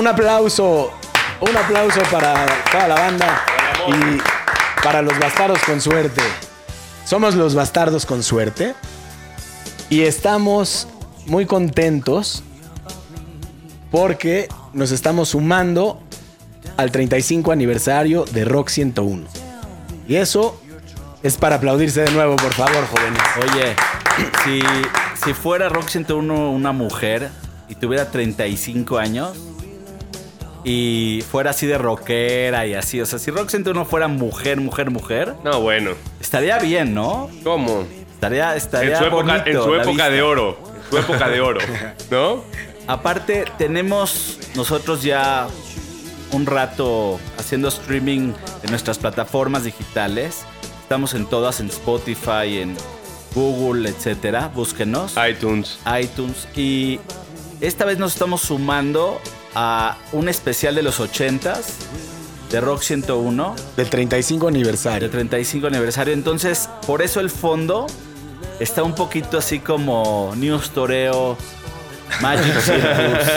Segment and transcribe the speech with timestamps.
[0.00, 0.90] un aplauso,
[1.42, 3.44] un aplauso para toda la banda
[3.86, 6.22] y para los bastardos con suerte.
[7.04, 8.74] Somos los bastardos con suerte
[9.90, 10.88] y estamos
[11.26, 12.42] muy contentos
[13.90, 16.00] porque nos estamos sumando
[16.78, 19.26] al 35 aniversario de Rock 101.
[20.08, 20.58] Y eso
[21.22, 23.22] es para aplaudirse de nuevo, por favor, jóvenes.
[23.36, 23.76] Oye,
[24.44, 24.62] si,
[25.22, 27.28] si fuera Rock 101 una mujer
[27.68, 29.49] y tuviera 35 años
[30.64, 34.90] y fuera así de rockera y así, o sea, si Rock 101 fuera mujer, mujer,
[34.90, 35.92] mujer, No, bueno.
[36.20, 37.30] estaría bien, ¿no?
[37.42, 37.84] ¿Cómo?
[38.12, 40.58] Estaría, estaría En su época, bonito en su época de oro.
[40.84, 41.60] En su época de oro.
[42.10, 42.44] ¿No?
[42.86, 45.46] Aparte, tenemos nosotros ya
[46.32, 50.42] un rato haciendo streaming en nuestras plataformas digitales.
[50.82, 52.76] Estamos en todas, en Spotify, en
[53.34, 54.50] Google, etcétera.
[54.54, 55.14] Búsquenos.
[55.30, 55.78] iTunes.
[56.00, 56.48] iTunes.
[56.56, 57.00] Y
[57.60, 59.20] esta vez nos estamos sumando
[59.54, 61.62] a un especial de los 80s
[62.50, 65.10] de Rock 101 Del 35 de aniversario.
[65.10, 66.12] 35 aniversario.
[66.14, 67.86] Entonces, por eso el fondo
[68.58, 71.36] está un poquito así como News Toreo,
[72.20, 73.28] Magic Circus,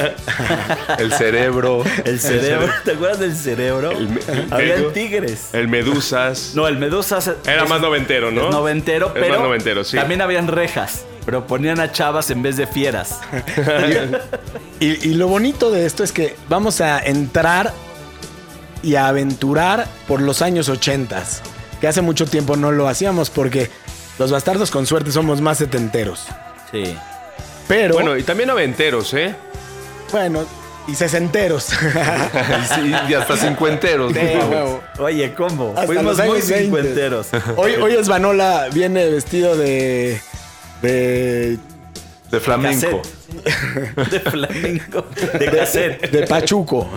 [0.97, 1.83] El cerebro.
[2.05, 2.73] el cerebro.
[2.83, 3.91] ¿Te acuerdas del cerebro?
[3.91, 4.19] El
[4.51, 5.49] Habían el- tigres.
[5.53, 6.53] El Medusas.
[6.55, 8.49] No, el Medusa se- Era es- más noventero, ¿no?
[8.49, 9.95] noventero, pero más noventero, sí.
[9.95, 11.05] también habían rejas.
[11.25, 13.19] Pero ponían a chavas en vez de fieras.
[14.79, 17.71] Y, y lo bonito de esto es que vamos a entrar
[18.81, 21.23] y a aventurar por los años 80,
[21.79, 23.69] que hace mucho tiempo no lo hacíamos porque
[24.19, 26.25] los bastardos con suerte somos más setenteros.
[26.69, 26.97] Sí.
[27.67, 29.33] Pero, Bueno, bueno, y también noventeros, ¿eh?
[30.85, 31.69] y sesenteros.
[31.73, 34.11] Y, sí, y hasta cincuenteros.
[34.13, 34.19] Sí.
[34.99, 35.69] Oye, ¿cómo?
[35.69, 36.63] Hasta Fuimos los muy años 20.
[36.65, 37.27] cincuenteros.
[37.55, 40.21] Hoy, hoy Esvanola viene vestido de.
[40.83, 41.57] De.
[42.29, 43.01] De flamenco.
[43.01, 44.11] Cassette.
[44.11, 45.05] De flamenco.
[45.39, 46.11] De cassette.
[46.11, 46.89] de Pachuco.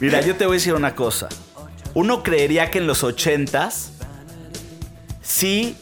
[0.00, 1.28] Mira, yo te voy a decir una cosa.
[1.94, 3.92] Uno creería que en los ochentas
[5.22, 5.76] sí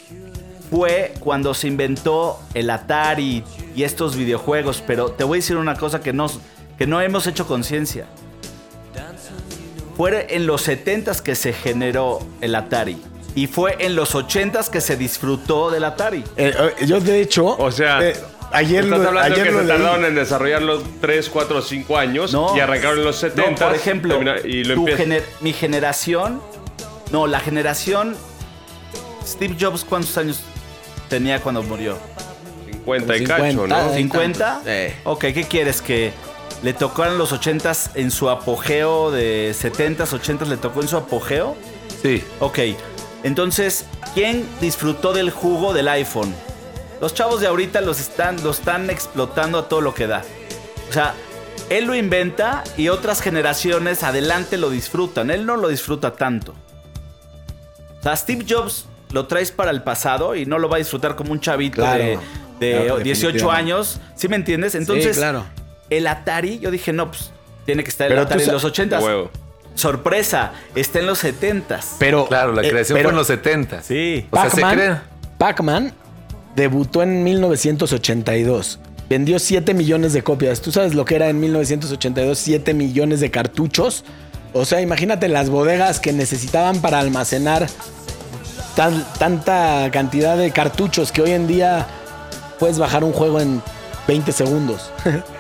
[0.71, 3.43] fue cuando se inventó el Atari
[3.75, 6.31] y estos videojuegos, pero te voy a decir una cosa que no,
[6.79, 8.07] que no hemos hecho conciencia.
[9.97, 13.01] Fue en los 70s que se generó el Atari.
[13.35, 16.25] Y fue en los 80s que se disfrutó del Atari.
[16.37, 17.47] Eh, eh, yo, de hecho.
[17.59, 18.17] O sea, eh,
[18.53, 19.77] ayer estás hablando ayer que lo se leí.
[19.77, 22.57] tardaron en desarrollarlo 3, 4, 5 años No.
[22.57, 23.51] y arrancaron en los 70.
[23.51, 26.41] No, por ejemplo, y lo tu gener- mi generación,
[27.11, 28.15] no, la generación,
[29.27, 30.41] Steve Jobs, ¿cuántos años
[31.09, 31.97] tenía cuando murió?
[32.71, 33.75] 50 y 50, cacho, ¿no?
[33.75, 34.61] ah, ¿50?
[34.65, 34.95] Sí.
[35.05, 35.81] Ok, ¿qué quieres?
[35.83, 36.13] ¿Que
[36.63, 40.47] le tocaran los 80s en su apogeo de 70s, 80s?
[40.47, 41.57] ¿Le tocó en su apogeo?
[42.03, 42.23] Sí.
[42.41, 42.59] Ok,
[43.25, 46.33] entonces, ¿quién disfrutó del jugo del iPhone?
[47.01, 50.23] Los chavos de ahorita los están, lo están explotando a todo lo que da.
[50.89, 51.15] O sea,
[51.71, 55.31] él lo inventa y otras generaciones adelante lo disfrutan.
[55.31, 56.55] Él no lo disfruta tanto.
[58.01, 61.17] O sea, Steve Jobs lo traes para el pasado y no lo va a disfrutar
[61.17, 62.03] como un chavito Claro.
[62.03, 62.19] de,
[62.61, 63.73] de Claro, 18 definitivamente.
[63.73, 64.01] años.
[64.15, 64.75] ¿Sí me entiendes?
[64.75, 65.45] Entonces, sí, claro.
[65.91, 67.31] el Atari, yo dije, no, pues
[67.65, 69.03] tiene que estar el Pero Atari en sa- los 80s.
[69.03, 69.31] Huevo.
[69.75, 71.97] Sorpresa, está en los 70s.
[71.99, 72.27] Pero.
[72.27, 73.83] Claro, la eh, creación pero fue en los 70.
[73.83, 74.27] Sí.
[74.31, 74.97] O sea, se Pac-Man, cree.
[75.39, 75.93] Pac-Man
[76.57, 78.79] debutó en 1982.
[79.09, 80.61] Vendió 7 millones de copias.
[80.61, 82.39] ¿Tú sabes lo que era en 1982?
[82.39, 84.05] 7 millones de cartuchos.
[84.53, 87.67] O sea, imagínate las bodegas que necesitaban para almacenar
[88.77, 91.87] tan- tanta cantidad de cartuchos que hoy en día
[92.59, 93.61] puedes bajar un juego en
[94.07, 94.91] 20 segundos.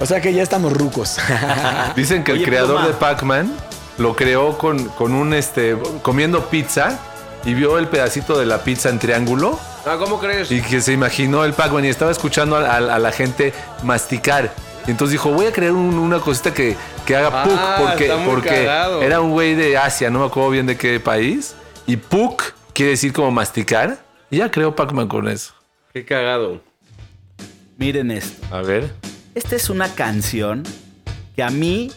[0.00, 1.18] o sea que ya estamos rucos.
[1.96, 2.86] Dicen que Oye, el creador Pluma.
[2.88, 3.52] de Pac-Man
[3.98, 6.98] lo creó con, con un este comiendo pizza
[7.44, 10.50] y vio el pedacito de la pizza en triángulo Ah, ¿cómo crees?
[10.50, 13.52] y que se imaginó el Pac-Man y estaba escuchando a, a- a la gente
[13.82, 14.52] masticar.
[14.86, 18.04] Y entonces dijo, voy a crear un- una cosita que, que haga Ah, Puck porque,
[18.04, 19.02] está muy porque cagado.
[19.02, 21.54] era un güey de Asia, no me acuerdo bien de qué país.
[21.86, 22.42] Y Puck
[22.74, 23.98] quiere decir como masticar.
[24.30, 25.52] Y ya creó Pac-Man con eso.
[25.92, 26.60] Qué cagado.
[27.78, 28.46] Miren esto.
[28.54, 28.92] A ver.
[29.34, 30.64] Esta es una canción
[31.36, 31.90] que a mí,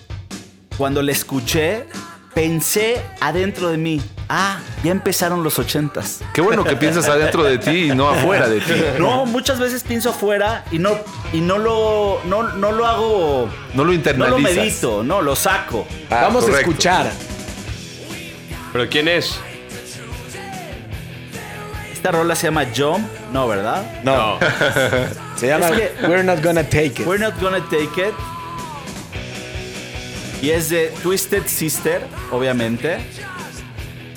[0.77, 1.85] cuando la escuché,
[2.33, 4.01] pensé adentro de mí.
[4.30, 6.21] Ah, ya empezaron los ochentas.
[6.33, 8.74] Qué bueno que piensas adentro de ti y no afuera de ti.
[9.00, 10.91] No, muchas veces pienso afuera y no,
[11.33, 14.41] y no lo, no, no lo hago, No lo no internalizas.
[14.56, 15.86] lo medito, no, lo saco.
[16.09, 17.12] Ah, Vamos a escuchar.
[18.71, 19.38] ¿Pero quién es?
[21.94, 23.83] Esta rola se llama Jump, no, ¿verdad?
[24.03, 24.38] No.
[25.35, 27.07] Se llama Es que- We're Not Gonna Take It.
[27.07, 28.13] We're not gonna take it.
[30.41, 32.97] Y es de Twisted Sister, obviamente.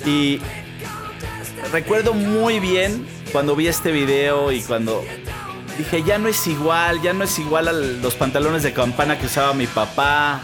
[0.05, 0.39] Y
[1.71, 5.03] recuerdo muy bien cuando vi este video y cuando
[5.77, 9.25] dije, ya no es igual, ya no es igual a los pantalones de campana que
[9.25, 10.41] usaba mi papá.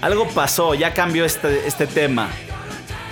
[0.00, 2.28] Algo pasó, ya cambió este, este tema.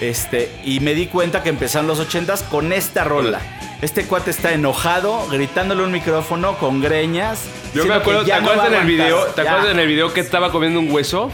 [0.01, 3.41] Este, y me di cuenta que empezaron los ochentas con esta rola.
[3.81, 7.45] Este cuate está enojado, gritándole un micrófono con greñas.
[7.75, 9.25] Yo me acuerdo, ¿te no acuerdas en el video?
[9.27, 11.31] ¿Te acuerdas en el video que estaba comiendo un hueso?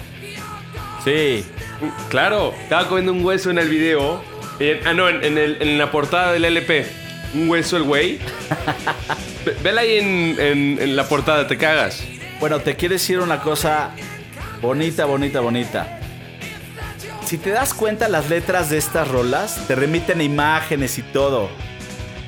[1.05, 1.45] Sí.
[2.11, 4.23] Claro, estaba comiendo un hueso en el video.
[4.85, 6.87] Ah, no, en, en el- en la portada del LP.
[7.35, 8.19] Un hueso el güey.
[9.47, 9.97] Ve- Vela ahí
[10.39, 12.03] en la portada, te cagas.
[12.41, 13.91] Bueno, te quiero decir una cosa
[14.61, 15.99] bonita, bonita, bonita.
[17.25, 21.49] Si te das cuenta, las letras de estas rolas te remiten a imágenes y todo.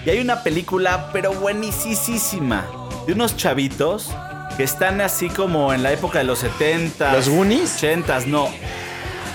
[0.07, 2.65] Y hay una película, pero buenísima,
[3.07, 4.09] de unos chavitos
[4.57, 7.13] que están así como en la época de los 70.
[7.13, 7.75] ¿Los Goonies?
[7.79, 8.49] 80, no.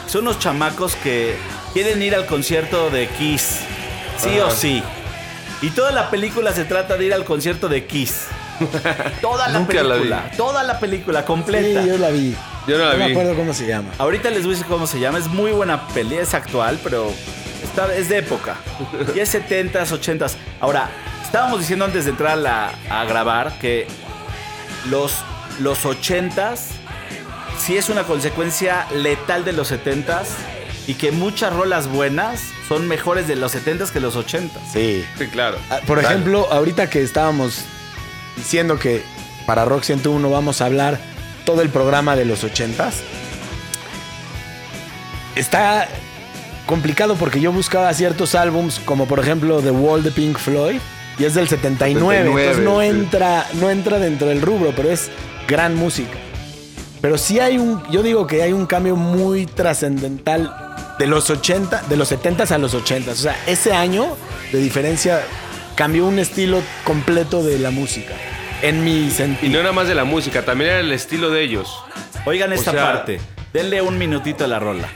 [0.07, 1.35] Son unos chamacos que
[1.73, 3.59] quieren ir al concierto de Kiss.
[4.18, 4.81] Sí o sí.
[5.62, 8.27] Y toda la película se trata de ir al concierto de Kiss.
[9.21, 10.00] Toda la Nunca la vi.
[10.01, 10.31] película.
[10.38, 11.85] Toda la película Sí, completa.
[11.85, 12.35] yo la vi.
[12.67, 13.12] Yo no la me vi.
[13.12, 13.89] acuerdo cómo se llama.
[13.97, 15.17] Ahorita les voy a decir cómo se llama.
[15.17, 16.15] Es muy buena peli.
[16.17, 17.12] Es actual, pero
[17.71, 18.56] está, es de época.
[19.15, 20.33] Y es 70s, 80s.
[20.59, 20.89] Ahora,
[21.23, 23.88] estábamos diciendo antes de entrar a, la- a grabar que
[24.89, 25.13] los,
[25.59, 26.59] los 80s
[27.59, 30.25] sí es una consecuencia letal de los 70s
[30.88, 34.50] y que muchas rolas buenas son mejores de los 70s que los 80s.
[34.74, 35.06] Sí.
[35.17, 35.57] Sí, claro.
[35.69, 37.63] Ah, Por ejemplo, ahorita que estábamos
[38.35, 39.03] diciendo que
[39.45, 41.00] para Rock 101 vamos a hablar
[41.45, 42.94] todo el programa de los 80s,
[45.35, 45.88] está
[46.65, 50.79] complicado porque yo buscaba ciertos álbums, como por ejemplo The Wall de Pink Floyd,
[51.19, 52.87] y es del 79, 79, entonces no sí.
[52.87, 55.09] entra, no entra dentro del rubro, pero es
[55.47, 56.17] gran música.
[57.01, 60.55] Pero sí hay un, yo digo que hay un cambio muy trascendental
[60.99, 63.09] de los 80, de los 70s a los 80s.
[63.11, 64.15] O sea, ese año
[64.51, 65.21] de diferencia
[65.75, 68.13] cambió un estilo completo de la música.
[68.61, 69.51] En mi Y sentido.
[69.53, 71.75] no era más de la música, también era el estilo de ellos.
[72.25, 73.19] Oigan esta sea- parte.
[73.51, 74.87] Denle un minutito a la rola.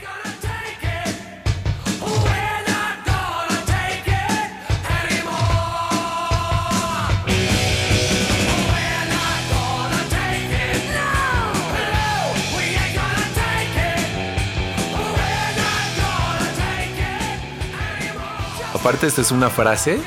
[18.86, 19.98] Aparte, esta es una frase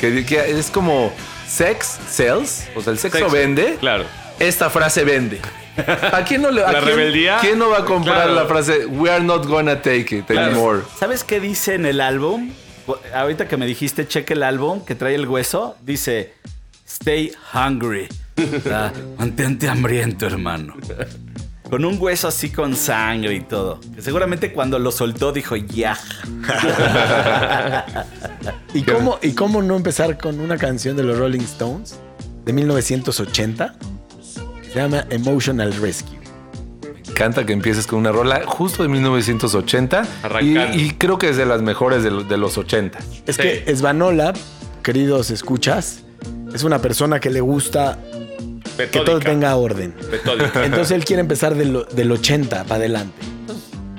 [0.00, 1.12] que, que es como
[1.46, 3.76] sex sells, o sea, el sexo, Sexo, vende.
[3.78, 4.04] Claro.
[4.38, 5.38] Esta frase vende.
[6.10, 7.36] ¿A quién no le a La quién- rebeldía.
[7.42, 8.34] ¿Quién no va a comprar Claro.
[8.34, 10.52] la frase We are not gonna take it Claro.
[10.52, 10.80] anymore?
[10.98, 12.50] ¿Sabes qué dice en el álbum?
[13.14, 15.76] Ahorita que me dijiste, cheque el álbum que trae el hueso.
[15.82, 16.32] Dice,
[16.88, 18.08] stay hungry.
[18.38, 20.76] O sea, mantente hambriento, hermano.
[21.70, 23.78] Con un hueso así con sangre y todo.
[23.94, 25.98] Que seguramente cuando lo soltó dijo, ya.
[28.74, 31.98] ¿Y cómo, ¿Y cómo no empezar con una canción de los Rolling Stones
[32.44, 33.74] de 1980?
[34.62, 36.18] Que se llama Emotional Rescue.
[37.14, 40.02] Canta que empieces con una rola justo de 1980
[40.40, 42.98] y, y creo que es de las mejores de, los- de los 80.
[43.26, 43.42] Es Sí.
[43.42, 44.32] que Svanola,
[44.82, 46.00] queridos escuchas,
[46.54, 47.98] es una persona que le gusta
[48.86, 49.94] que todo tenga orden.
[50.62, 53.16] Entonces él quiere empezar del, del 80 para adelante.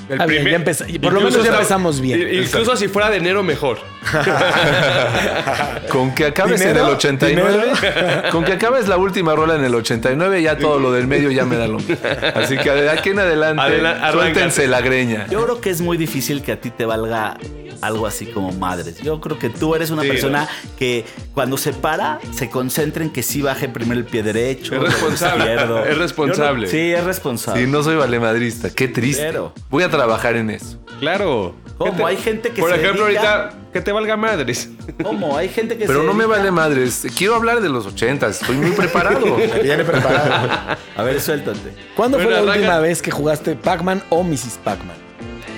[0.09, 2.27] El Ah, bien, ya empeza- por lo menos ya empezamos bien.
[2.43, 3.77] Incluso si fuera de enero, mejor.
[5.91, 6.79] Con que acabes ¿Dinero?
[6.81, 7.71] en el 89,
[8.31, 11.45] con que acabes la última rola en el 89, ya todo lo del medio ya
[11.45, 11.97] me da lo mismo.
[12.35, 15.27] Así que de aquí en adelante, Adela- suéltense la greña.
[15.29, 17.37] Yo creo que es muy difícil que a ti te valga
[17.81, 18.97] algo así como madres.
[19.01, 20.47] Yo creo que tú eres una Sí, persona
[20.77, 24.75] que cuando se para, se concentra en que sí baje primero el pie derecho.
[24.75, 25.85] Es el responsable, izquierdo.
[25.85, 26.65] es responsable.
[26.65, 27.61] No- sí, es responsable.
[27.61, 29.23] Sí, no soy valemadrista, qué triste.
[29.23, 30.77] Pero- Voy a trabajar en eso.
[30.99, 31.55] Claro.
[31.77, 31.91] ¿Cómo?
[31.91, 34.69] ¿Qué te- Hay gente que Por se ejemplo, dedica- ahorita, que te valga madres.
[35.03, 35.37] ¿Cómo?
[35.37, 37.05] Hay gente que Pero se no me vale madres.
[37.17, 39.35] Quiero hablar de los 80, estoy muy preparado.
[39.63, 40.77] Viene preparado.
[40.97, 41.73] A ver, suéltate.
[41.95, 44.59] ¿Cuándo fue la última vez que jugaste Pac-Man o Mrs.
[44.63, 44.97] Pac-Man?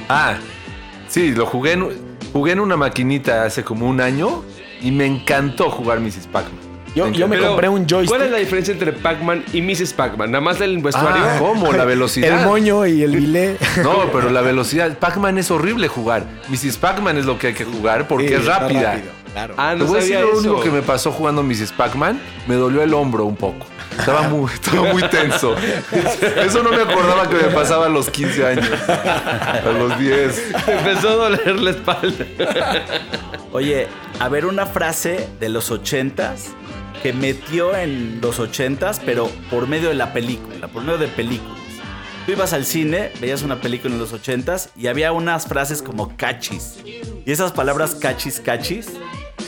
[0.09, 0.35] Ah,
[1.07, 1.89] sí, lo jugué en,
[2.33, 4.43] jugué en una maquinita hace como un año
[4.81, 6.27] y me encantó jugar Mrs.
[6.31, 6.60] Pac-Man.
[6.93, 8.09] Yo, yo me Pero, compré un joystick.
[8.09, 9.93] ¿Cuál es la diferencia entre Pac-Man y Mrs.
[9.93, 10.29] Pac-Man?
[10.31, 11.23] ¿Nada más el vestuario?
[11.25, 11.71] Ah, ¿cómo?
[11.71, 12.41] La velocidad.
[12.41, 13.57] El moño y el bilé.
[13.83, 14.97] No, pero la velocidad.
[14.97, 16.25] Pac-Man es horrible jugar.
[16.49, 16.77] Mrs.
[16.77, 18.91] Pac-Man es lo que hay que jugar porque Sí, es rápida.
[18.95, 19.53] rápido, claro.
[19.57, 21.71] Ah, Te no voy a decir lo único que me pasó jugando Mrs.
[21.71, 22.19] Pac-Man.
[22.47, 23.65] Me dolió el hombro un poco.
[23.97, 25.55] Estaba muy, estaba muy tenso.
[26.43, 28.69] Eso no me acordaba que me pasaba a los 15 años.
[28.89, 30.43] A los 10.
[30.67, 32.25] Empezó a doler la espalda.
[33.53, 33.87] Oye,
[34.19, 36.49] a ver una frase de los ochentas
[37.01, 41.57] que metió en los ochentas, pero por medio de la película, por medio de películas.
[42.25, 46.15] Tú ibas al cine, veías una película en los ochentas y había unas frases como
[46.15, 46.77] cachis.
[46.85, 48.89] Y esas palabras cachis, cachis,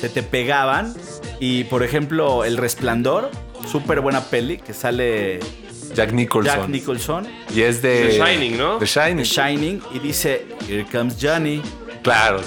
[0.02, 0.94] se te pegaban.
[1.40, 3.30] Y por ejemplo, El Resplandor
[3.72, 5.40] súper buena peli que sale
[5.94, 6.56] Jack Nicholson.
[6.62, 8.08] Jack Nicholson, Y es de...
[8.08, 8.78] The Shining, ¿no?
[8.78, 9.18] The Shining.
[9.18, 11.62] The Shining, y dice, Here comes Johnny.
[12.02, 12.42] Claro.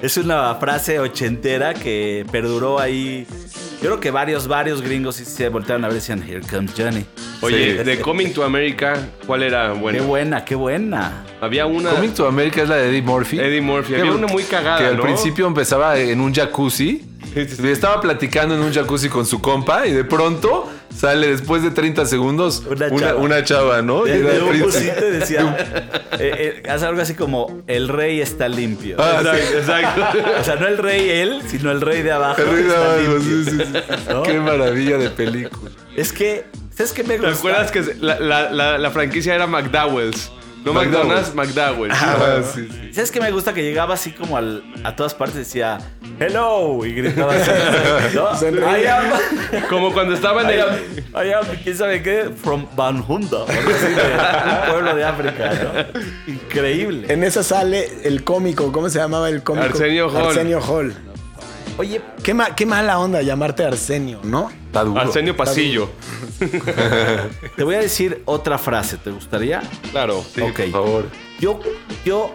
[0.00, 3.26] Es una frase ochentera que perduró ahí.
[3.82, 6.72] Yo creo que varios, varios gringos sí se voltearon a ver y decían, Here comes
[6.76, 7.04] Johnny.
[7.40, 7.82] Oye, Sí.
[7.84, 9.72] de Coming to America, ¿cuál era?
[9.72, 11.24] Qué Bueno, buena, qué buena.
[11.40, 11.90] había una.
[11.90, 13.40] Coming to America es la de Eddie Murphy.
[13.40, 13.96] Eddie Murphy.
[13.96, 15.02] Había una muy cagada, Que al ¿no?
[15.02, 17.02] principio empezaba en un jacuzzi.
[17.34, 17.62] Sí, sí, sí.
[17.66, 21.70] Y Estaba platicando en un jacuzzi con su compa y de pronto sale después de
[21.70, 23.20] 30 segundos Una una, chava.
[23.20, 24.06] una chava, ¿no?
[24.06, 25.56] Y De, era de un y decía,
[26.18, 28.96] eh, eh, hace algo así como, el rey está limpio.
[28.98, 29.28] Ah, sí.
[29.56, 30.30] Exacto, exacto.
[30.40, 32.40] O sea, no el rey él, sino el rey de abajo.
[32.42, 33.72] El rey de abajo, sí, sí, sí.
[34.08, 34.22] ¿No?
[34.22, 35.70] Qué maravilla de película.
[35.96, 36.44] Es que,
[36.74, 37.38] ¿sabes qué me ¿Te gusta?
[37.38, 40.30] acuerdas que la, la, la, la franquicia era McDowell's?
[40.64, 40.72] No.
[40.72, 41.94] McDonald's, McDowell's.
[42.00, 42.92] Ah, sí, sí.
[42.94, 43.52] ¿Sabes qué me gusta?
[43.52, 45.78] Que llegaba así como al- a todas partes decía,
[46.20, 47.50] hello, y gritaba así.
[48.14, 48.36] ¿no?
[48.38, 48.78] Sonreía.
[48.80, 48.86] I
[49.56, 50.60] am, Como cuando estaba en I el...
[50.60, 56.32] am, I am, quién sabe qué, from o de un pueblo de África, ¿no?
[56.32, 57.12] Increíble.
[57.12, 59.66] En esa sale el cómico, ¿cómo se llamaba el cómico?
[59.66, 60.26] Arsenio Hall.
[60.28, 60.94] Arsenio Hall.
[61.78, 64.52] Oye, Qué, ma- qué mala onda llamarte Arsenio, ¿no?
[64.72, 65.00] Está duro.
[65.02, 65.90] Arsenio Pasillo.
[67.56, 69.60] te voy a decir otra frase, ¿te gustaría?
[69.90, 70.24] Claro.
[70.34, 70.56] Sí, Ok.
[70.56, 71.04] por favor.
[71.38, 71.60] Yo,
[72.06, 72.34] yo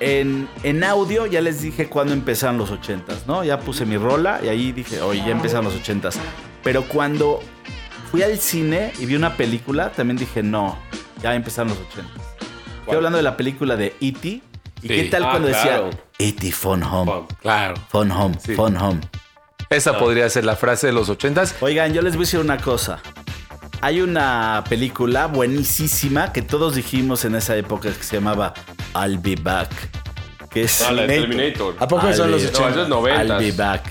[0.00, 3.44] en, en audio ya les dije cuándo empezaron los ochentas, ¿no?
[3.44, 6.18] Ya puse mi rola y ahí dije, oye, ya empezaron los ochentas.
[6.64, 7.40] Pero cuando
[8.10, 10.76] fui al cine y vi una película, también dije, no,
[11.22, 12.20] ya empezaron los ochentas.
[12.80, 14.28] Estoy hablando de la película de E.T.
[14.28, 14.42] ¿Y
[14.82, 14.88] Sí.
[14.88, 15.84] qué tal Ah, cuando claro.
[15.86, 16.50] decía E.T.
[16.52, 17.12] Phone Home?
[17.40, 17.74] Claro.
[17.90, 18.54] Phone Home, Sí.
[18.54, 19.00] Phone Home.
[19.70, 21.54] Esa podría ser la frase de los ochentas.
[21.60, 23.00] Oigan, yo les voy a decir una cosa.
[23.80, 28.54] Hay una película buenísima que todos dijimos en esa época que se llamaba
[28.94, 29.70] I'll Be Back.
[30.50, 31.36] Que es Ah, la de Terminator.
[31.36, 31.76] Terminator.
[31.80, 32.82] ¿A poco I'll son los be- No, eso 80?
[32.82, 33.22] es 90.
[33.24, 33.82] I'll Be Back.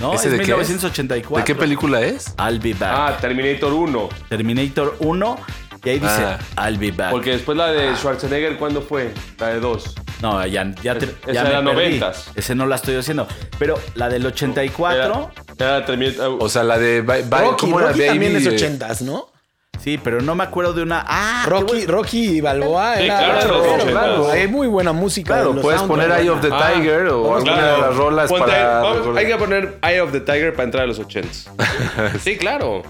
[0.00, 0.48] No, ¿Ese es de qué es?
[0.58, 1.36] 1984.
[1.38, 2.34] ¿De qué película es?
[2.38, 2.92] I'll Be Back.
[2.94, 4.08] Ah, Terminator 1.
[4.28, 5.36] Terminator 1.
[5.84, 6.24] Y ahí dice
[6.56, 6.68] Ah.
[6.68, 7.10] I'll Be Back.
[7.10, 9.12] Porque después la de Schwarzenegger, ¿cuándo fue?
[9.38, 9.94] La de 2.
[10.22, 11.98] No, ya, ya, te- Esa ya me era perdí.
[12.00, 12.14] 90s.
[12.36, 13.26] Ese no la estoy haciendo.
[13.58, 15.30] Pero la del 84.
[15.58, 16.36] Era, era Terminator.
[16.40, 17.02] O sea, la de...
[17.02, 17.88] Ba- Ba- Rocky, ¿Cómo era?
[17.88, 19.28] Rocky también es ochentas, ¿no?
[19.82, 21.04] Sí, pero no me acuerdo de una.
[21.08, 21.92] Ah, Rocky, bueno.
[21.92, 23.92] Rocky Balboa Sí, era claro, era los rockero, ochentas.
[23.92, 24.30] claro.
[24.30, 25.34] Hay muy buena música.
[25.34, 26.08] Claro, los puedes soundtracks.
[26.12, 28.80] poner Eye of the Ah, Tiger o alguna de las rolas Ponte- para...
[28.80, 31.48] vamos, hay que poner Eye of the Tiger para entrar a los 80s.
[32.22, 32.82] sí, ¿Qué claro.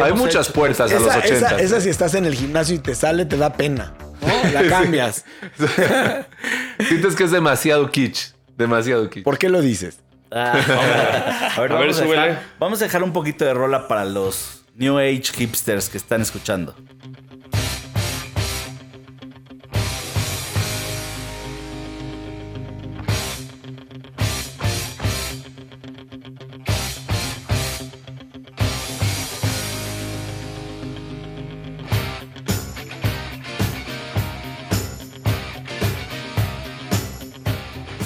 [0.00, 0.52] Hay muchas hecho?
[0.54, 1.52] puertas a los Esa, ochentas.
[1.52, 3.94] esa, esa si estás en el gimnasio y te sale, te da pena.
[4.20, 4.50] ¿No?
[4.52, 5.24] La cambias.
[6.88, 8.32] Sientes que es demasiado kitsch.
[8.56, 9.24] Demasiado kitsch.
[9.24, 10.00] ¿Por qué lo dices?
[10.30, 10.52] Ah,
[11.56, 14.04] a ver, A ver, vamos, a dejar, vamos a dejar un poquito de rola para
[14.04, 16.74] los New Age hipsters que están escuchando.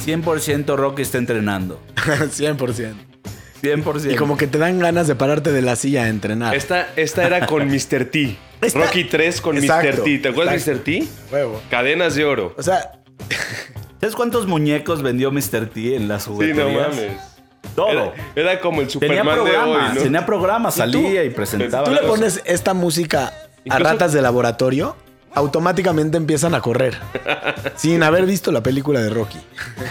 [0.06, 1.80] ¿100% Rocky está entrenando?
[1.97, 2.94] 100%.
[3.62, 4.12] 100%.
[4.12, 6.54] Y como que te dan ganas de pararte de la silla a entrenar.
[6.54, 8.06] Esta, esta era con Mr.
[8.06, 8.37] T.
[8.61, 10.04] Esta- Rocky 3 con Exacto, Mr.
[10.04, 10.18] T.
[10.18, 10.82] ¿Te acuerdas exacto.
[10.90, 11.09] de Mr.
[11.09, 11.35] T?
[11.35, 11.62] Huevo.
[11.71, 12.54] Cadenas de oro.
[12.59, 12.92] O sea,
[14.00, 15.66] ¿Sabes cuántos muñecos vendió Mr.
[15.73, 16.66] T en las Sí, jugueterías?
[16.66, 17.12] no mames.
[17.76, 17.88] Todo.
[17.90, 18.12] Era,
[18.52, 20.02] era como el Tenía Superman de programa, hoy, ¿no?
[20.02, 21.85] tenía programa, salía y presentaba.
[21.85, 22.11] tú le cosas.
[22.11, 23.32] pones esta música a
[23.64, 24.97] Incluso- ratas de laboratorio,
[25.34, 26.96] automáticamente empiezan a correr.
[27.76, 29.38] sin haber visto la película de Rocky.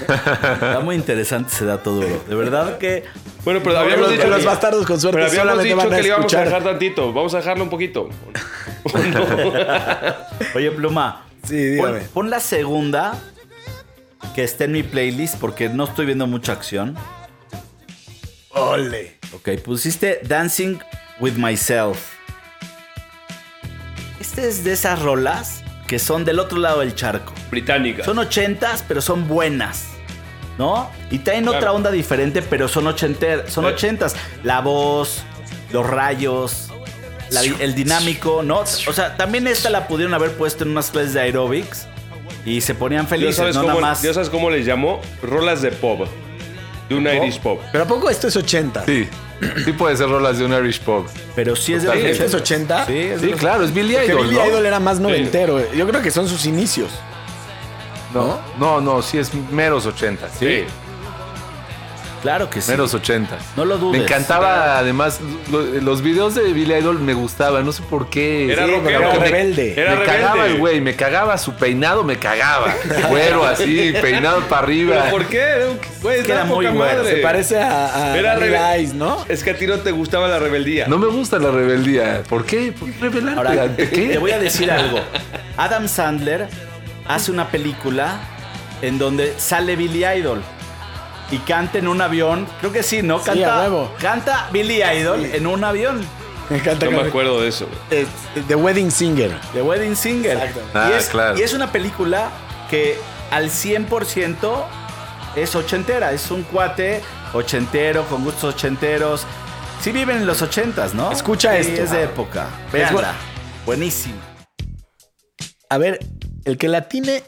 [0.01, 2.23] Está muy interesante ese dato duro.
[2.27, 3.03] De verdad que.
[3.43, 5.77] Bueno, pero No, habíamos los- dicho los que- bastardos con suerte Pero habíamos solamente dicho
[5.77, 7.13] van a que le íbamos a dejar tantito.
[7.13, 8.09] Vamos a dejarlo un poquito.
[10.55, 11.25] Oye, Pluma.
[11.43, 11.99] Sí, dígame.
[12.01, 13.17] Pon, pon la segunda
[14.35, 16.95] que está en mi playlist porque no estoy viendo mucha acción.
[18.49, 19.17] Ole.
[19.33, 20.77] Ok, pusiste Dancing
[21.19, 22.13] with Myself.
[24.37, 27.33] Es de esas rolas que son del otro lado del charco.
[27.49, 28.03] Británica.
[28.03, 29.87] Son ochentas, pero son buenas.
[30.57, 30.89] ¿No?
[31.09, 33.69] Y traen otra onda diferente, pero son, ochenter, son Eh.
[33.69, 34.15] ochentas.
[34.43, 35.23] La voz,
[35.71, 36.69] los rayos,
[37.29, 38.59] la el dinámico, ¿no?
[38.59, 41.87] O sea, también esta la pudieron haber puesto en unas clases de aerobics
[42.45, 44.01] y se ponían ¿Ya felices, sabes, no cómo, nada más.
[44.01, 45.01] ya sabes cómo les llamó?
[45.23, 46.07] Rolas de pop.
[46.91, 47.59] De un Irish pop.
[47.71, 48.85] ¿Pero a poco esto es 80?
[48.85, 49.07] Sí.
[49.65, 51.07] Sí puede ser rolas de un Irish pop.
[51.35, 52.11] Pero sí es de Totalmente.
[52.11, 52.85] ¿Este es 80?
[52.85, 54.47] Sí, es de Sí, los- claro, es Billy Idol, Billy ¿no?
[54.47, 55.59] Idol era más noventero.
[55.59, 55.69] eh.
[55.75, 56.89] Yo creo que son sus inicios.
[58.13, 60.27] No, no, no, sí es meros 80.
[60.37, 60.65] Sí.
[62.21, 62.69] Claro que sí.
[62.69, 63.37] Meros 80.
[63.57, 63.99] No lo dudes.
[63.99, 65.19] Me encantaba, además,
[65.51, 68.51] lo- los videos de Billy Idol me gustaban, no sé por qué.
[68.51, 68.99] Era Sí, rockero.
[69.09, 69.73] pero Me- rebelde.
[69.75, 70.21] Era me rebelde.
[70.21, 72.73] cagaba el güey, me cagaba su peinado, me cagaba.
[73.09, 74.97] Güero así, peinado para arriba.
[74.99, 75.67] ¿Pero por qué?
[76.01, 76.97] Güey, Es que era muy poca güero.
[76.99, 77.15] madre.
[77.15, 79.25] Se parece a, a Era Ice, ¿no?
[79.27, 80.87] Es que a ti no te gustaba la rebeldía.
[80.87, 82.21] No me gusta la rebeldía.
[82.29, 82.71] ¿Por qué?
[82.71, 83.37] ¿Por qué rebelarte?
[83.37, 84.09] Ahora, ¿Ante qué?
[84.09, 84.99] te voy a decir algo.
[85.57, 86.47] Adam Sandler
[87.07, 88.19] hace una película
[88.83, 90.41] en donde sale Billy Idol
[91.31, 92.45] y canta en un avión.
[92.59, 93.19] Creo que sí, ¿no?
[93.19, 93.91] Sí, Canta, a huevo.
[93.99, 96.05] canta Billy Idol en un avión.
[96.49, 97.67] Me encanta No me acuerdo de eso.
[97.89, 98.05] Eh,
[98.47, 99.39] The Wedding Singer.
[99.53, 100.37] The Wedding Singer.
[100.37, 100.61] Exacto.
[100.73, 101.37] Ah, y, es, claro.
[101.39, 102.29] y es una película
[102.69, 102.97] que
[103.31, 104.65] al 100%
[105.37, 106.11] es ochentera.
[106.11, 107.01] Es un cuate
[107.33, 109.25] ochentero, con gustos ochenteros.
[109.81, 111.11] Sí viven en los ochentas, ¿no?
[111.11, 111.83] Escucha Sí, esto.
[111.83, 112.47] es de época.
[112.73, 113.11] Veanla.
[113.13, 114.15] bu- Buenísimo.
[115.69, 115.99] A ver,
[116.43, 117.23] el que la tiene,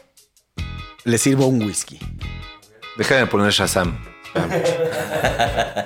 [1.04, 1.98] le sirvo un whisky.
[2.96, 3.98] Déjame poner Shazam.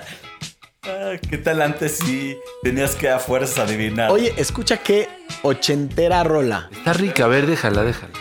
[0.90, 4.10] Ah, ¿Qué tal antes sí tenías que a fuerza adivinar?
[4.10, 5.06] Oye, escucha qué
[5.42, 6.70] ochentera rola.
[6.72, 8.12] Está rica, a ver, déjala, déjala.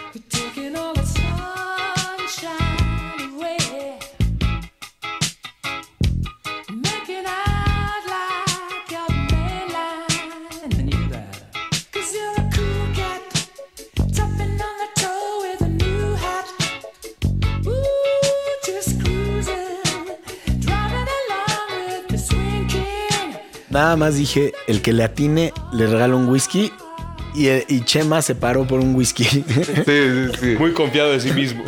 [23.77, 26.73] Nada más dije, el que le atine, le regalo un whisky.
[27.35, 29.23] Y, eh, y Chema se paró por un whisky.
[29.23, 29.45] Sí,
[29.85, 30.55] sí, sí.
[30.57, 31.63] Muy confiado de sí mismo.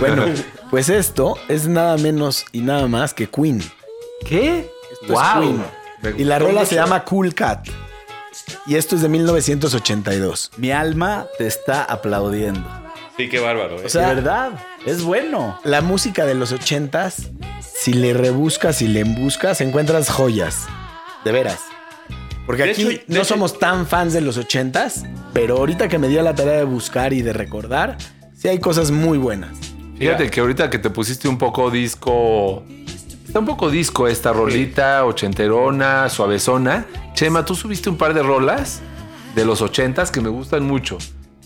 [0.00, 0.26] bueno,
[0.70, 3.62] pues esto es nada menos y nada más que Queen.
[4.28, 4.70] ¿Qué?
[4.92, 5.64] Esto es Queen.
[6.18, 7.68] Y la rola se llama Cool Cat.
[8.66, 10.50] Y esto es de 1982.
[10.58, 12.68] Mi alma te está aplaudiendo.
[13.16, 13.80] Sí, qué bárbaro.
[13.80, 13.86] ¿eh?
[13.86, 14.52] O sea, de verdad,
[14.84, 15.58] es bueno.
[15.64, 17.30] la música de los 80s,
[17.62, 20.66] si le rebuscas y le embuscas, encuentras joyas.
[21.24, 21.60] De veras.
[22.46, 25.98] Porque De aquí hecho, no hecho- somos tan fans de los 80s, pero ahorita que
[25.98, 27.96] me dio la tarea de buscar y de recordar,
[28.36, 29.56] sí hay cosas muy buenas.
[29.98, 32.64] Fíjate que ahorita que te pusiste un poco disco.
[33.26, 36.84] Está un poco disco esta rolita, ochenterona, suavezona.
[37.14, 38.80] Chema, tú subiste un par de rolas
[39.34, 40.98] de los ochentas que me gustan mucho.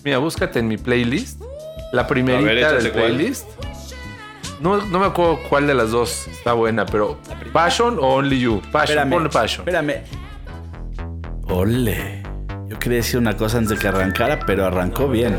[0.04, 1.40] Mira, búscate en mi playlist.
[1.92, 3.04] La primerita ver, del cuál.
[3.14, 3.46] playlist.
[4.60, 7.18] No, no me acuerdo cuál de las dos está buena, pero
[7.52, 8.60] Passion o Only You.
[8.72, 9.10] Passion, Espérame.
[9.10, 9.60] ponle Passion.
[9.68, 10.02] Espérame.
[11.48, 12.22] Ole.
[12.68, 15.36] Yo quería decir una cosa antes de que arrancara, pero arrancó bien.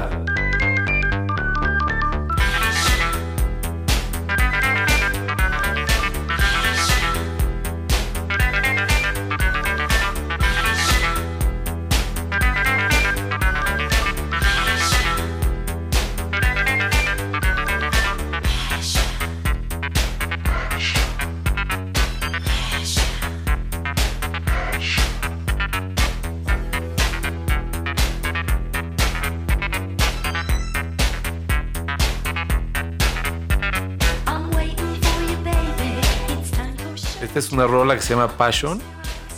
[37.90, 38.80] Rola que se llama Passion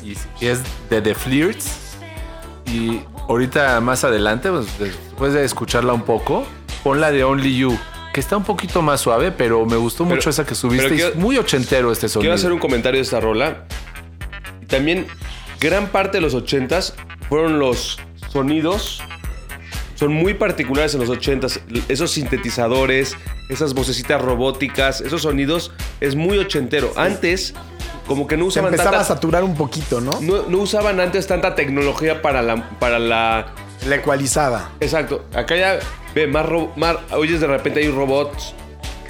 [0.03, 0.59] y es
[0.89, 1.77] de The Flirts.
[2.65, 6.45] Y ahorita más adelante, pues, después de escucharla un poco,
[6.83, 7.77] pon la de Only You,
[8.13, 10.89] que está un poquito más suave, pero me gustó Pero- mucho esa que subiste.
[10.89, 12.21] quiero- es muy ochentero este sonido.
[12.23, 13.65] Quiero hacer un comentario de esta rola.
[14.67, 15.05] También,
[15.59, 16.93] gran parte de los ochentas
[17.29, 17.99] fueron los
[18.31, 19.01] sonidos.
[19.95, 21.59] Son muy particulares en los ochentas.
[21.87, 23.15] Esos sintetizadores,
[23.49, 26.91] esas vocecitas robóticas, esos sonidos es muy ochentero.
[26.95, 27.53] Antes,
[28.07, 30.11] como que no Se usaban empezaba a saturar un poquito, ¿no?
[30.21, 33.47] no, no usaban antes tanta tecnología para la, para la
[33.87, 34.69] La ecualizada.
[34.79, 35.25] Exacto.
[35.33, 35.79] Acá ya
[36.15, 38.53] ve más, ro- más oyes de repente hay robots.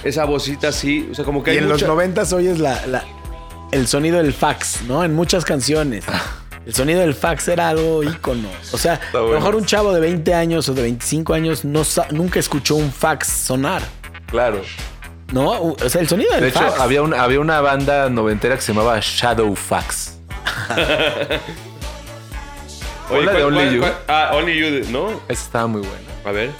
[0.03, 1.07] Esa vocita así.
[1.11, 3.03] O sea, como que Y hay en mucha- los noventas oyes la, la-
[3.71, 5.03] el sonido del fax, ¿no?
[5.03, 6.03] En muchas canciones.
[6.65, 8.47] El sonido del fax era algo ícono.
[8.71, 11.81] O sea, a lo mejor un chavo de 20 años o de 25 años no
[12.11, 13.81] nunca escuchó un fax sonar,
[14.27, 14.61] Claro.
[15.31, 15.49] ¿No?
[15.61, 16.79] O sea, el sonido del De hecho, fax.
[16.79, 20.17] había, una, había una banda noventera que se llamaba Shadow Fax.
[23.09, 23.79] Oye, Hola de ¿cuál- Only cuál- You.
[23.81, 25.09] cuál- Ah, Only You, ¿no?
[25.27, 25.95] Esa estaba muy buena.
[26.25, 26.51] A ver.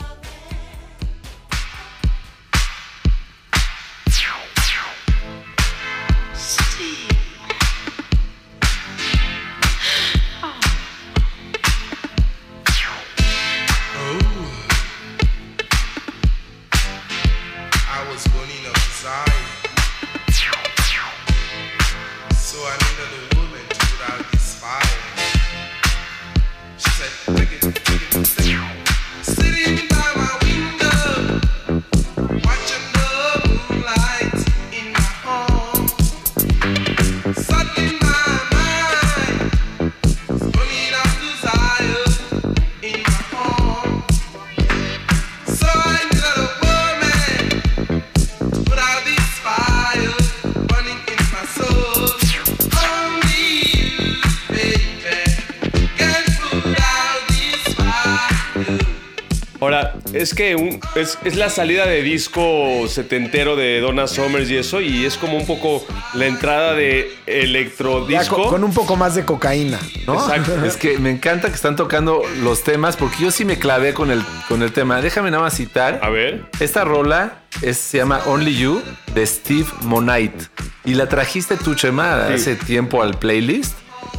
[60.42, 65.06] Que un- es, es la salida de disco setentero de Donna Summers y eso, y
[65.06, 68.36] es como un poco la entrada de electrodisco.
[68.38, 69.80] con, con un poco más de cocaína.
[70.08, 70.16] ¿no?
[70.16, 70.66] Exacto.
[70.66, 74.10] Es que me encanta que están tocando los temas porque yo sí me clavé con
[74.10, 75.00] el, con el tema.
[75.02, 76.00] Déjame nada más citar.
[76.02, 76.46] A ver.
[76.60, 78.82] Esta rola es- se llama Only You
[79.14, 80.46] de Steve Monite.
[80.86, 82.34] Y la trajiste tú, Chema, Sí.
[82.34, 83.76] hace tiempo al playlist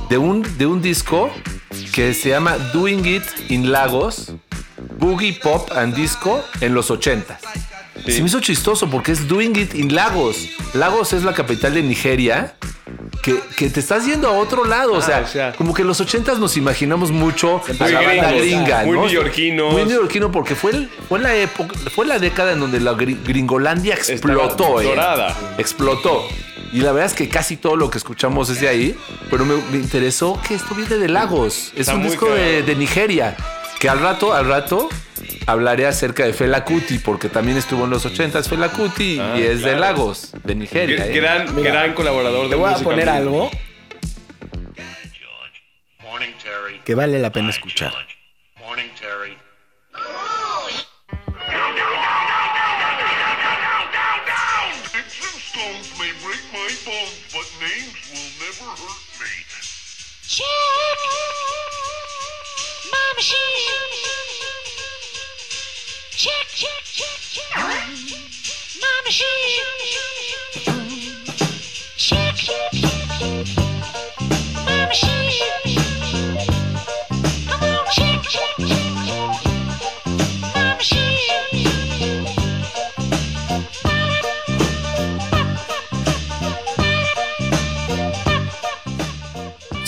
[0.09, 1.33] de un, de un disco
[1.93, 4.33] que se llama Doing It in Lagos,
[5.03, 7.39] Boogie Pop and Disco en los 80.
[8.07, 8.13] Sí.
[8.13, 10.37] Se me hizo chistoso porque es Doing It in Lagos.
[10.75, 12.55] Lagos es la capital de Nigeria.
[13.23, 14.93] Que, que te estás yendo a otro lado.
[14.95, 15.53] o, Ah, sea, o sea.
[15.53, 18.83] como que en los 80 nos imaginamos mucho a la Muy banda gringa.
[18.85, 19.03] muy ¿no?
[19.05, 19.73] neoyorquinos.
[19.73, 23.19] Muy neoyorquino porque fue, el- fue la época, fue la década en donde la gri-
[23.25, 24.81] gringolandia explotó.
[24.81, 24.95] Eh.
[25.59, 26.25] Explotó.
[26.73, 28.97] Y la verdad es que casi todo lo que escuchamos es de ahí.
[29.31, 31.71] Pero me, me interesó que esto viene de Lagos.
[31.75, 33.37] Es Está un disco de Nigeria.
[33.83, 34.89] Que al rato, al rato
[35.45, 39.43] hablaré acerca de Fela Kuti, porque también estuvo en los 80s Fela Kuti Ah, y
[39.43, 39.81] es de claro.
[39.81, 41.05] Lagos, de Nigeria.
[41.05, 41.15] Gr- eh.
[41.17, 43.17] Gran, Mira, gran colaborador de Te voy a música poner mía.
[43.17, 43.51] algo
[46.85, 47.93] que vale la pena escuchar.
[48.61, 49.37] Morning, Terry.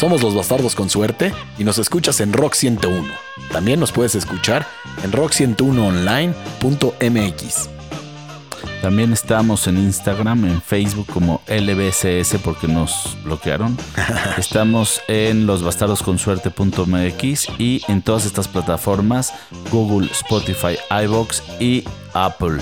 [0.05, 3.11] Somos los bastardos con suerte y nos escuchas en Rock 101.
[3.55, 4.67] También nos puedes escuchar
[5.05, 7.71] en rock101online.mx.
[8.83, 13.79] También estamos en Instagram, en Facebook como LBCS porque nos bloquearon.
[14.39, 19.33] Estamos en losbastardosconsuerte.mx y en todas estas plataformas,
[19.71, 22.59] Google, Spotify, iBox y Apple.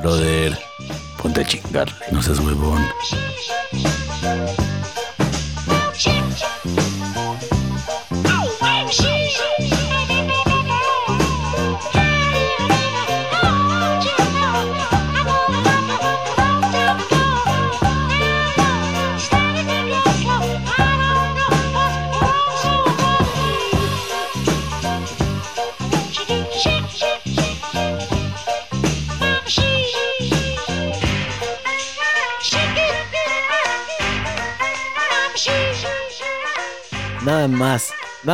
[0.00, 0.58] Brother,
[1.22, 2.82] ponte a chingar, no seas huevón.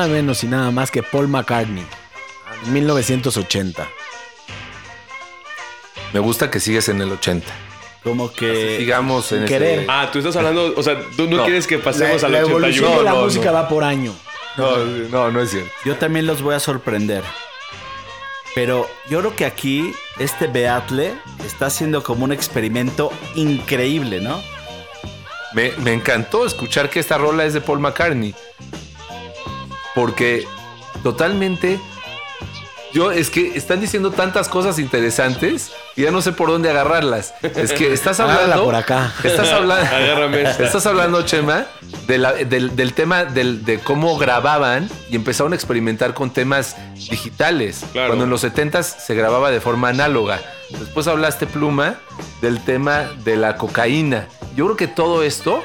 [0.06, 1.84] Nada menos y nada más que Paul McCartney.
[2.64, 3.86] En 1980.
[6.12, 7.46] Me gusta que sigues en el 80.
[8.02, 8.76] Como que.
[8.78, 9.86] Sigamos en ese- querer.
[9.88, 11.44] Ah, tú estás hablando, o sea, tú no, No.
[11.44, 12.98] quieres que pasemos la, al la evolución 81.
[12.98, 13.52] de la No, no, música no.
[13.52, 14.14] va por año.
[14.56, 15.70] No, no, no es cierto.
[15.84, 17.22] Yo también los voy a sorprender.
[18.54, 21.12] Pero yo creo que aquí este Beatle
[21.44, 24.42] está haciendo como un experimento increíble, ¿no?
[25.52, 28.34] Me, me encantó escuchar que esta rola es de Paul McCartney.
[29.96, 30.46] Porque
[31.02, 31.80] totalmente.
[32.92, 37.34] Yo es que están diciendo tantas cosas interesantes y ya no sé por dónde agarrarlas.
[37.42, 38.64] Es que estás Agárrala hablando.
[38.64, 39.12] por acá.
[39.22, 39.84] Estás hablando.
[39.96, 40.42] Agárrame.
[40.42, 41.66] Estás hablando, Chema,
[42.06, 46.76] de la- del, del tema del- de cómo grababan y empezaron a experimentar con temas
[46.94, 47.84] digitales.
[47.92, 48.08] Claro.
[48.08, 50.40] Cuando en los 70s se grababa de forma análoga.
[50.70, 51.96] Después hablaste, Pluma,
[52.40, 54.28] del tema de la cocaína.
[54.54, 55.62] Yo creo que todo esto,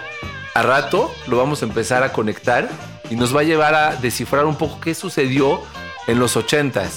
[0.54, 2.68] a rato, lo vamos a empezar a conectar
[3.10, 5.62] y nos va a llevar a descifrar un poco qué sucedió
[6.08, 6.90] en los 80s.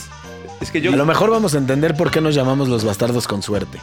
[0.60, 3.26] Es que yo, A lo mejor vamos a entender por qué nos llamamos los bastardos
[3.26, 3.78] con suerte.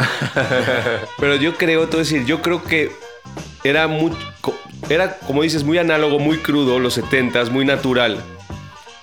[1.19, 2.91] pero yo creo, te voy a decir, yo creo que
[3.63, 4.12] era muy,
[4.89, 8.17] era como dices, muy análogo, muy crudo, los 70s, muy natural.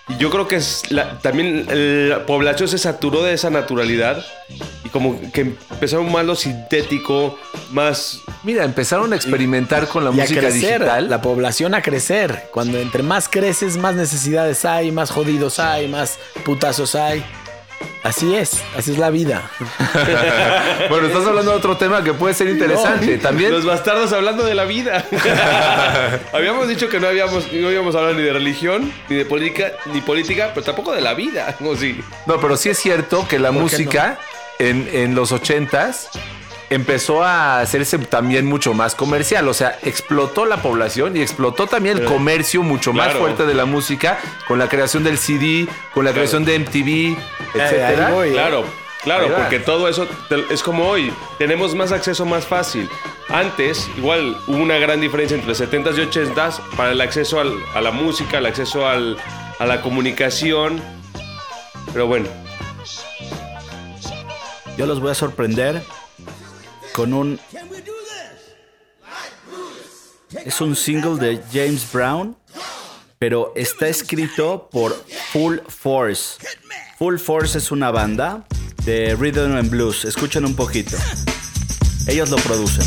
[0.09, 1.66] Y yo creo que es la- también
[2.09, 4.24] la población se saturó de esa naturalidad
[4.88, 7.38] y como que empezaron más lo sintético,
[7.72, 11.11] más Mira, empezaron a experimentar con la y a música crecer, digital.
[11.11, 12.48] la población a crecer.
[12.53, 17.24] Cuando entre más creces, más necesidades hay, más jodidos hay, más putazos hay.
[18.03, 19.51] Así es, así es la vida.
[20.88, 23.18] bueno, estás hablando de otro tema que puede ser interesante.
[23.18, 25.05] También Los bastardos hablando de la vida.
[26.33, 29.72] habíamos dicho que no habíamos no íbamos a hablar ni de religión, ni de política,
[29.92, 31.57] ni política, pero tampoco de la vida.
[31.64, 32.01] ¿o sí?
[32.27, 34.18] No, pero sí es cierto que la ¿Por qué música
[34.59, 36.09] en, en los ochentas
[36.71, 39.49] empezó a hacerse también mucho más comercial.
[39.49, 43.64] O sea, explotó la población y explotó también el comercio mucho más fuerte de la
[43.64, 47.16] música con la creación del CD, con la creación de MTV,
[47.55, 48.11] etcétera.
[48.11, 48.31] voy.
[48.33, 48.64] Claro.
[49.05, 50.09] Claro, porque todo eso
[50.51, 51.12] es como hoy.
[51.38, 52.90] Tenemos más acceso más fácil.
[53.29, 57.81] Antes, igual hubo una gran diferencia entre 70s y 80s para el acceso al- a
[57.81, 59.16] la música, el acceso al-
[59.61, 60.83] a la comunicación.
[61.92, 62.27] Pero bueno,
[64.78, 65.82] Yo los voy a sorprender
[66.92, 67.40] con un.
[70.44, 72.36] Es un single de James Brown,
[73.18, 74.94] pero está escrito por
[75.32, 76.38] Full Force.
[76.96, 78.46] Full Force es una banda
[78.84, 80.04] de rhythm and blues.
[80.04, 80.96] Escuchen un poquito.
[82.06, 82.86] Ellos lo producen.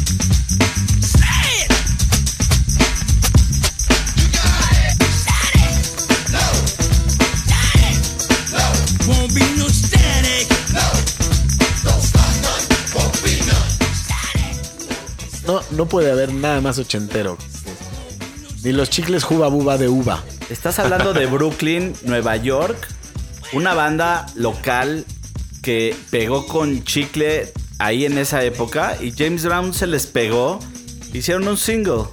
[15.52, 17.38] No, no puede haber nada más ochentero.
[18.64, 20.24] Ni los chicles Juba Buba de uva.
[20.50, 22.88] Estás hablando de Brooklyn, Nueva York,
[23.52, 25.06] una banda local
[25.62, 30.60] que pegó con chicle ahí en esa época y James Brown se les pegó,
[31.14, 32.04] hicieron un single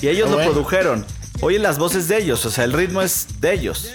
[0.00, 0.52] y ellos Ah, lo bueno.
[0.52, 1.06] produjeron.
[1.40, 3.88] Oye las voces de ellos, o sea, el ritmo es de ellos.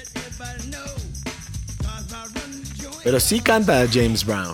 [3.03, 4.53] Pero sí canta James Brown.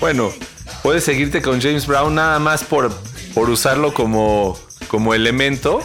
[0.00, 0.32] Bueno,
[0.82, 2.92] puedes seguirte con James Brown nada más por,
[3.34, 4.58] por usarlo como,
[4.88, 5.80] como elemento.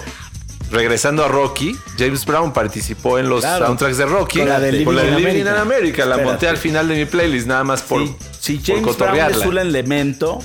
[0.71, 3.67] Regresando a Rocky, James Brown participó en los Claro.
[3.67, 4.39] soundtracks de Rocky.
[4.39, 6.03] Con la de Con la de Living in Living in America.
[6.03, 6.05] America.
[6.05, 8.01] La monté al final de mi playlist, nada más por,
[8.39, 10.39] si, si por James Brown es un elemento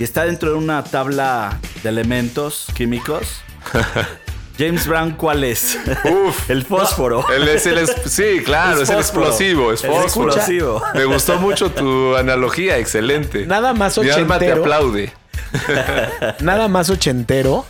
[0.00, 3.28] y está dentro de una tabla de elementos químicos,
[4.58, 5.78] James Brown, ¿cuál es?
[6.04, 6.48] Uf.
[6.50, 7.24] el fósforo.
[7.30, 10.32] Él es el es- sí, claro, Es es, el explosivo, es Es fósforo.
[10.32, 10.82] explosivo.
[10.94, 13.46] Me gustó mucho tu analogía, excelente.
[13.46, 14.62] Nada más Mi alma te ochentero.
[14.62, 15.12] aplaude.
[16.40, 17.66] Nada más ochentero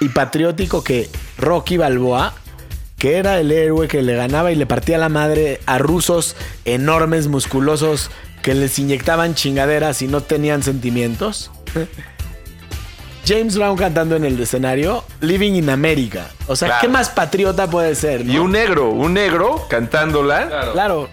[0.00, 2.34] y patriótico que Rocky Balboa,
[2.98, 7.28] que era el héroe que le ganaba y le partía la madre a rusos enormes,
[7.28, 8.10] musculosos,
[8.42, 11.50] que les inyectaban chingaderas y no tenían sentimientos.
[13.26, 16.26] James Brown cantando en el escenario, Living in America.
[16.48, 16.80] O sea, Claro.
[16.82, 18.24] ¿qué más patriota puede ser?
[18.24, 18.32] no?
[18.32, 20.70] Y un negro, un negro cantándola.
[20.72, 21.08] Claro.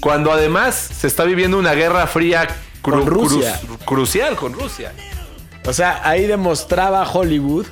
[0.00, 2.46] Cuando además se está viviendo una guerra fría
[2.82, 3.58] cru- Con Rusia.
[3.62, 4.92] cru- crucial con Rusia.
[5.66, 7.66] O sea, ahí demostraba Hollywood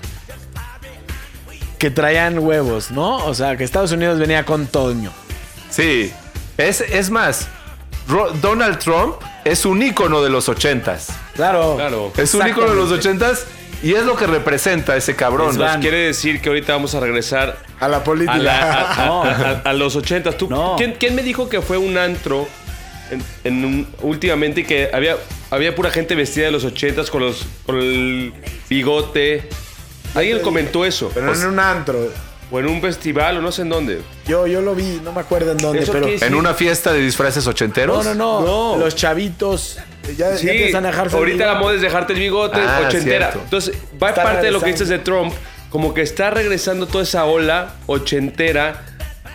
[1.79, 3.25] que traían huevos, ¿no?
[3.25, 5.11] O sea, que Estados Unidos venía con Toño.
[5.71, 6.13] Sí.
[6.57, 7.47] Es, es más,
[8.09, 11.09] Ro- Donald Trump es un ícono de los ochentas.
[11.35, 11.77] Claro.
[11.77, 12.13] claro.
[12.17, 13.47] Es un ícono de los ochentas
[13.83, 15.57] y es lo que representa ese cabrón.
[15.57, 18.35] Nos quiere decir que ahorita vamos a regresar A la política.
[18.35, 19.23] a, la- a- a- No.
[19.25, 20.37] a- a los ochentas.
[20.37, 20.75] ¿Tú, No.
[20.77, 22.49] ¿quién, quién me dijo que fue un antro
[23.11, 25.17] en, en un- últimamente y que había,
[25.51, 28.33] había pura gente vestida de los ochentas con, los, con el
[28.69, 29.49] bigote?
[30.15, 31.11] Alguien comentó eso.
[31.15, 32.09] Pero en un antro.
[32.51, 34.01] O en un festival o no sé en dónde.
[34.27, 36.09] Yo, yo lo vi, no me acuerdo en dónde, ¿Eso pero.
[36.09, 38.07] En una fiesta de disfraces ochenteros.
[38.07, 38.79] No, no, no, No.
[38.83, 39.77] Los chavitos
[40.17, 41.17] ya, ya Sí, empiezan a dejarse.
[41.17, 43.31] el ahorita la moda es dejarte el bigote Ah, ochentera.
[43.31, 43.41] cierto.
[43.45, 45.33] Entonces, va Está parte de lo que dices de Trump,
[45.71, 48.85] como que está regresando toda esa ola ochentera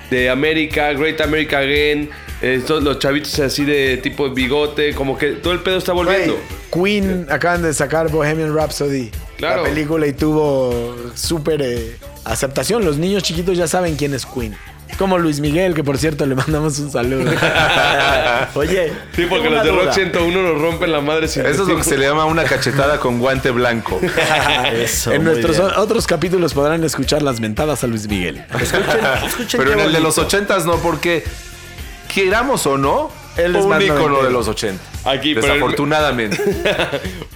[0.09, 2.09] de América, Great America Again,
[2.41, 6.37] eh, todos los chavitos así de tipo bigote, como que todo el pedo está volviendo.
[6.71, 9.11] Güey, Queen acaban de sacar Bohemian Rhapsody.
[9.37, 9.63] Claro.
[9.63, 12.83] La película y tuvo súper eh, aceptación.
[12.85, 14.55] Los niños chiquitos ya saben quién es Queen.
[14.97, 17.31] Como Luis Miguel, que por cierto le mandamos un saludo.
[18.53, 19.93] Oye, Sí, porque los de una Rock duda.
[19.93, 22.99] 101 nos rompen la madre sin Eso es lo que se le llama una cachetada
[22.99, 23.99] con guante blanco.
[24.73, 25.71] Eso, en nuestros bien.
[25.77, 28.45] otros capítulos podrán escuchar las mentadas a Luis Miguel.
[28.53, 28.83] Escuchen,
[29.25, 30.21] escuchen Pero en el de los bonito.
[30.37, 31.23] ochentas no, porque
[32.13, 34.23] queramos o no, Él es un noventero.
[34.23, 34.85] de los ochentas.
[35.05, 36.39] Aquí, pero- Desafortunadamente.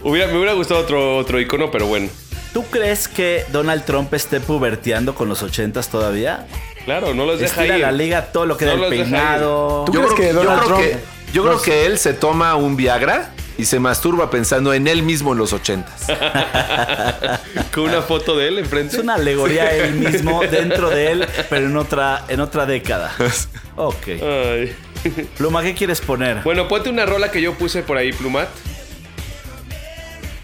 [0.03, 2.09] Hubiera, me hubiera gustado otro, otro icono, pero bueno.
[2.53, 6.47] ¿Tú crees que Donald Trump esté puberteando con los ochentas todavía?
[6.87, 7.73] Claro, no los deja ir.
[7.81, 9.83] la liga todo lo que No da el peinado.
[9.85, 12.13] ¿Tú Yo crees creo, que yo Donald creo Trump- que, yo creo que él se
[12.13, 16.05] toma un Viagra y se masturba pensando en él mismo en los ochentas.
[17.73, 18.99] Con una foto de él Es enfrente.
[19.01, 23.13] una alegoría él mismo dentro de él, pero en otra, en otra década.
[23.79, 24.07] Ok.
[24.07, 24.75] Ay.
[25.37, 26.41] Pluma, ¿qué quieres poner?
[26.43, 28.47] Bueno, ponte una rola que yo puse por ahí, Plumat.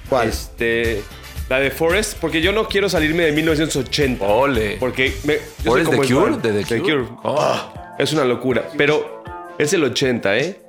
[0.10, 0.28] ¿Cuál?
[0.28, 1.02] Este,
[1.50, 4.26] la de Forest, porque yo no quiero salirme de 1980.
[4.26, 4.78] Ole.
[4.80, 5.40] Porque me, yo
[5.72, 6.14] soy ¿Forest como The.
[6.14, 6.38] Cure?
[6.54, 7.06] ¿De The Cure?
[7.24, 7.74] Oh.
[8.00, 8.68] Es una locura.
[8.78, 9.24] Pero
[9.58, 10.60] es el 80, ¿eh?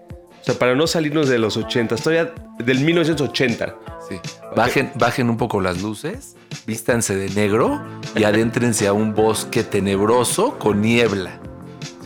[0.40, 3.74] O sea, para no salirnos de los 80, todavía del 1980.
[4.08, 4.16] Sí.
[4.54, 7.82] Bajen, bajen un poco las luces, vístanse de negro
[8.14, 11.40] y adéntrense a un bosque tenebroso con niebla.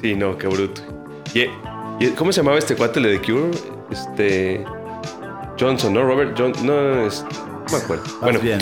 [0.01, 0.83] Sí, no, qué bruto.
[1.35, 1.41] Y,
[2.05, 3.51] y- ¿Cómo se llamaba este cuate de The Cure?
[3.91, 4.65] Este.
[5.59, 6.05] Johnson, ¿no?
[6.05, 6.65] Robert Johnson.
[6.67, 8.05] No, es, no me acuerdo.
[8.21, 8.59] Bueno, bien.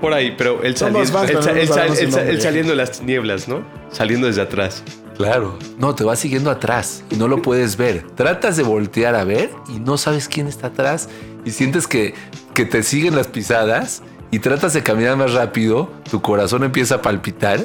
[0.00, 2.40] por ahí, pero él, Somos saliendo, él sa- él nombre.
[2.40, 3.62] saliendo de las tinieblas, ¿no?
[3.90, 4.82] Saliendo desde atrás.
[5.16, 5.58] Claro.
[5.78, 8.04] No, te va siguiendo atrás y no lo puedes ver.
[8.16, 11.08] Tratas de voltear a ver y no sabes quién está atrás
[11.44, 12.14] y sientes que,
[12.52, 17.02] que te siguen las pisadas y tratas de caminar más rápido, tu corazón empieza a
[17.02, 17.60] palpitar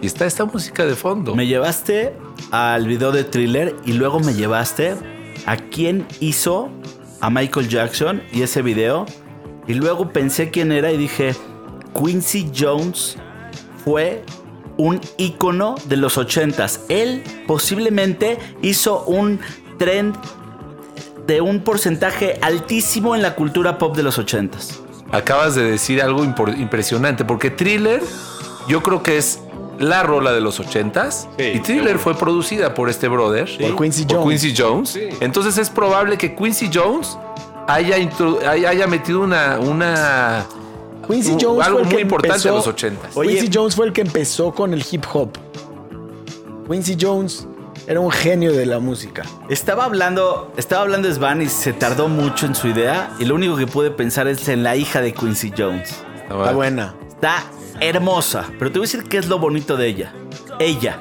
[0.00, 1.34] y está esta música de fondo.
[1.34, 2.12] Me llevaste
[2.52, 4.94] al video de thriller y luego me llevaste
[5.46, 6.70] a quién hizo
[7.20, 9.06] a Michael Jackson y ese video.
[9.66, 11.34] Y luego pensé quién era y dije,
[11.94, 13.16] Quincy Jones
[13.84, 14.24] fue
[14.76, 16.80] un ícono de los ochentas.
[16.88, 19.40] Él posiblemente hizo un
[19.78, 20.16] trend
[21.26, 24.80] de un porcentaje altísimo en la cultura pop de los ochentas.
[25.12, 28.02] Acabas de decir algo impresionante porque Thriller
[28.66, 29.40] yo creo que es
[29.78, 33.48] la rola de los ochentas Sí, y Thriller fue producida por este brother.
[33.60, 34.42] Por Quincy por Jones.
[34.42, 34.88] Quincy Jones.
[34.90, 35.08] Sí.
[35.20, 37.18] Entonces es probable que Quincy Jones
[37.68, 37.96] haya,
[38.48, 40.44] haya haya metido una, una
[41.06, 43.10] Quincy un- Jones algo fue el que muy importante en empezó- los 80s.
[43.16, 45.30] Oye- Quincy Jones fue el que empezó con el hip hop.
[46.70, 47.46] Quincy Jones
[47.86, 49.22] era un genio de la música.
[49.48, 53.56] Estaba hablando, estaba hablando Svan y se tardó mucho en su idea y lo único
[53.56, 55.90] que pude pensar es en la hija de Quincy Jones.
[56.30, 56.94] Está buena.
[57.08, 57.44] Está
[57.80, 60.12] hermosa, pero te voy a decir qué es lo bonito de ella.
[60.60, 61.00] Ella.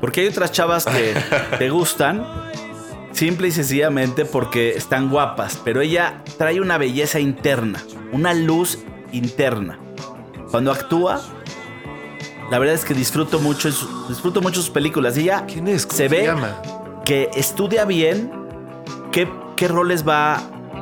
[0.00, 1.14] Porque hay otras chavas que
[1.58, 2.24] te gustan
[3.18, 8.78] simple y sencillamente porque están guapas, pero ella trae una belleza interna, una luz
[9.10, 9.76] interna.
[10.52, 11.20] Cuando actúa,
[12.48, 13.70] la verdad es que disfruto mucho,
[14.08, 15.16] disfruto mucho sus películas.
[15.16, 15.84] Ella ¿Quién es?
[15.84, 16.62] ¿Cómo se ve llama?
[17.04, 18.30] que estudia bien
[19.10, 20.36] qué, qué roles va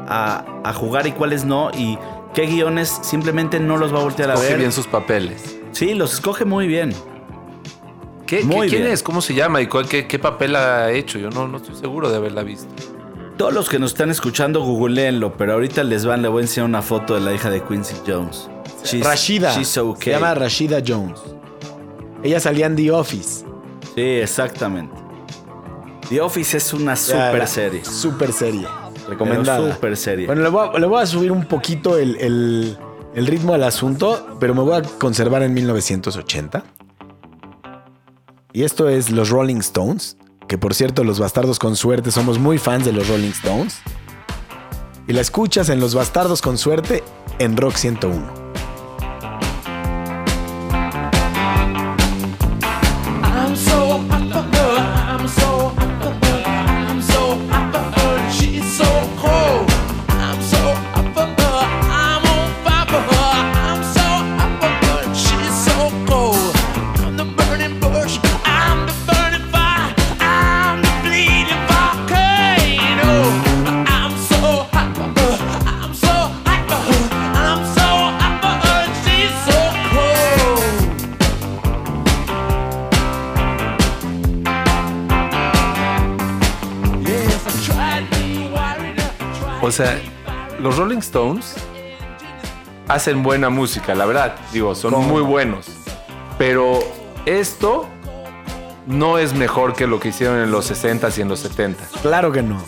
[0.07, 1.99] a, a jugar y cuáles no y
[2.35, 4.59] qué guiones simplemente no los va a voltear a Coge ver.
[4.59, 5.57] bien sus papeles.
[5.73, 6.93] Sí, los escoge muy bien.
[8.27, 8.93] ¿Qué, Muy qué- ¿Quién bien.
[8.95, 9.03] es?
[9.03, 9.61] ¿Cómo se llama?
[9.63, 11.19] ¿Y cuál, qué, qué papel ha hecho?
[11.19, 12.67] Yo no, no estoy seguro de haberla visto.
[13.37, 16.69] Todos los que nos están escuchando, googleenlo, pero ahorita les van, le voy a enseñar
[16.69, 18.49] una foto de la hija de Quincy Jones.
[18.83, 19.55] She's- Rashida.
[19.55, 20.05] she's okay.
[20.15, 21.21] Se llama Rashida Jones.
[22.23, 23.45] Ella salía en The Office.
[23.95, 24.95] Sí, exactamente.
[26.09, 27.85] The Office es una super serie.
[27.85, 28.67] Super serie.
[29.09, 29.73] Recomendada.
[29.75, 30.27] super serie.
[30.27, 32.77] Bueno, le voy, a, le voy a subir un poquito el, el-
[33.15, 36.65] el ritmo al asunto, pero me voy a conservar en 1980.
[38.57, 40.17] Y esto es los Rolling Stones,
[40.49, 43.81] que por cierto los bastardos con suerte somos muy fans de los Rolling Stones.
[45.07, 47.05] Y la escuchas en Los Bastardos con Suerte
[47.39, 48.46] en Rock 101.
[89.77, 90.01] Sea,
[90.59, 91.55] los Rolling Stones
[92.89, 94.37] hacen buena música, la verdad.
[94.53, 95.67] Digo, son muy buenos.
[96.39, 96.79] Pero
[97.27, 97.87] esto
[98.87, 102.01] no es mejor que lo que hicieron en los 60s y en los 70s.
[102.01, 102.63] Claro que no.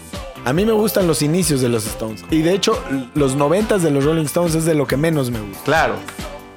[0.44, 2.24] A mí me gustan los inicios de los Stones.
[2.30, 2.82] Y de hecho,
[3.14, 5.64] los 90 de los Rolling Stones es de lo que menos me gusta.
[5.64, 5.94] Claro.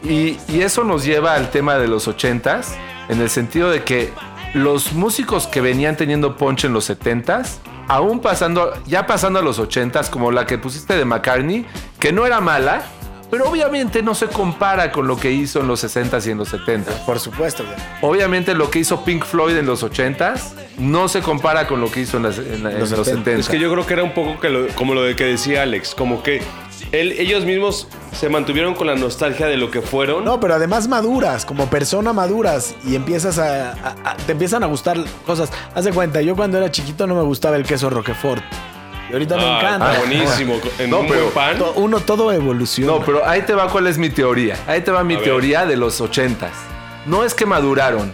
[0.04, 2.66] Y, y eso nos lleva al tema de los 80s,
[3.10, 4.12] en el sentido de que
[4.54, 9.60] los músicos que venían teniendo punch en los 70s, aún pasando, ya pasando a los
[9.60, 11.66] 80s, como la que pusiste de McCartney,
[12.00, 12.82] que no era mala,
[13.30, 16.54] pero obviamente no se compara con lo que hizo en los 60s y en los
[16.54, 17.06] 70s.
[17.06, 17.64] Por supuesto.
[18.02, 22.02] Obviamente lo que hizo Pink Floyd en los 80s no se compara con lo que
[22.02, 23.24] hizo en, las- en en Los los 70s.
[23.24, 23.40] 70s.
[23.40, 25.62] Es que yo creo que era un poco que lo- como lo de que decía
[25.64, 26.42] Alex, como que
[26.92, 30.26] él- ellos mismos se mantuvieron con la nostalgia de lo que fueron.
[30.26, 34.68] No, pero además maduras, como persona maduras y empiezas a, a- a- te empiezan a
[34.68, 35.50] gustar cosas.
[35.76, 38.44] Haz de cuenta, yo cuando era chiquito no me gustaba el queso Roquefort.
[39.10, 39.94] Y ahorita me Ah, encanta.
[39.94, 40.56] está buenísimo.
[40.80, 41.58] En No, un pero- buen pan.
[41.58, 42.92] To- Uno todo evoluciona.
[42.94, 44.56] No, pero ahí te va cuál es mi teoría.
[44.68, 45.26] Ahí te va mi A ver.
[45.26, 46.52] teoría de los 80s.
[47.06, 48.12] No es que maduraron.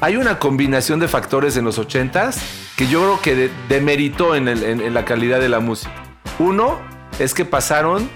[0.00, 2.36] Hay una combinación de factores en los 80s
[2.76, 5.90] que yo creo que de- demeritó en, el- en- en la calidad de la música.
[6.38, 6.78] Uno
[7.18, 8.08] es que pasaron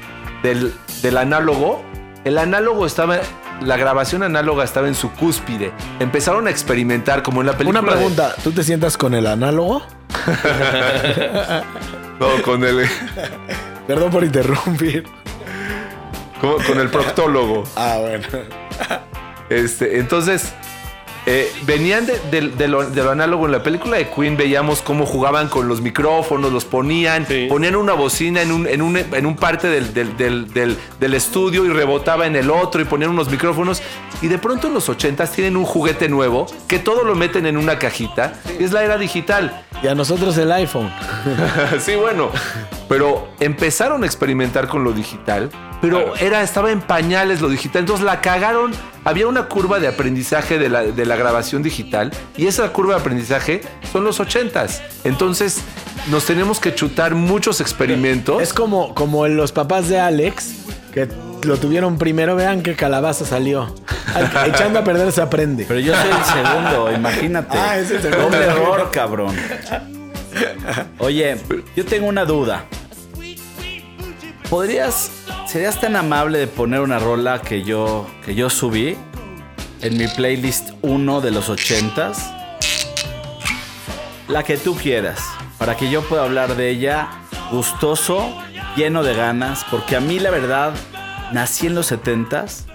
[0.43, 0.73] del,
[1.03, 1.83] del análogo.
[2.25, 3.19] El análogo estaba.
[3.61, 5.71] La grabación análoga estaba en su cúspide.
[6.01, 7.81] Empezaron a experimentar como en la película.
[7.81, 9.83] Una de- pregunta, ¿tú te sientas con el análogo?
[12.21, 12.89] no, con el,
[13.87, 15.05] Perdón por interrumpir.
[16.41, 17.65] con, con el proctólogo.
[17.77, 18.27] Ah, bueno.
[19.49, 20.53] Este, entonces,
[21.27, 24.83] eh, venían de, de- de lo, de lo análogo en la película de Queen, veíamos
[24.83, 27.47] cómo jugaban con los micrófonos, los ponían, Sí.
[27.49, 31.14] ponían una bocina en un, en un, en un parte del, del- del- del- del
[31.14, 33.83] estudio y rebotaba en el otro y ponían unos micrófonos.
[34.20, 37.57] Y de pronto en los 80s tienen un juguete nuevo que todo lo meten en
[37.57, 38.35] una cajita.
[38.59, 39.64] y Es la era digital.
[39.83, 40.93] Y a nosotros el iPhone.
[41.81, 42.31] sí, bueno.
[42.93, 45.49] Pero empezaron a experimentar con lo digital,
[45.80, 47.80] pero era, estaba en pañales lo digital.
[47.80, 48.72] Entonces la cagaron.
[49.05, 53.01] Había una curva de aprendizaje de la, de la grabación digital y esa curva de
[53.01, 54.82] aprendizaje son los ochentas.
[55.05, 55.62] Entonces
[56.11, 58.43] nos tenemos que chutar muchos experimentos.
[58.43, 60.53] Es como, como los papás de Alex,
[60.93, 61.09] que
[61.45, 62.36] lo tuvieron primero.
[62.36, 63.74] Vean qué calabaza salió.
[64.45, 65.64] Echando a perder se aprende.
[65.66, 67.57] Pero yo soy el segundo, imagínate.
[67.59, 68.24] Ah, es el segundo.
[68.24, 69.34] Doble error, cabrón.
[70.99, 71.38] Oye,
[71.74, 72.66] yo tengo una duda.
[74.53, 75.11] ¿Podrías,
[75.47, 78.99] serías tan amable de poner una rola que yo, que yo subí
[79.81, 82.19] en mi playlist 1 de los 80s?
[84.29, 85.21] La que tú quieras,
[85.57, 87.09] para que yo pueda hablar de ella
[87.51, 88.31] gustoso,
[88.77, 90.75] lleno de ganas, porque a mí la verdad
[91.33, 92.67] nací en los 70s,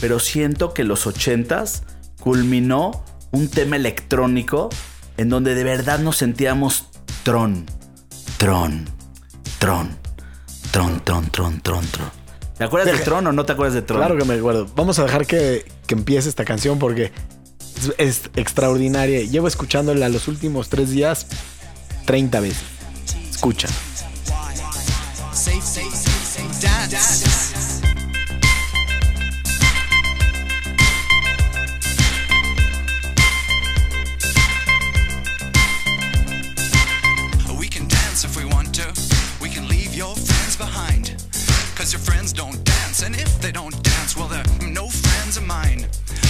[0.00, 1.84] pero siento que los 80s
[2.18, 4.68] culminó un tema electrónico
[5.16, 6.88] en donde de verdad nos sentíamos
[7.22, 7.66] tron,
[8.36, 8.90] tron,
[9.60, 9.99] tron,
[10.70, 12.10] tron, tron, tron, tron, tron.
[12.56, 14.00] ¿Te acuerdas de Tron o no te acuerdas de Tron?
[14.00, 14.68] Claro que me acuerdo.
[14.76, 17.10] Vamos a dejar que, que empiece esta canción porque
[17.76, 19.22] es, es extraordinaria.
[19.22, 21.26] Llevo escuchándola los últimos tres días
[22.04, 22.62] 30 veces.
[23.30, 23.68] Escucha.
[25.32, 27.39] Safe, safe, safe, dance.
[41.80, 43.02] Your friends don't dance.
[43.02, 45.86] And if they don't dance, well, they're no friends of mine.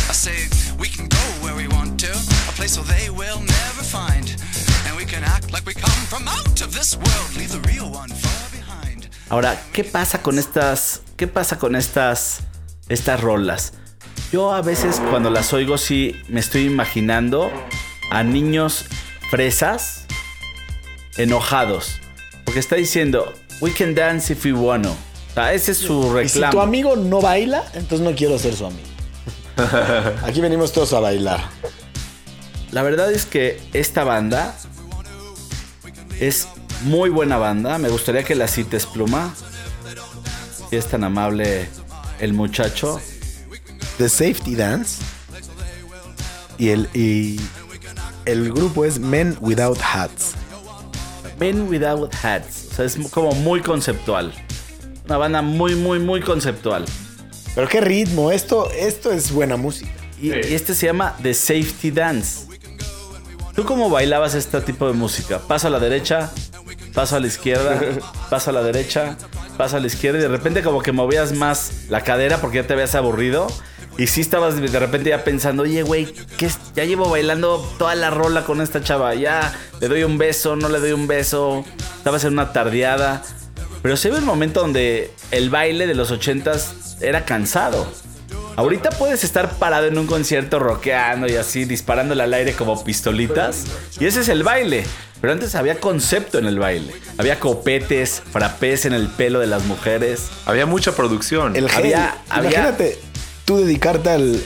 [0.08, 0.46] I say,
[0.78, 2.12] we can go where we want to.
[2.48, 4.30] A place where they will never find.
[4.86, 7.10] And we can act like we come from out of this world.
[9.28, 12.42] Ahora, ¿qué pasa con estas, qué pasa con estas,
[12.88, 13.72] estas rolas?
[14.32, 17.50] Yo a veces cuando las oigo sí me estoy imaginando
[18.10, 18.86] a niños
[19.30, 20.06] fresas
[21.16, 22.00] enojados.
[22.44, 24.94] Porque está diciendo, we can dance if we wanna.
[25.30, 26.52] O sea, ese es su Y si reclamo.
[26.52, 28.88] tu amigo no baila, entonces no quiero ser su amigo.
[30.24, 31.40] Aquí venimos todos a bailar.
[32.72, 34.54] La verdad es que esta banda
[36.20, 36.48] es
[36.82, 37.78] muy buena banda.
[37.78, 39.34] Me gustaría que la cites, Pluma.
[40.68, 41.68] Si es tan amable
[42.20, 43.00] el muchacho.
[43.98, 45.02] The Safety Dance.
[46.58, 47.40] Y el, y
[48.24, 50.32] el grupo es Men Without Hats.
[51.38, 52.68] Men Without Hats.
[52.70, 54.32] O sea, es como muy conceptual.
[55.10, 56.84] Una banda muy, muy, muy conceptual.
[57.56, 59.90] Pero qué ritmo, esto, esto es buena música.
[60.22, 62.46] Y, y este se llama The Safety Dance.
[63.56, 65.40] ¿Tú cómo bailabas este tipo de música?
[65.40, 66.30] Paso a la derecha,
[66.94, 67.80] paso a la izquierda,
[68.30, 69.16] paso a la derecha,
[69.58, 72.68] paso a la izquierda y de repente como que movías más la cadera porque ya
[72.68, 73.48] te habías aburrido.
[73.98, 76.14] Y sí estabas de repente ya pensando, oye, güey,
[76.76, 79.12] ya llevo bailando toda la rola con esta chava.
[79.16, 81.64] Ya le doy un beso, no le doy un beso.
[81.98, 83.24] Estabas en una tardeada.
[83.82, 87.86] Pero se ve un momento donde el baile de los ochentas era cansado.
[88.56, 93.64] Ahorita puedes estar parado en un concierto rockeando y así, disparándole al aire como pistolitas.
[93.98, 94.84] Y ese es el baile.
[95.20, 96.92] Pero antes había concepto en el baile.
[97.18, 100.28] Había copetes, frapés en el pelo de las mujeres.
[100.46, 101.56] Había mucha producción.
[101.56, 101.84] El gel.
[101.84, 102.98] Había- había- Imagínate
[103.44, 104.42] tú dedicarte al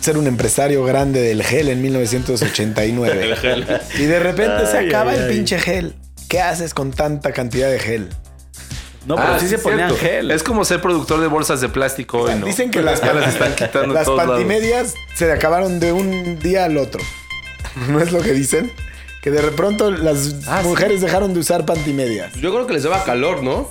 [0.00, 3.34] ser un empresario grande del gel en 1989.
[3.98, 5.36] Y de repente se acaba ay, el ay.
[5.36, 5.94] pinche gel.
[6.28, 8.08] ¿Qué haces con tanta cantidad de gel?
[9.08, 10.04] No, pero Ah, sí se es ponían cierto.
[10.06, 10.30] gel.
[10.30, 12.46] Es como ser productor de bolsas de plástico hoy, ¿no?
[12.46, 16.76] Dicen que las, ya las están quitando las pantimedias se acabaron de un día al
[16.76, 17.00] otro.
[17.88, 18.70] ¿No es lo que dicen?
[19.22, 20.68] Que de pronto las Ah, sí.
[20.68, 22.34] mujeres dejaron de usar pantimedias.
[22.34, 23.68] Yo creo que les daba calor, ¿no?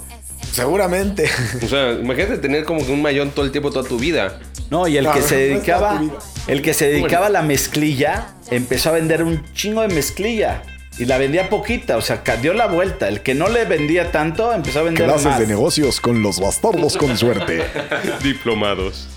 [0.52, 1.30] Seguramente.
[1.64, 4.40] O sea, imagínate tener como que un mayón todo el tiempo, toda tu vida.
[4.72, 6.02] No, y el No, que no, se dedicaba,
[6.48, 10.64] el que se dedicaba a la mezclilla, empezó a vender un chingo de mezclilla.
[11.00, 13.08] Y la vendía poquita, o sea, dio la vuelta.
[13.08, 15.48] El que no le vendía tanto, empezó a vender más.
[15.48, 17.64] negocios con los bastardos con suerte.
[18.24, 19.08] Diplomados.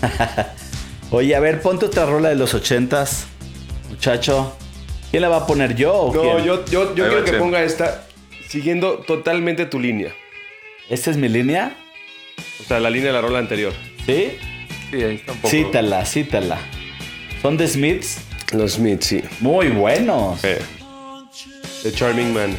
[1.10, 3.26] Oye, a ver, ponte otra rola de los ochentas,
[3.90, 4.56] muchacho.
[5.10, 6.44] ¿Quién la va a poner yo o No, quién?
[6.46, 8.04] yo, yo, yo quiero que ponga esta
[8.48, 10.14] siguiendo totalmente tu línea.
[10.88, 11.76] ¿Esta es mi línea?
[12.60, 13.74] O sea, la línea de la rola anterior.
[14.06, 14.38] ¿Sí?
[14.90, 15.48] Sí, ahí está un poco.
[15.50, 16.58] Cítala, cítala.
[17.42, 18.18] ¿Son de Smiths?
[18.52, 19.22] Los Smiths, sí.
[19.40, 20.42] Muy buenos.
[20.44, 20.58] Eh.
[21.82, 22.56] The Charming Man.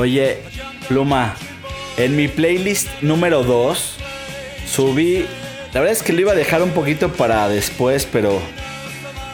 [0.00, 0.38] Oye,
[0.88, 1.36] Pluma,
[1.98, 3.96] en mi playlist número 2
[4.66, 5.26] subí.
[5.74, 8.40] La verdad es que lo iba a dejar un poquito para después, pero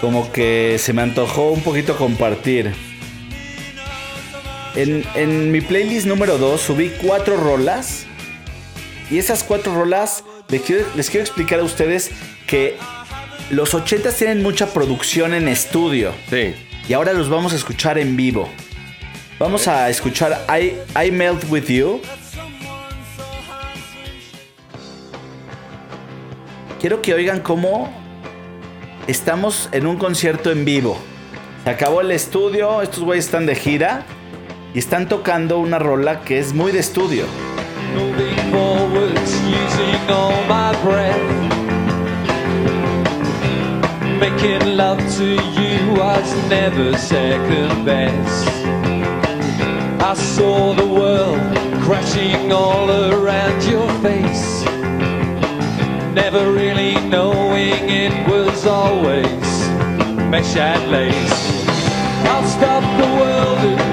[0.01, 2.75] como que se me antojó un poquito compartir.
[4.75, 8.05] En, en mi playlist número 2 subí cuatro rolas.
[9.09, 12.11] Y esas cuatro rolas les quiero, les quiero explicar a ustedes
[12.49, 12.77] que
[13.51, 16.13] los 80 tienen mucha producción en estudio.
[16.29, 16.57] Sí.
[16.89, 18.51] Y ahora los vamos a escuchar en vivo.
[19.39, 22.01] Vamos a escuchar I, I Melt With You.
[26.81, 27.93] Quiero que oigan cómo
[29.07, 30.97] estamos en un concierto en vivo.
[31.65, 34.07] Se acabó el estudio, estos güeyes están de gira
[34.73, 37.27] y están tocando una rola que es muy de estudio.
[50.09, 51.41] I saw the world
[51.83, 54.63] crashing all around your face.
[56.15, 59.49] Never really knowing it was always
[60.31, 61.59] mesh and lace.
[62.25, 63.86] I'll stop the world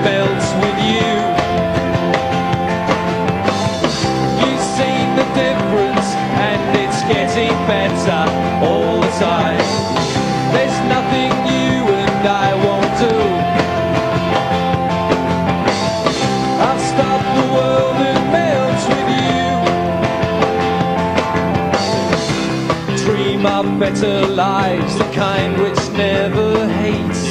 [23.83, 27.27] better lives, the kind which never hates.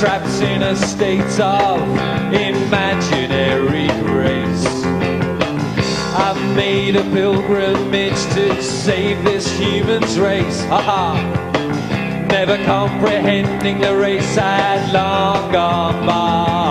[0.00, 1.78] Trapped in a state of
[2.32, 4.66] imaginary grace.
[6.16, 10.64] I've made a pilgrimage to save this human's race.
[10.72, 11.20] Haha.
[12.28, 16.63] Never comprehending the race I had long gone by.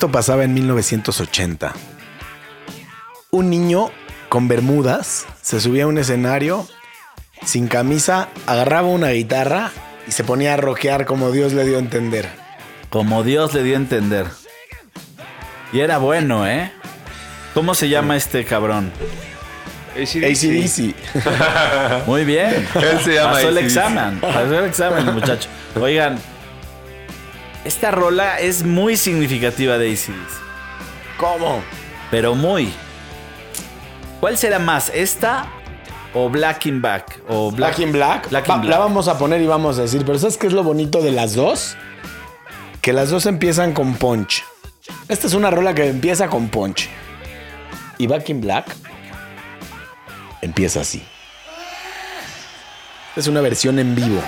[0.00, 1.74] Esto pasaba en 1980.
[3.32, 3.90] Un niño
[4.30, 6.66] con bermudas se subía a un escenario
[7.44, 9.72] sin camisa, agarraba una guitarra
[10.08, 12.30] y se ponía a rockear como Dios le dio a entender.
[12.88, 14.26] Como Dios le dio a entender.
[15.70, 16.72] Y era bueno, ¿eh?
[17.52, 18.90] ¿Cómo se llama este cabrón?
[19.96, 20.94] ACDC.
[22.06, 22.66] Muy bien.
[22.74, 24.18] Él se llama Pasó el examen.
[24.18, 25.50] Pasó el examen, muchacho.
[25.78, 26.18] Oigan,
[27.64, 30.14] esta rola es muy significativa de ACDC.
[31.18, 31.62] ¿Cómo?
[32.10, 32.72] Pero muy.
[34.20, 34.90] ¿Cuál será más?
[34.94, 35.46] ¿Esta
[36.14, 37.20] o Black in Back?
[37.28, 38.28] O Black in Black.
[38.30, 38.70] Black in Va- Black.
[38.70, 41.12] La vamos a poner y vamos a decir, pero ¿sabes qué es lo bonito de
[41.12, 41.76] las dos?
[42.80, 44.44] Que las dos empiezan con punch.
[45.08, 46.88] Esta es una rola que empieza con punch.
[47.98, 48.74] Y Back in Black
[50.40, 51.02] empieza así.
[53.16, 54.22] Es una versión en vivo.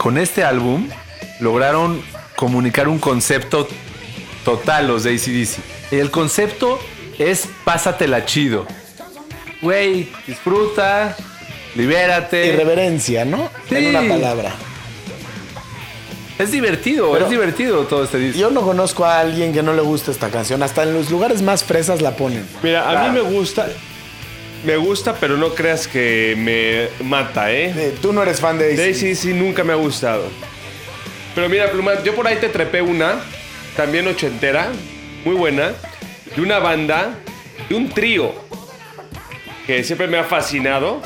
[0.00, 0.88] Con este álbum
[1.40, 2.02] lograron
[2.34, 3.68] comunicar un concepto
[4.46, 5.58] total los de ACDC.
[5.92, 6.78] Y el concepto
[7.18, 8.66] es pásatela chido.
[9.60, 11.14] Güey, disfruta,
[11.76, 12.46] libérate.
[12.46, 13.50] Irreverencia, ¿no?
[13.68, 13.74] Sí.
[13.76, 14.54] En una palabra.
[16.38, 18.40] Es divertido, Pero- es divertido todo este disco.
[18.40, 20.62] Yo no conozco a alguien que no le guste esta canción.
[20.62, 22.48] Hasta en los lugares más fresas la ponen.
[22.62, 23.68] Mira, a mí me gusta.
[24.64, 27.94] Me gusta, pero no creas que me mata, ¿eh?
[28.02, 28.82] Tú no eres fan de Daisy.
[28.82, 30.28] Daisy sí nunca me ha gustado.
[31.34, 33.20] Pero mira, Pluma, yo por ahí te trepé una,
[33.76, 34.68] también ochentera,
[35.24, 35.72] muy buena,
[36.34, 37.14] de una banda,
[37.68, 38.34] de un trío,
[39.66, 41.00] que siempre me ha fascinado.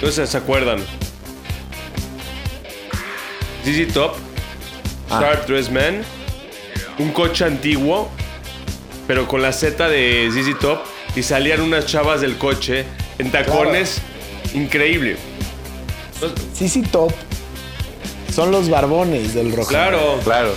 [0.00, 0.78] Si se acuerdan.
[3.64, 4.16] ZZ Top,
[5.10, 6.04] Sharp Dressed Man,
[6.98, 8.08] un coche antiguo,
[9.06, 10.80] pero con la Z de ZZ Top
[11.16, 12.84] y salían unas chavas del coche
[13.18, 14.00] en tacones.
[14.54, 15.16] Increíble.
[16.54, 17.12] CC Top
[18.32, 19.68] son los barbones del rock.
[19.68, 20.20] Claro.
[20.24, 20.54] Claro.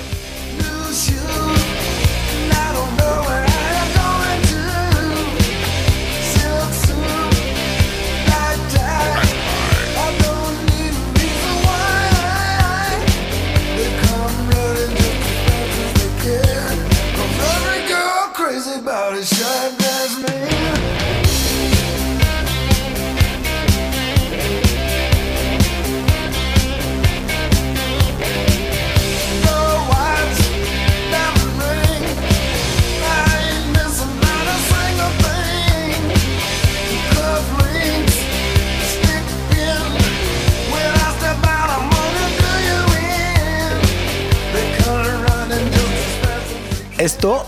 [47.01, 47.43] Esto,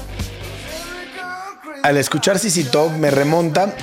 [1.84, 3.76] al escuchar CC Top, me remonta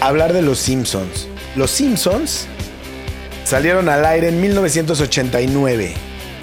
[0.00, 1.26] a hablar de los Simpsons.
[1.56, 2.46] Los Simpsons
[3.44, 5.94] salieron al aire en 1989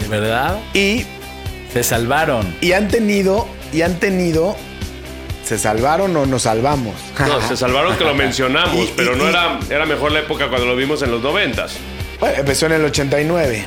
[0.01, 0.59] ¿De verdad?
[0.73, 1.05] y,
[1.71, 2.53] Se salvaron.
[2.59, 4.57] y han tenido, y han tenido,
[5.45, 6.95] se salvaron o nos salvamos.
[7.17, 10.19] No, se salvaron que lo mencionamos, Y- pero y- no y- era, era mejor la
[10.19, 11.71] época cuando lo vimos en los noventas.
[12.19, 13.65] Bueno, empezó en el 89.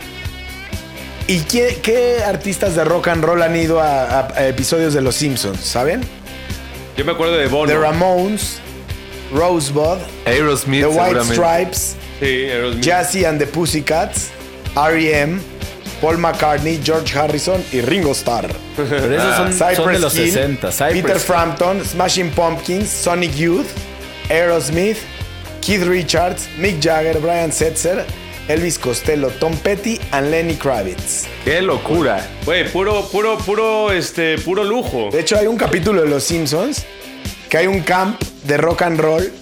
[1.27, 5.01] ¿Y qué, qué artistas de rock and roll han ido a, a- a episodios de
[5.01, 5.61] Los Simpsons?
[5.61, 6.03] ¿Saben?
[6.97, 7.71] Yo me acuerdo de Bono.
[7.73, 8.59] The Ramones,
[9.33, 11.25] Rosebud, Aerosmith The White.
[11.25, 12.85] Stripes, Sí, Aerosmith.
[12.85, 14.31] Jazzy and the Pussycats,
[14.77, 15.41] R.E.M.,
[16.01, 18.49] Paul McCartney, George Harrison y Ringo Starr.
[18.77, 20.73] Pero esos son, son de Cypress los Hill, 60.
[20.73, 21.19] Cypress Peter.
[21.21, 23.67] Frampton, Smashing Pumpkins, Sonic Youth,
[24.29, 24.99] Aerosmith,
[25.61, 28.05] Keith Richards, Mick Jagger, Brian Setzer,
[28.49, 31.27] Elvis Costello, Tom Petty and Lenny Kravitz.
[31.45, 32.27] Qué locura.
[32.45, 35.09] Güey, puro, puro, puro, este, puro lujo.
[35.13, 36.85] De hecho, hay un capítulo de Los Simpsons
[37.49, 39.33] que hay un camp de rock and roll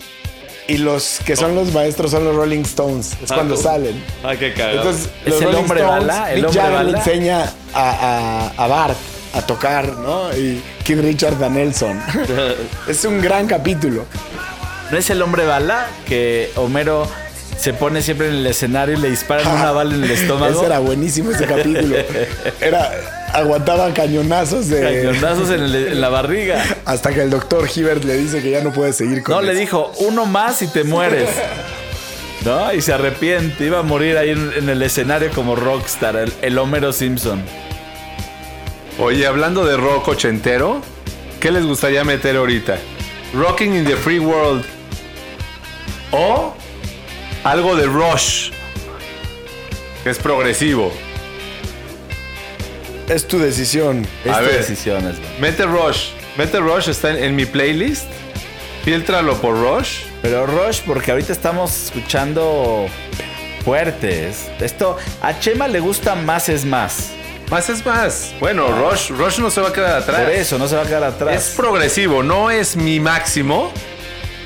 [0.69, 3.17] y los que son los maestros son los Rolling Stones.
[3.23, 4.03] Es Ah, cuando salen.
[4.23, 4.79] Ay, qué cagado.
[4.79, 6.31] Entonces, ¿Es los el Rolling hombre Stones, bala?
[6.33, 6.99] ¿El Mick hombre Jagger le bala?
[6.99, 8.97] enseña a, a- a Bart
[9.33, 10.37] a tocar, ¿no?
[10.37, 12.01] Y Keith Richards a Nelson.
[12.89, 14.05] es un gran capítulo.
[14.91, 17.09] ¿No es el hombre bala que Homero
[17.61, 20.57] se pone siempre en el escenario y le disparan una bala en el estómago?
[20.59, 21.97] Ese era buenísimo ese capítulo.
[22.61, 22.91] Era,
[23.35, 24.81] aguantaba cañonazos de...
[24.81, 26.65] Cañonazos en, el- en la barriga.
[26.87, 29.55] Hasta que el doctor Hibbert le dice que ya no puede seguir con No, le
[29.55, 31.29] dijo, uno más y te mueres.
[32.45, 32.73] ¿No?
[32.73, 33.65] Y se arrepiente.
[33.67, 37.43] Iba a morir ahí en, en el escenario como rockstar, el, el Homero Simpson.
[38.99, 40.81] Oye, hablando de rock ochentero,
[41.41, 42.79] ¿qué les gustaría meter ahorita?
[43.35, 44.65] Rocking in the Free World.
[46.13, 46.55] O
[47.45, 48.51] algo de Rush.
[50.03, 50.93] Que es progresivo.
[53.09, 54.07] Es tu decisión.
[54.25, 54.59] Es A tu ver.
[54.59, 56.11] decisión, es- Mete Rush.
[56.37, 58.07] Mete Rush, está en, en mi playlist.
[58.85, 60.03] Filtralo por Rush.
[60.23, 62.87] Pero Rush, porque ahorita estamos escuchando
[63.65, 64.49] fuertes.
[64.61, 67.11] Esto, a Chema le gusta más es más.
[67.51, 68.33] Más es más.
[68.39, 70.21] Bueno, Rush, Rush no se va a quedar atrás.
[70.23, 71.35] Por eso, no se va a quedar atrás.
[71.51, 73.73] Es progresivo, no es mi máximo.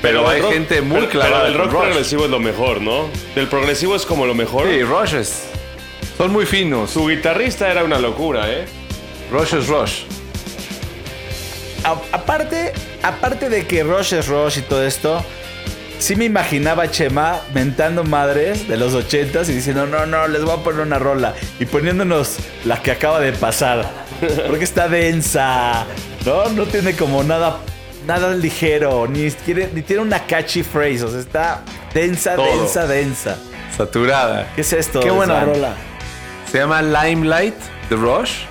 [0.07, 1.43] Pero, hay rock- gente muy pero- clavada.
[1.43, 1.81] Pero el rock Rush.
[1.83, 3.09] progresivo es lo mejor, ¿no?
[3.35, 4.67] El progresivo es como lo mejor.
[4.67, 5.43] Sí, Rush es.
[6.17, 6.91] Son muy finos.
[6.91, 8.65] Su guitarrista era una locura, ¿eh?
[9.31, 10.01] Rush es Rush.
[11.83, 15.23] A- aparte, aparte de que Rush es Rush y todo esto,
[15.99, 20.43] sí me imaginaba a Chema mentando madres de los ochentas y diciendo, no, no, les
[20.43, 21.35] voy a poner una rola.
[21.59, 23.89] Y poniéndonos la que acaba de pasar.
[24.47, 25.85] Porque está densa.
[26.25, 27.59] No, no tiene como nada,
[28.05, 29.07] nada ligero.
[29.07, 31.03] Ni, quiere- ni tiene una catchy phrase.
[31.03, 31.61] O sea, está
[31.93, 32.45] densa, Todo.
[32.45, 33.37] densa, densa.
[33.75, 34.51] Saturada.
[34.55, 34.99] ¿Qué es esto?
[35.01, 35.45] Qué buena Svan?
[35.47, 35.73] rola.
[36.51, 37.55] Se llama Limelight
[37.89, 38.43] de Rush.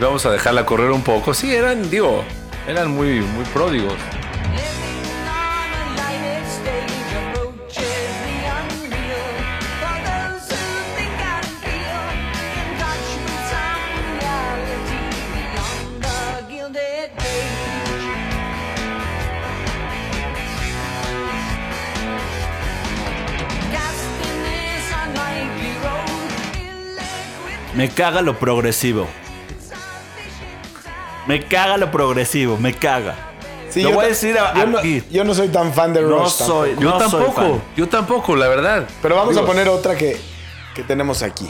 [0.00, 1.32] Vamos a dejarla correr un poco.
[1.34, 2.24] Sí, eran, digo,
[2.66, 3.94] eran muy, muy pródigos.
[27.76, 29.06] Me caga lo progresivo.
[31.26, 33.16] Me caga lo progresivo, me caga.
[33.70, 35.02] Sí, Lo yo voy a decir a- yo no, aquí.
[35.10, 36.28] yo no soy tan fan de No Rush.
[36.30, 36.80] soy- tampoco.
[36.82, 37.62] Yo No soy tampoco, fan.
[37.76, 38.86] yo tampoco, la verdad.
[39.02, 40.16] Pero vamos a poner otra que,
[40.74, 41.48] que tenemos aquí.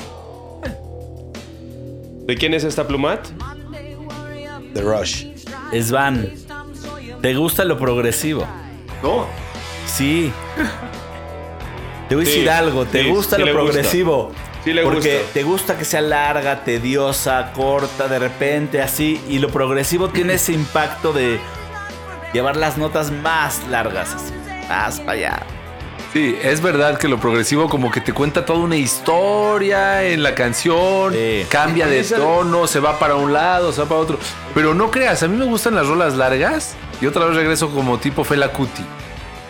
[2.27, 3.27] ¿De quién es esta plumat?
[4.73, 5.27] The Rush.
[5.83, 6.31] Svan,
[7.21, 8.47] ¿te gusta lo progresivo?
[9.03, 9.27] No.
[9.87, 10.33] Sí.
[12.09, 13.81] Te voy a Sí, decir algo, te sí, gusta sí lo gusta.
[14.65, 14.71] Progresivo.
[14.71, 15.33] Sí le porque gusta.
[15.33, 19.21] te gusta que sea larga, tediosa, corta, de repente, así.
[19.29, 21.39] Y lo progresivo tiene ese impacto de
[22.33, 24.33] llevar las notas más largas, así.
[24.69, 25.43] Más para allá.
[26.13, 30.35] Sí, es verdad que lo progresivo como que te cuenta toda una historia en la
[30.37, 31.45] canción, Sí.
[31.51, 34.19] cambia de tono, se va para un lado, se va para otro.
[34.55, 37.99] Pero no creas, a mí me gustan las rolas largas y otra vez regreso como
[37.99, 38.85] tipo Fela Kuti.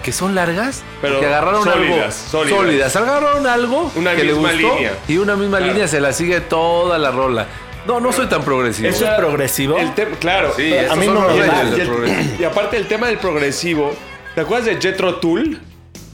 [0.05, 2.59] Que son largas, Pero que agarraron sólidas, algo sólidas.
[2.59, 2.97] sólidas.
[2.97, 4.93] Agarraron algo Una que le gustó línea.
[5.09, 5.73] y una misma Claro.
[5.73, 7.47] línea se la sigue toda la rola.
[7.87, 8.89] No, no soy tan progresivo.
[8.89, 9.79] ¿Eso es progresivo?
[9.79, 10.53] El tema, claro.
[10.57, 11.37] Sí, estos mí no me
[12.39, 13.93] y, y aparte el tema del progresivo,
[14.35, 15.61] ¿te acuerdas de Jetro Tool?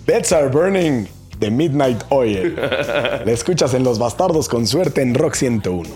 [0.07, 1.07] Beds are burning
[1.38, 2.55] de Midnight Oil.
[3.24, 5.88] La escuchas en Los Bastardos con suerte en Rock 101.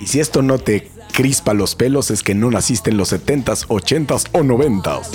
[0.00, 3.66] Y si esto no te crispa los pelos es que no naciste en los 70s,
[3.68, 5.06] 80s o 90s.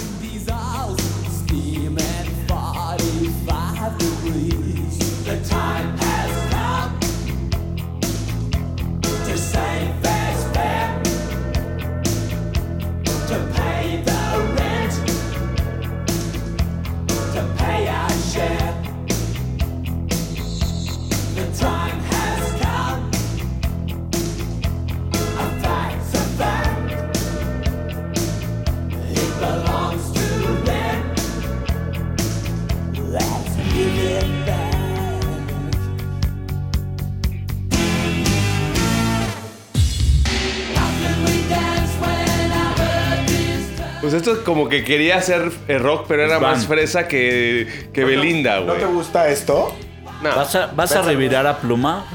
[44.09, 46.53] Pues esto es como que quería hacer eh, rock, pero era Van.
[46.53, 48.79] más fresa que, que Belinda, ¿No güey.
[48.79, 49.75] te gusta esto?
[50.23, 50.35] No.
[50.35, 52.05] ¿Vas a, vas a revirar a Pluma?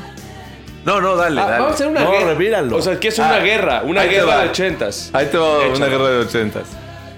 [0.85, 1.59] No, no, dale, Ah, dale.
[1.61, 2.27] vamos a hacer una No, guerra.
[2.27, 2.77] revíralo.
[2.79, 5.11] O sea, que es una Ah, guerra, una guerra de ochentas.
[5.13, 6.65] Ahí te va una guerra de ochentas.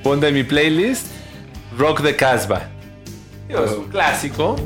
[0.03, 1.07] Ponte en mi playlist
[1.79, 2.69] Rock de Casbah.
[3.49, 4.57] Es un clásico.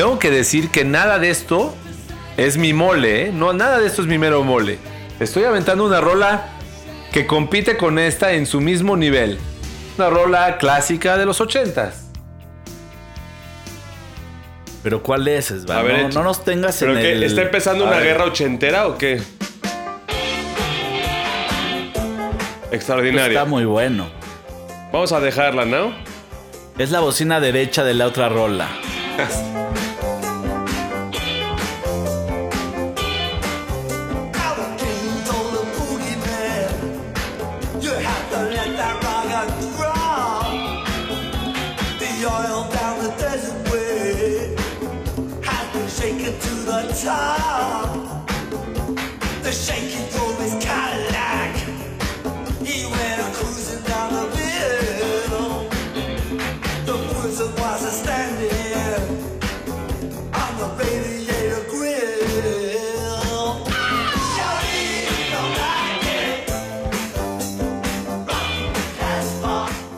[0.00, 1.74] Tengo que decir que nada de esto
[2.38, 3.32] es mi mole, ¿eh?
[3.34, 4.78] No, nada de esto es mi mero mole.
[5.20, 6.48] Estoy aventando una rola
[7.12, 9.38] que compite con esta en su mismo nivel.
[9.98, 12.06] Una rola clásica de los ochentas.
[14.82, 15.76] ¿Pero cuál es, Svan?
[15.76, 17.12] A ver, no, nos tengas ¿Pero en qué?
[17.12, 17.22] el...
[17.22, 18.06] ¿Está empezando A una ver.
[18.06, 19.20] guerra ochentera o qué?
[22.72, 23.38] Extraordinaria.
[23.40, 24.08] Está muy bueno.
[24.94, 25.92] Vamos a dejarla, ¿no?
[26.78, 28.66] Es la bocina derecha de la otra rola.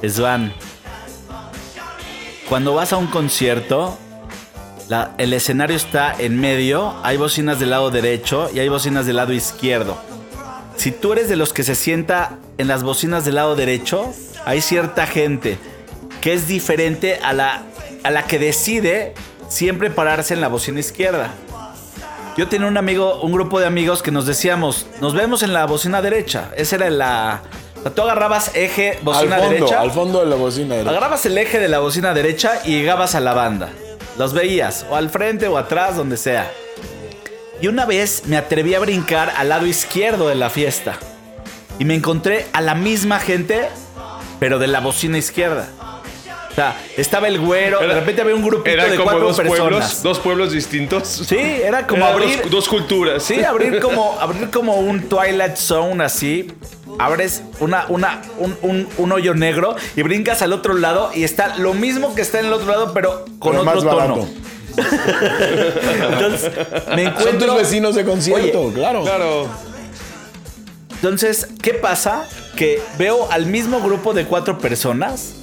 [0.09, 0.53] Svan,
[2.49, 3.97] cuando vas a un concierto,
[5.19, 9.33] el escenario está en medio, hay bocinas del lado derecho y hay bocinas del lado
[9.33, 9.97] izquierdo.
[10.77, 14.13] Si tú eres de los que se sienta en las bocinas del lado derecho,
[14.45, 15.59] hay cierta gente
[16.21, 17.63] que es diferente a la,
[18.03, 19.15] a la que decide
[19.49, 21.31] siempre pararse en la bocina izquierda.
[22.37, 25.67] Yo tenía un amigo, un grupo de amigos que nos decíamos, nos vemos en la
[25.67, 26.51] bocina derecha.
[26.57, 27.43] Esa era la...
[27.83, 29.81] o sea, tú agarrabas eje, bocina al fondo, derecha.
[29.81, 30.75] al fondo de la bocina.
[30.77, 30.91] derecha.
[30.91, 33.71] Agarrabas el eje de la bocina derecha y llegabas a la banda.
[34.17, 36.49] Los veías, o al frente o atrás, donde sea.
[37.61, 40.97] Y una vez me atreví a brincar al lado izquierdo de la fiesta.
[41.81, 43.69] Y me encontré a la misma gente,
[44.39, 45.67] pero de la bocina izquierda.
[46.53, 49.27] O sea, estaba el güero, de Era- repente había un grupito Eran de como cuatro
[49.29, 49.59] dos personas.
[49.61, 51.09] pueblos, dos pueblos distintos.
[51.09, 52.43] Sí, era como abrir.
[52.43, 53.23] dos, dos culturas.
[53.23, 56.53] Sí, abrir como, abrir como un Twilight Zone así.
[56.99, 61.57] Abres una, una, un, un- un hoyo negro y brincas al otro lado y está
[61.57, 64.29] lo mismo que está en el otro lado, pero con Pero otro más tono.
[66.11, 66.51] Entonces,
[66.95, 67.47] me Son encuentro.
[67.49, 69.03] tus vecinos de concierto, Oye, claro.
[69.05, 69.49] Claro.
[70.95, 72.29] Entonces, ¿qué pasa?
[72.57, 75.35] Que veo al mismo grupo de cuatro personas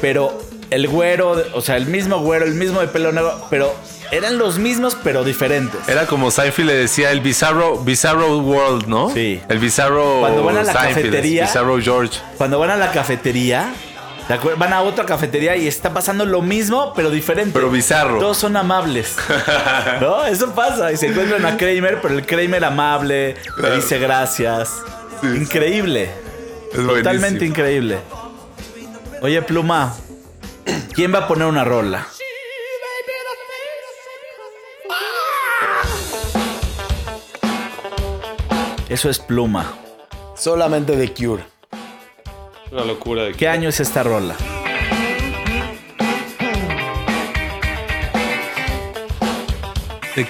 [0.00, 0.38] pero
[0.70, 3.72] el güero, o sea, el mismo güero, el mismo de pelo negro, pero
[4.10, 5.88] eran los mismos, pero diferentes.
[5.88, 9.10] Era como Seinfeld le decía el Bizarro, Bizarro World, ¿no?
[9.12, 9.40] Sí.
[9.48, 12.18] El Bizarro Cuando van a la Seinfeld, cafetería- Bizarro George.
[12.36, 13.72] Cuando van a la cafetería,
[14.28, 17.50] ¿te acuer- van a otra cafetería y está pasando lo mismo, pero diferente.
[17.52, 18.18] Pero bizarro.
[18.18, 19.16] Todos son amables.
[20.00, 20.24] ¿No?
[20.26, 20.92] Eso pasa.
[20.92, 24.70] Y se encuentran a Kramer, pero el Kramer amable, le dice gracias.
[25.22, 26.10] Increíble.
[26.72, 27.44] Es Totalmente buenísimo.
[27.46, 27.98] increíble.
[29.22, 29.94] Oye, Pluma,
[30.94, 32.06] ¿quién va a poner una rola?
[38.88, 39.74] Eso es Pluma.
[40.36, 41.44] Solamente de Cure.
[42.70, 44.36] Una locura de ¿Qué año es esta rola?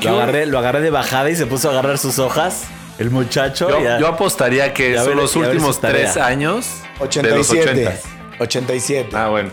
[0.02, 2.64] Lo agarré, lo agarré de bajada y se puso a agarrar sus hojas.
[2.98, 3.68] El muchacho.
[3.68, 6.66] Yo, ya- yo apostaría que Ya son ver- los últimos tres años
[6.98, 7.86] de los 87.
[7.88, 8.15] 80.
[8.38, 9.16] 87.
[9.16, 9.50] Ah, bueno.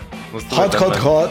[0.50, 1.30] Hot, hot, hot.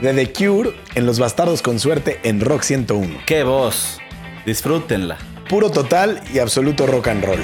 [0.00, 3.20] De The Cure en Los Bastardos con Suerte en Rock 101.
[3.26, 4.00] ¡Qué voz!
[4.44, 5.18] Disfrútenla.
[5.48, 7.40] Puro total y absoluto rock and roll.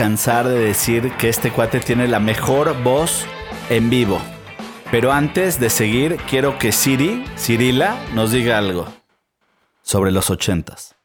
[0.00, 3.26] Cansar de decir que este cuate tiene la mejor voz
[3.68, 4.18] en vivo.
[4.90, 8.86] Pero antes de seguir, quiero que Siri, Cirila, nos diga algo
[9.82, 10.96] sobre los ochentas.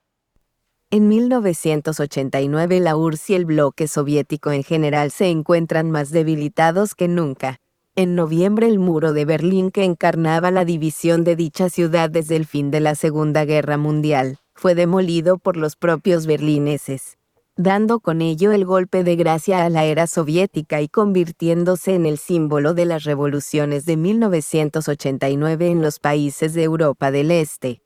[0.91, 7.09] En 1989 la URSS y el bloque soviético en general se encuentran más debilitados que
[7.09, 7.57] nunca.
[7.97, 12.45] En noviembre el muro de Berlín que encarnaba la división de dicha ciudad desde el
[12.45, 17.17] fin de la Segunda Guerra Mundial fue demolido por los propios berlineses,
[17.57, 22.17] dando con ello el golpe de gracia a la era soviética y convirtiéndose en el
[22.17, 27.81] símbolo de las revoluciones de 1989 en los países de Europa del Este.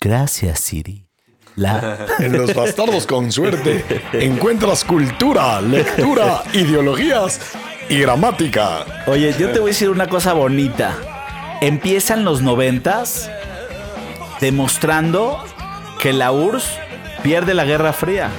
[0.00, 1.06] Gracias, Siri.
[1.56, 2.06] La...
[2.18, 7.40] En Los Bastardos con Suerte encuentras cultura, lectura, ideologías
[7.88, 9.04] y gramática.
[9.06, 10.96] Oye, yo te voy a decir una cosa bonita.
[11.60, 13.30] Empiezan los noventas
[14.40, 15.44] demostrando
[16.00, 16.78] que la URSS
[17.22, 18.30] pierde la Guerra Fría.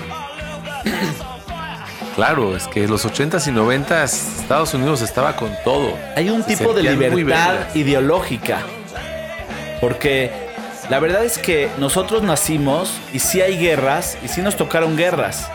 [2.16, 5.98] Claro, es que los 80s y 90s Estados Unidos estaba con todo.
[6.16, 8.60] Hay un Se tipo de libertad ideológica.
[9.82, 10.32] Porque
[10.90, 15.50] la verdad es que nosotros nacimos y sí hay guerras y sí nos tocaron guerras.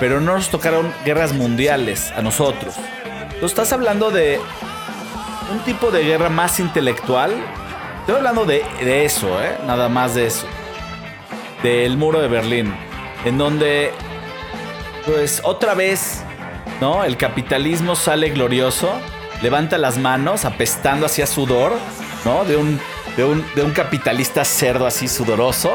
[0.00, 2.74] Pero no nos tocaron guerras mundiales a nosotros.
[3.38, 4.40] Tú estás hablando de
[5.52, 7.32] un tipo de guerra más intelectual.
[8.00, 9.56] Estoy hablando de, de eso, ¿eh?
[9.66, 10.46] Nada más de eso.
[11.62, 12.74] Del muro de Berlín.
[13.24, 13.92] En donde,
[15.04, 16.22] pues otra vez,
[16.80, 17.04] ¿no?
[17.04, 18.90] El capitalismo sale glorioso.
[19.42, 21.72] Levanta las manos, apestando hacia sudor,
[22.24, 22.44] ¿no?
[22.44, 22.80] De un,
[23.16, 25.72] de un, de un capitalista cerdo así sudoroso.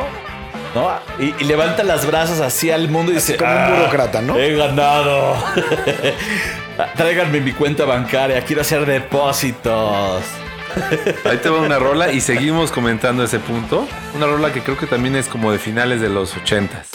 [0.75, 0.89] ¿no?
[1.19, 4.37] Y, y levanta las brazos así al mundo y dice: como un "Ah, burócrata, ¿no?"
[4.37, 5.35] He ganado.
[6.95, 10.23] Tráiganme mi cuenta bancaria, quiero hacer depósitos.
[11.25, 13.87] Ahí te va una rola y seguimos comentando ese punto.
[14.15, 16.85] Una rola que creo que también es como de finales de los 80s.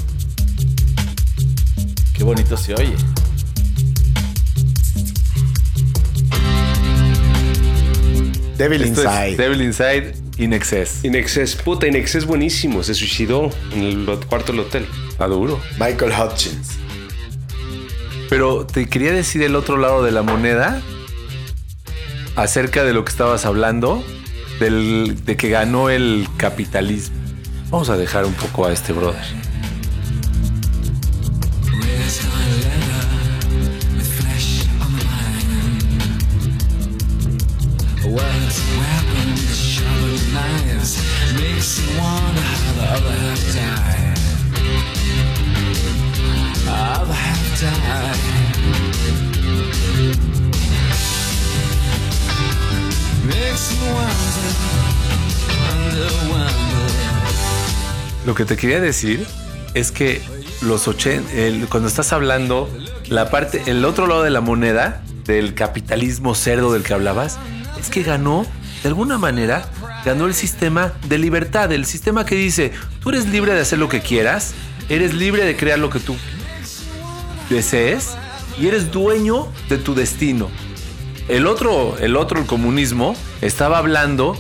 [2.15, 2.95] Qué bonito se oye.
[8.57, 9.31] Devil Esto Inside.
[9.31, 11.05] es Devil Inside In Excess.
[11.05, 12.83] Inexcess, puta, Inexcess buenísimo.
[12.83, 14.87] Se suicidó en el cuarto del hotel.
[15.09, 15.61] Está duro.
[15.79, 16.79] Michael Hutchins.
[18.29, 20.81] Pero te quería decir el otro lado de la moneda
[22.39, 24.05] acerca de lo que estabas hablando,
[24.61, 27.17] del, de que ganó el capitalismo.
[27.69, 29.25] Vamos a dejar un poco a este brother.
[58.27, 59.27] Lo que te quería decir
[59.75, 60.21] es que
[60.61, 62.69] los 80, el- cuando estás hablando,
[63.09, 67.39] la parte, el otro lado de la moneda, del capitalismo cerdo del que hablabas,
[67.81, 68.45] es que ganó,
[68.83, 69.69] de alguna manera,
[70.05, 73.89] ganó el sistema de libertad, el sistema que dice, tú eres libre de hacer lo
[73.89, 74.53] que quieras,
[74.89, 76.17] eres libre de crear lo que tú
[77.51, 78.11] desees
[78.61, 80.49] y eres dueño de tu destino.
[81.29, 84.37] El otro, el otro, el comunismo, estaba hablando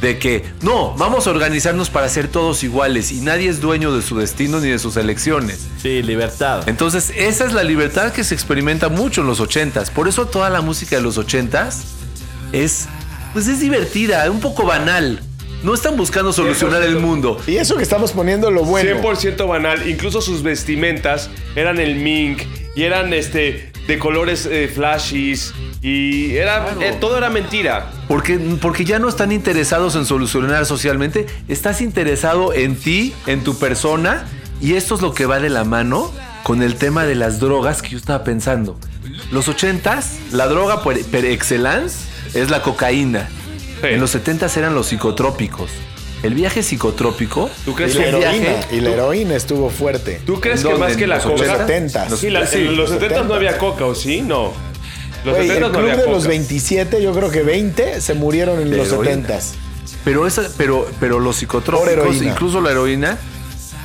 [0.00, 4.02] de que no, vamos a organizarnos para ser todos iguales y nadie es dueño de
[4.02, 5.66] su destino ni de sus elecciones.
[5.80, 6.68] Sí, libertad.
[6.68, 9.90] Entonces, esa es la libertad que se experimenta mucho en los ochentas.
[9.90, 11.84] Por eso toda la música de los ochentas
[12.52, 12.86] es,
[13.32, 15.20] pues es divertida, un poco banal.
[15.62, 17.40] No están buscando solucionar el mundo.
[17.46, 19.00] Y eso que estamos poniendo lo bueno.
[19.00, 19.88] 100% banal.
[19.88, 22.42] Incluso sus vestimentas eran el mink
[22.76, 27.90] y eran este de colores eh, flashies y era eh, todo era mentira.
[28.08, 33.58] Porque, porque ya no están interesados en solucionar socialmente, estás interesado en ti, en tu
[33.58, 34.24] persona,
[34.60, 36.10] y esto es lo que va de la mano
[36.42, 38.78] con el tema de las drogas que yo estaba pensando.
[39.30, 43.28] Los ochentas, la droga por, per excellence es la cocaína.
[43.82, 45.70] En los setentas eran los psicotrópicos.
[46.24, 47.50] El viaje psicotrópico.
[47.64, 50.20] ¿Tú Y crees la que heroína, viaje- y la heroína estuvo fuerte.
[50.26, 51.36] ¿Tú crees que más que la Los coca?
[51.44, 52.16] Los 70s.
[52.16, 54.22] Sí, la- Sí, en los 70 no había coca, ¿o sí?
[54.22, 54.52] No.
[55.24, 56.12] Los 70 el no club había de coca.
[56.12, 59.12] los 27, yo creo que 20 se murieron en De los heroína.
[59.28, 59.52] 70s.
[60.04, 62.32] Pero, esa, pero, pero los Por psicotrópicos, heroína.
[62.32, 63.18] incluso la heroína,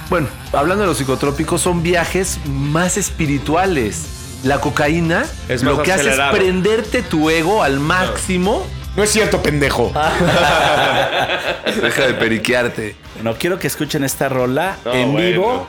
[0.09, 4.01] bueno, hablando de los psicotrópicos, son viajes más espirituales.
[4.43, 8.65] La cocaína Es lo que hace es prenderte tu ego al máximo.
[8.65, 9.91] No es cierto, pendejo.
[11.81, 12.95] Deja de periquearte.
[13.23, 15.27] No quiero que escuchen esta rola No, en bueno.
[15.27, 15.67] vivo.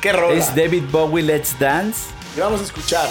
[0.00, 0.34] ¿Qué rola?
[0.38, 2.10] Es David Bowie Let's Dance.
[2.36, 3.08] Y vamos a escuchar.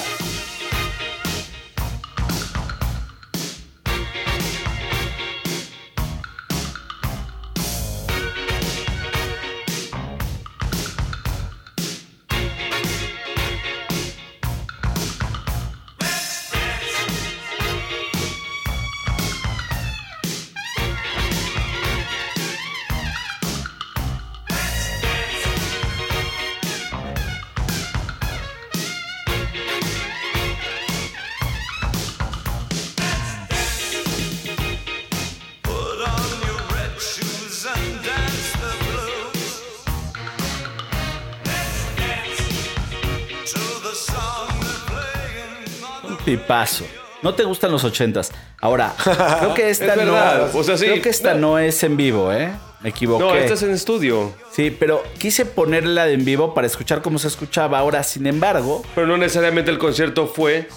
[46.52, 46.86] Tipazo.
[47.22, 48.32] No te gustan los ochentas.
[48.60, 48.94] Ahora,
[49.40, 50.14] creo que esta Es no.
[50.14, 50.56] verdad.
[50.56, 50.86] O sea, sí.
[50.86, 52.52] Creo que esta no es en vivo, ¿eh?
[52.82, 53.24] Me equivoqué.
[53.24, 54.34] No, esta es en estudio.
[54.52, 57.78] Sí, pero quise ponerla en vivo para escuchar cómo se escuchaba.
[57.78, 60.68] Ahora, sin embargo, Pero no necesariamente el concierto fue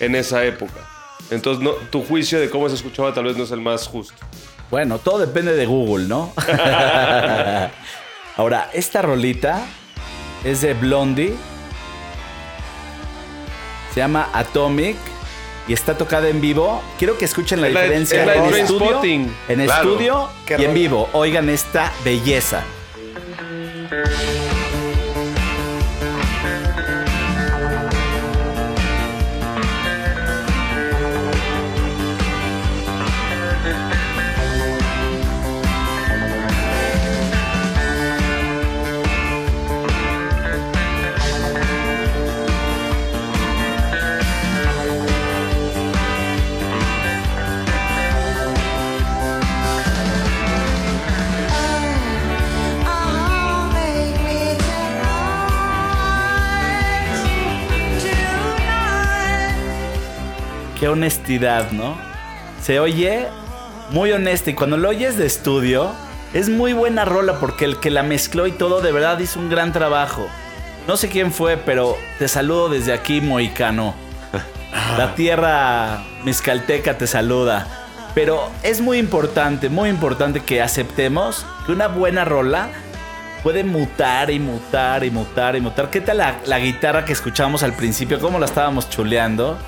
[0.00, 0.80] en esa época.
[1.30, 4.14] Entonces, no, tu juicio de cómo se escuchaba tal vez no es el más justo.
[4.70, 6.32] bueno, todo depende de Google, ¿no?
[8.36, 9.60] Ahora, esta rolita
[10.44, 11.34] es de Blondie.
[13.92, 14.96] Se llama Atomic
[15.68, 16.82] y está tocada en vivo.
[16.98, 19.02] Quiero que escuchen la diferencia la en estudio,
[19.48, 19.90] en Claro.
[19.90, 21.08] estudio Qué y en vivo.
[21.12, 22.62] Oigan esta belleza.
[60.92, 61.96] Honestidad, ¿no?
[62.62, 63.26] Se oye
[63.90, 65.92] muy honesta y cuando lo oyes de estudio
[66.32, 69.50] es muy buena rola porque el que la mezcló y todo de verdad hizo un
[69.50, 70.28] gran trabajo.
[70.86, 73.94] No sé quién fue, pero te saludo desde aquí, Moicano.
[74.98, 77.66] La tierra mezcalteca te saluda.
[78.14, 82.68] Pero es muy importante, muy importante que aceptemos que una buena rola
[83.42, 85.90] puede mutar y mutar y mutar y mutar.
[85.90, 88.20] ¿Qué tal la, la guitarra que escuchamos al principio?
[88.20, 89.58] ¿Cómo la estábamos chuleando?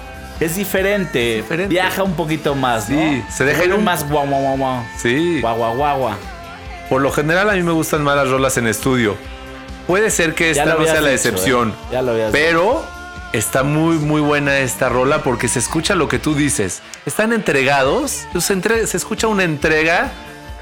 [0.41, 1.68] Es diferente, diferente.
[1.72, 2.99] viaja un poquito más, ¿no?
[3.01, 4.82] Sí, se deja ir un- más guau, guau, guau, guau.
[5.01, 5.41] Sí.
[5.41, 6.14] Guau, guau, guau, guau.
[6.89, 9.16] Por lo general a mí me gustan más las rolas en estudio.
[9.87, 11.70] Puede ser que esta no sea la dicho, excepción.
[11.70, 11.93] ¿eh?
[11.93, 12.85] Ya lo habías Pero
[13.32, 16.82] está muy, muy buena esta rola porque se escucha lo que tú dices.
[17.07, 20.11] Están entregados, se, entre- se escucha una entrega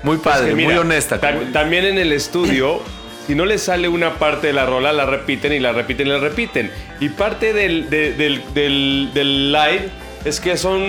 [0.03, 1.21] muy padre, Es que mira, muy honesta.
[1.21, 2.81] tam- como- también en el estudio,
[3.27, 6.11] si no les sale una parte de la rola, la repiten y la repiten y
[6.11, 6.71] la repiten.
[7.01, 9.89] Y parte del, de- del, del- del live
[10.25, 10.83] es que son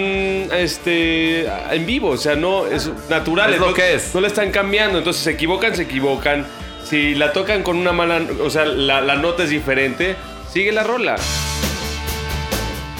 [0.53, 3.55] este en vivo, o sea, no es naturales.
[3.55, 4.13] Es lo no, que es.
[4.15, 6.45] No le están cambiando, entonces se equivocan, se equivocan.
[6.87, 10.15] Si la tocan con una mala, o sea, la, la nota es diferente,
[10.51, 11.15] sigue la rola.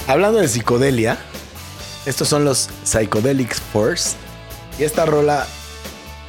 [0.08, 1.18] Hablando de psicodelia,
[2.06, 4.16] estos son los Psychedelic Force.
[4.80, 5.46] Y esta rola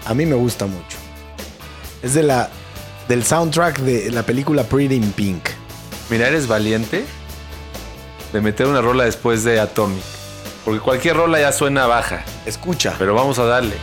[0.04, 0.98] a mí me gusta mucho.
[2.02, 2.50] Es de la,
[3.08, 5.48] del soundtrack de la película Pretty in Pink.
[6.10, 7.04] Mira, eres valiente
[8.32, 10.02] de meter una rola después de Atomic.
[10.64, 12.24] Porque cualquier rola ya suena baja.
[12.46, 12.94] Escucha.
[12.98, 13.74] Pero vamos a darle.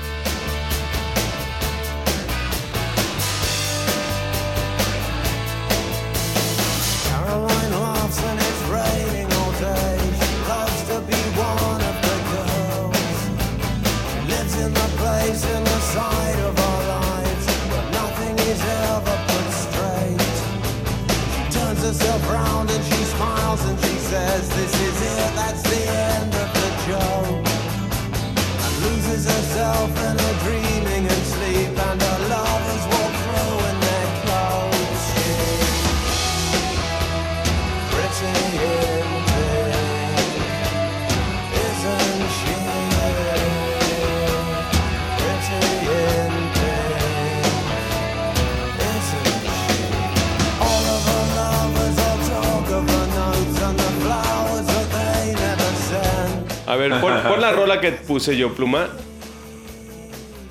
[58.22, 58.88] Puse yo, Pluma.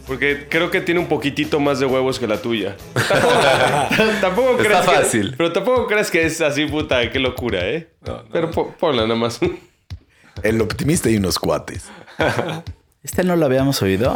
[0.09, 2.77] Porque creo que tiene un poquitito más de huevos que la tuya.
[3.09, 3.35] Tampoco,
[4.21, 5.35] tampoco Está creas que- fácil.
[5.39, 7.89] pero tampoco crees que es así, puta, qué locura, ¿eh?
[8.33, 9.39] Pero po- ponla nada más.
[10.43, 11.85] El optimista y unos cuates.
[13.05, 14.15] Este no lo habíamos oído.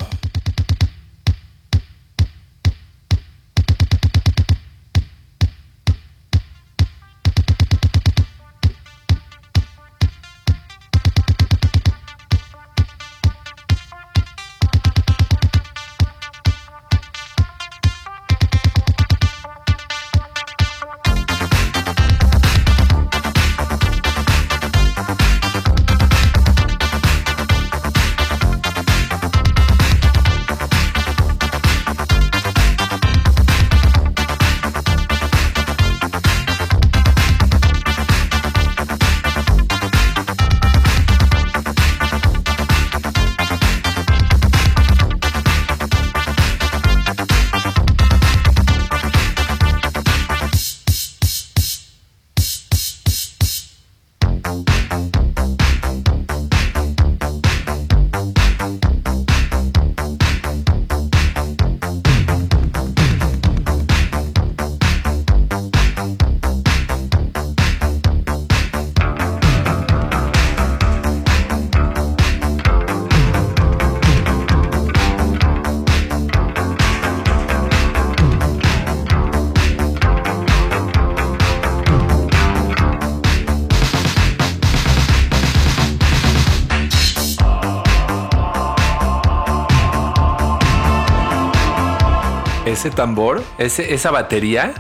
[92.85, 94.75] Ese tambor, ese, esa batería,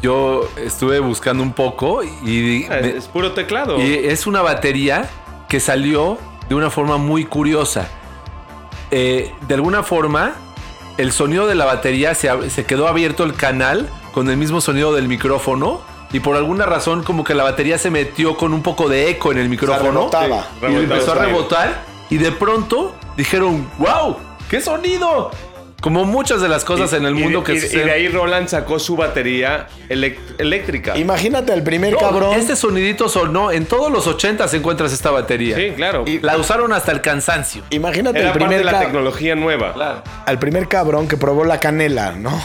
[0.00, 3.78] yo estuve buscando un poco y, Ah, es, puro teclado.
[3.78, 5.10] y es una batería
[5.46, 6.16] que salió
[6.48, 7.86] de una forma muy curiosa.
[8.90, 10.32] Eh, de alguna forma,
[10.96, 15.06] el sonido de la batería se, quedó abierto el canal con el mismo sonido del
[15.06, 15.82] micrófono.
[16.14, 19.32] Y por alguna razón, como que la batería se metió con un poco de eco
[19.32, 20.08] en el micrófono.
[20.08, 20.46] rebotaba.
[20.62, 21.84] y Rebotaba, empezó a rebotar.
[22.08, 24.16] Y de pronto dijeron: ¡Wow!
[24.48, 25.30] ¡Qué sonido!
[25.82, 27.86] Como muchas de las cosas Y- en el y- mundo y, que y suceden.
[27.86, 29.66] de ahí Roland sacó su batería
[30.38, 30.96] eléctrica.
[30.96, 32.34] Imagínate al primer No, cabrón.
[32.38, 33.50] Este sonidito sonó.
[33.50, 35.56] En todos los 80 se encuentras esta batería.
[35.56, 36.04] Sí, claro.
[36.22, 37.62] La usaron hasta el cansancio.
[37.70, 40.02] Imagínate Era el parte de primer, la tecnología nueva.
[40.24, 42.40] al primer cabrón que probó la canela, ¿no?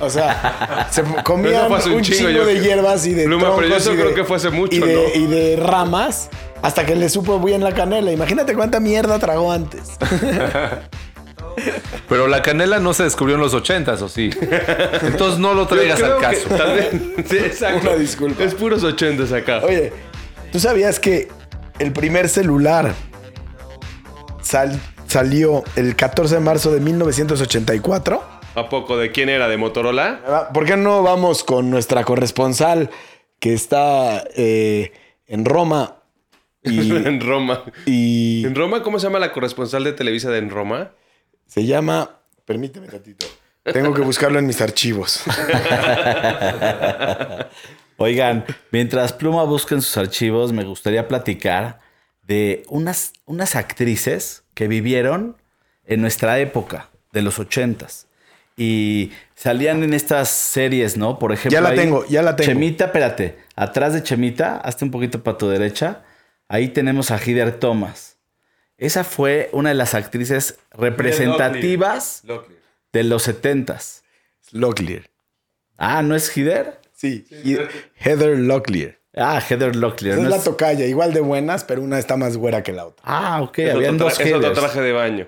[0.00, 2.62] O sea, se comían un, un chingo, de creo.
[2.62, 4.76] hierbas y de Pluma, pero yo troncos eso y creo de- que fue hace mucho,
[4.76, 5.00] y de, ¿no?
[5.22, 6.30] y de ramas
[6.62, 8.12] hasta que le supo bien la canela.
[8.12, 9.90] Imagínate cuánta mierda tragó antes.
[12.08, 14.30] Pero la canela no se descubrió en los 80s, ¿o sí?
[15.02, 16.48] Entonces no lo traigas al que caso.
[16.56, 16.90] tal vez-
[17.28, 17.88] sí, exacto.
[17.90, 18.42] Una disculpa.
[18.44, 19.60] Es puros ochentas acá.
[19.64, 19.92] Oye,
[20.52, 21.28] ¿tú sabías que
[21.78, 22.94] el primer celular
[24.42, 28.22] sal- salió el 14 de marzo de 1984?
[28.54, 29.48] ¿A poco de quién era?
[29.48, 30.48] ¿De Motorola?
[30.52, 32.90] ¿Por qué no vamos con nuestra corresponsal
[33.38, 34.92] que está eh,
[35.26, 35.96] en Roma.
[36.64, 37.62] Y, en Roma.
[37.86, 40.90] y ¿En Roma cómo se llama la corresponsal de Televisa de en Roma?
[41.48, 42.20] Se llama.
[42.44, 43.26] Permíteme, Tatito.
[43.64, 45.22] Tengo que buscarlo en mis archivos.
[47.96, 51.80] Oigan, mientras Pluma busca en sus archivos, me gustaría platicar
[52.22, 55.36] de unas, unas actrices que vivieron
[55.84, 58.06] en nuestra época, de los ochentas.
[58.56, 61.18] Y salían en estas series, ¿no?
[61.18, 61.52] Por ejemplo.
[61.52, 62.52] Ya la ahí, tengo, ya la tengo.
[62.52, 63.38] Chemita, espérate.
[63.56, 66.04] Atrás de Chemita, hazte un poquito para tu derecha.
[66.48, 68.17] Ahí tenemos a Hider Thomas.
[68.78, 72.22] Esa fue una de las actrices representativas
[72.92, 74.04] de los setentas.
[74.52, 75.10] Locklear.
[75.76, 76.80] Ah, ¿no es Hider?
[76.94, 77.56] Sí, y-
[77.96, 78.98] Heather Locklear.
[79.14, 80.14] Ah, Heather Locklear.
[80.14, 82.72] Esa ¿no es la es- tocaya, igual de buenas, pero una está más güera que
[82.72, 83.02] la otra.
[83.06, 83.58] Ah, ok.
[83.58, 85.26] Es Habían otro, dos es otro traje de baño.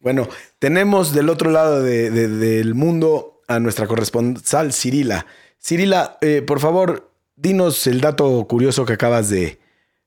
[0.00, 0.28] Bueno,
[0.58, 5.24] tenemos del otro lado de- de- del mundo a nuestra corresponsal Cirila.
[5.58, 9.58] Cirila, eh, por favor, dinos el dato curioso que acabas de,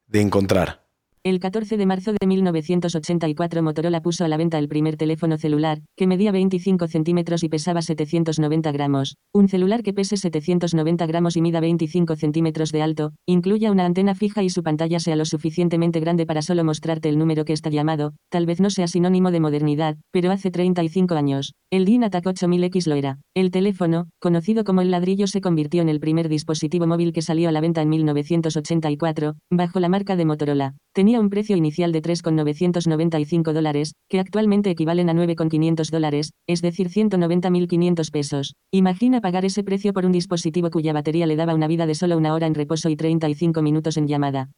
[0.05, 0.83] de encontrar.
[1.27, 5.81] El 14 de marzo de 1984 Motorola puso a la venta el primer teléfono celular,
[5.97, 9.17] que medía 25 centímetros y pesaba 790 gramos.
[9.33, 14.15] Un celular que pese 790 gramos y mida 25 centímetros de alto, incluya una antena
[14.15, 17.69] fija y su pantalla sea lo suficientemente grande para solo mostrarte el número que está
[17.69, 22.23] llamado, tal vez no sea sinónimo de modernidad, pero hace 35 años, el DIN Attack
[22.23, 23.19] 8000X lo era.
[23.35, 27.49] El teléfono, conocido como el ladrillo, se convirtió en el primer dispositivo móvil que salió
[27.49, 30.75] a la venta en 1984, bajo la marca de Motorola.
[30.93, 36.89] Tenía un precio inicial de 3,995 dólares, que actualmente equivalen a 9,500 dólares, es decir,
[36.89, 38.55] 190.500 pesos.
[38.71, 42.17] Imagina pagar ese precio por un dispositivo cuya batería le daba una vida de solo
[42.17, 44.49] una hora en reposo y 35 minutos en llamada.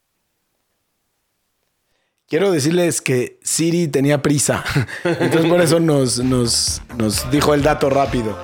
[2.27, 4.63] Quiero decirles que Siri tenía prisa.
[5.03, 8.37] Entonces por eso nos, nos, nos dijo el dato rápido.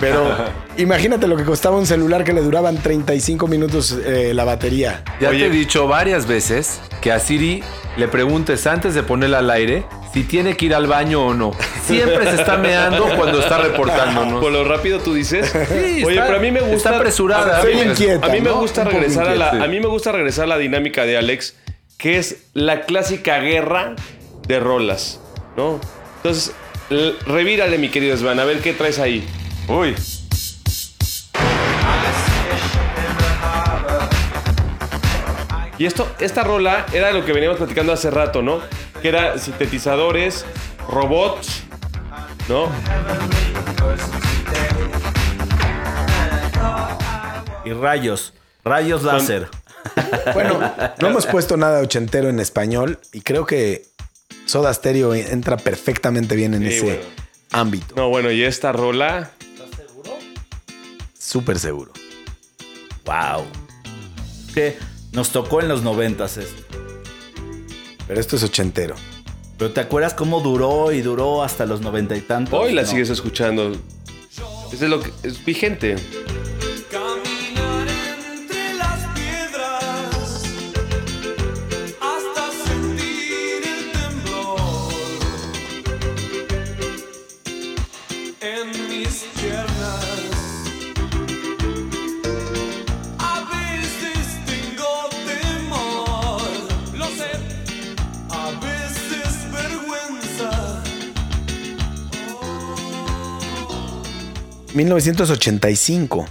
[0.00, 0.34] Pero
[0.76, 5.02] imagínate lo que costaba un celular que le duraban 35 minutos eh, la batería.
[5.20, 7.62] Ya te he dicho varias veces que a Siri
[7.96, 11.52] le preguntes antes de ponerla al aire si tiene que ir al baño o no.
[11.86, 14.40] Siempre se está meando cuando está reportándonos.
[14.42, 15.50] Por lo rápido tú dices.
[15.50, 16.76] Sí, Oye, está- pero a mí me gusta.
[16.76, 17.60] está apresurada.
[17.60, 18.56] A mí, me- inquieta, a mí me ¿no?
[18.60, 19.50] gusta regresar a la.
[19.50, 21.54] A mí me gusta regresar a la dinámica de Alex,
[21.98, 23.94] que es la clásica guerra
[24.46, 25.20] de rolas,
[25.56, 25.80] ¿no?
[26.16, 26.52] Entonces,
[27.26, 29.24] revírale, mi querido Svan, a ver qué traes ahí.
[29.68, 29.94] Uy.
[35.78, 38.60] Y esto, esta rola era lo que veníamos platicando hace rato, ¿no?
[39.00, 40.44] Que era sintetizadores,
[40.88, 41.62] robots,
[42.48, 42.68] ¿no?
[47.64, 48.34] Y rayos.
[48.64, 49.48] Rayos láser.
[50.32, 50.58] Bueno,
[51.00, 53.84] no hemos puesto nada ochentero en español y creo que
[54.46, 57.00] Soda Stereo entra perfectamente bien en Sí, ese bueno.
[57.50, 57.94] ámbito.
[57.96, 59.32] No, bueno, y esta rola.
[61.32, 61.92] Súper seguro.
[63.06, 63.46] Wow.
[64.52, 64.76] Que
[65.12, 66.62] nos tocó en los noventas esto.
[68.06, 68.94] Pero esto es ochentero.
[69.56, 72.52] Pero ¿te acuerdas cómo duró y duró hasta los noventa y tantos?
[72.52, 72.88] Hoy la No.
[72.88, 73.72] sigues escuchando.
[73.72, 75.96] Eso es lo que es vigente.
[104.74, 106.26] 1985.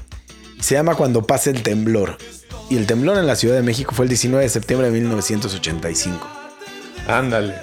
[0.60, 2.18] Se llama Cuando pase el temblor.
[2.70, 6.28] Y el temblor en la Ciudad de México fue el 19 de septiembre de 1985.
[7.08, 7.56] Ándale.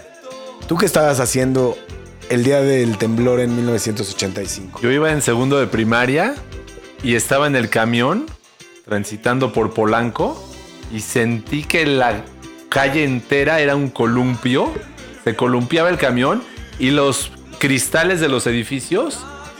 [0.66, 1.76] ¿Tú qué estabas haciendo
[2.28, 4.80] el día del temblor en 1985?
[4.82, 6.34] Yo iba en segundo de primaria
[7.02, 8.26] y estaba en el camión
[8.84, 10.42] transitando por Polanco
[10.92, 12.24] y sentí que la
[12.68, 14.72] calle entera era un columpio.
[15.24, 16.42] Se columpiaba el camión
[16.78, 19.18] y los cristales de los edificios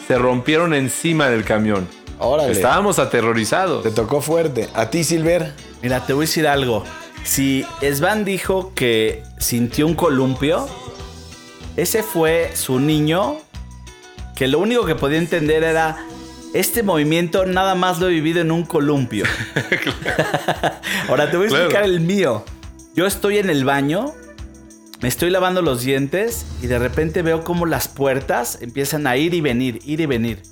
[0.09, 1.87] se rompieron encima del camión.
[2.19, 2.51] Órale.
[2.51, 3.85] Estábamos aterrorizados.
[3.85, 4.69] Te tocó fuerte.
[4.75, 5.53] ¿A ti, Silver?
[5.83, 6.83] Mira, te voy a decir algo.
[7.23, 10.67] Si Svan dijo que sintió un columpio,
[11.77, 13.37] ese fue su niño
[14.35, 15.99] que lo único que podía entender era
[16.55, 19.27] este movimiento nada más lo he vivido en un columpio.
[21.09, 21.65] Ahora te voy a Claro.
[21.65, 22.45] explicar el mío.
[22.95, 24.13] Yo estoy en el baño,
[25.01, 29.35] me estoy lavando los dientes y de repente veo como las puertas empiezan a ir
[29.35, 30.43] y venir, ir y venir.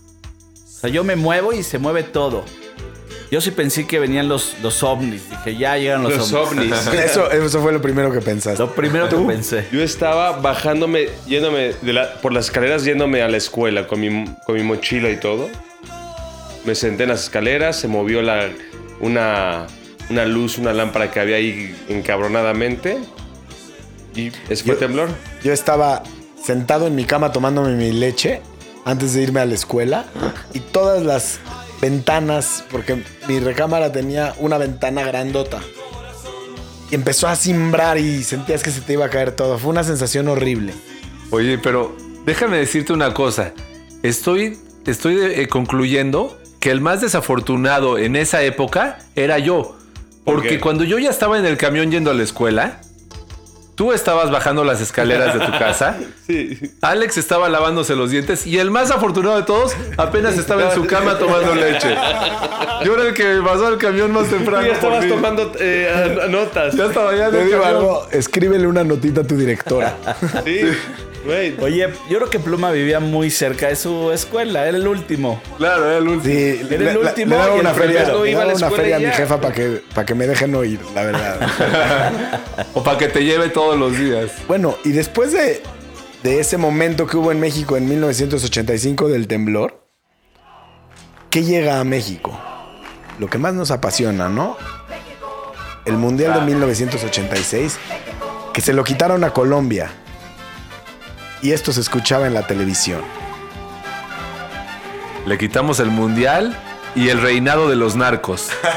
[0.64, 2.44] O sea, yo me muevo y se mueve todo.
[3.28, 5.28] Yo sí pensé que venían los, los ovnis.
[5.28, 6.70] Dije, ya llegan los, Los ovnis.
[6.73, 6.86] ovnis.
[7.05, 8.60] Eso, eso fue lo primero que pensaste.
[8.62, 9.66] Lo primero que pensé.
[9.73, 14.27] Yo estaba bajándome, yéndome de la- por las escaleras, yéndome a la escuela con mi,
[14.44, 15.48] con mi mochila y todo.
[16.64, 18.48] Me senté en las escaleras, se movió la,
[19.01, 19.66] una,
[20.09, 22.98] una luz, una lámpara que había ahí encabronadamente.
[24.16, 25.09] Y ese fue Yo- temblor.
[25.44, 26.02] Yo estaba
[26.43, 28.40] sentado en mi cama tomándome mi leche
[28.84, 30.06] antes de irme a la escuela
[30.55, 31.38] y todas las
[31.80, 35.60] ventanas, porque mi recámara tenía una ventana grandota.
[36.90, 39.59] Y empezó a simbrar y sentías que se te iba a caer todo.
[39.59, 40.72] Fue una sensación horrible.
[41.30, 43.52] Oye, pero déjame decirte una cosa.
[44.05, 44.56] Estoy,
[44.86, 49.76] estoy eh, concluyendo que el más desafortunado en esa época era yo.
[50.24, 52.80] ¿Por Porque cuando yo ya estaba en el camión yendo a la escuela,
[53.76, 55.96] tú estabas bajando las escaleras de tu casa,
[56.26, 56.58] Sí.
[56.80, 60.84] Alex estaba lavándose los dientes y el más afortunado de todos apenas estaba en su
[60.86, 61.94] cama tomando leche.
[62.84, 64.62] Yo era el que pasó al camión más temprano.
[64.62, 66.74] Tú ya estabas tomando eh, notas.
[66.74, 67.76] Ya estaba ya en Te el digo camión.
[67.78, 69.94] algo, escríbele una notita a tu directora.
[70.44, 70.62] Sí,
[71.26, 71.54] güey.
[71.60, 75.40] Oye, yo creo que Pluma vivía muy cerca de su escuela, era el último.
[75.58, 76.34] Claro, era el último.
[76.34, 78.98] Sí, Era el le- último le daba una feria, le daba la una feria a
[79.00, 81.40] mi jefa para que, para que me dejen oír, la verdad.
[82.74, 84.30] O para que te lleve todos los días.
[84.48, 85.62] Bueno, y después de,
[86.22, 89.82] de ese momento que hubo en México en 1985 del temblor,
[91.30, 92.38] ¿qué llega a México?
[93.18, 94.56] Lo que más nos apasiona, ¿no?
[95.86, 97.78] El Mundial de 1986,
[98.52, 99.90] que se lo quitaron a Colombia.
[101.42, 103.02] Y esto se escuchaba en la televisión.
[105.26, 106.56] Le quitamos el mundial
[106.94, 108.48] y el reinado de los narcos.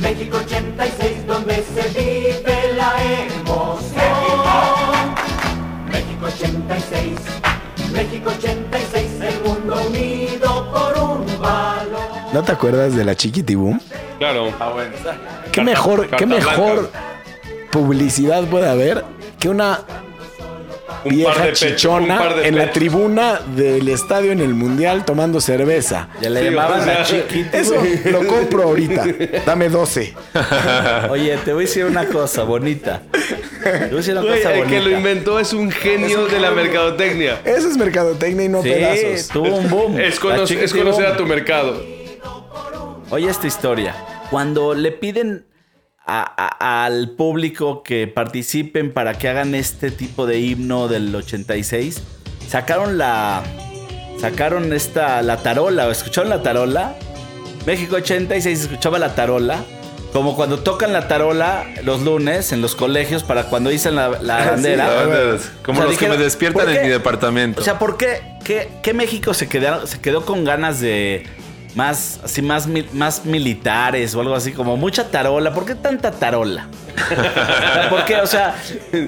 [0.00, 3.94] México 86, donde se vive la emoción.
[5.90, 7.18] México 86,
[7.92, 12.00] México 86, el mundo unido por un valor.
[12.32, 13.78] ¿No te acuerdas de la Chiquitibum?
[14.18, 14.52] Claro.
[15.52, 17.13] ¿Qué mejor, carta qué mejor blanca.
[17.74, 19.04] Publicidad puede haber
[19.40, 19.80] que una
[21.04, 24.40] Un par vieja de pechos, chichona un par de en la tribuna del estadio en
[24.40, 26.08] el Mundial tomando cerveza?
[26.22, 27.58] Ya le Sí, llamaban o sea, la chiquita.
[27.58, 27.74] Eso
[28.10, 29.04] lo compro ahorita.
[29.44, 30.14] Dame 12.
[31.10, 33.02] Oye, te voy a decir una cosa bonita.
[33.62, 34.76] Te voy a decir una Güey, cosa el bonita.
[34.78, 37.40] que lo inventó es un genio de la mercadotecnia.
[37.44, 39.28] Eso es mercadotecnia y no Sí, pedazos.
[39.28, 39.98] tuvo un boom.
[40.00, 41.82] Es, conocer a tu mercado.
[43.10, 43.94] Oye esta historia.
[44.30, 45.44] Cuando le piden
[46.06, 52.02] a- a- al público que participen para que hagan este tipo de himno del 86,
[52.48, 53.42] sacaron la
[54.20, 56.94] sacaron esta la tarola, ¿o ¿escucharon la tarola?
[57.66, 59.64] México 86 escuchaba la tarola.
[60.12, 64.44] Como cuando tocan la tarola los lunes en los colegios para cuando dicen la, la
[64.50, 64.86] bandera.
[64.86, 65.38] La.
[65.64, 67.60] Como O sea, los que me despiertan ¿por en mi departamento.
[67.60, 71.24] O sea, ¿por qué, qué, qué México se quedó, se quedó con ganas de
[71.74, 75.52] más, así, más, más militares o algo así, como mucha tarola?
[75.52, 76.68] ¿Por qué tanta tarola?
[77.90, 78.16] ¿Por qué?
[78.16, 78.54] O sea,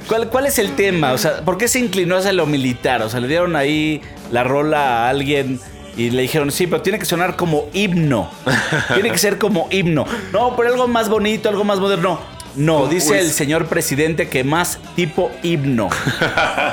[0.09, 1.13] ¿cuál, ¿cuál es el tema?
[1.13, 3.03] O sea, ¿por qué se inclinó hacia lo militar?
[3.03, 5.61] O sea, le dieron ahí la rola a alguien
[5.97, 8.31] y le dijeron, sí, pero tiene que sonar como himno.
[8.95, 10.05] Tiene que ser como himno.
[10.33, 12.21] No, pero algo más bonito, algo más moderno.
[12.55, 15.89] No, dice el señor presidente que más tipo himno.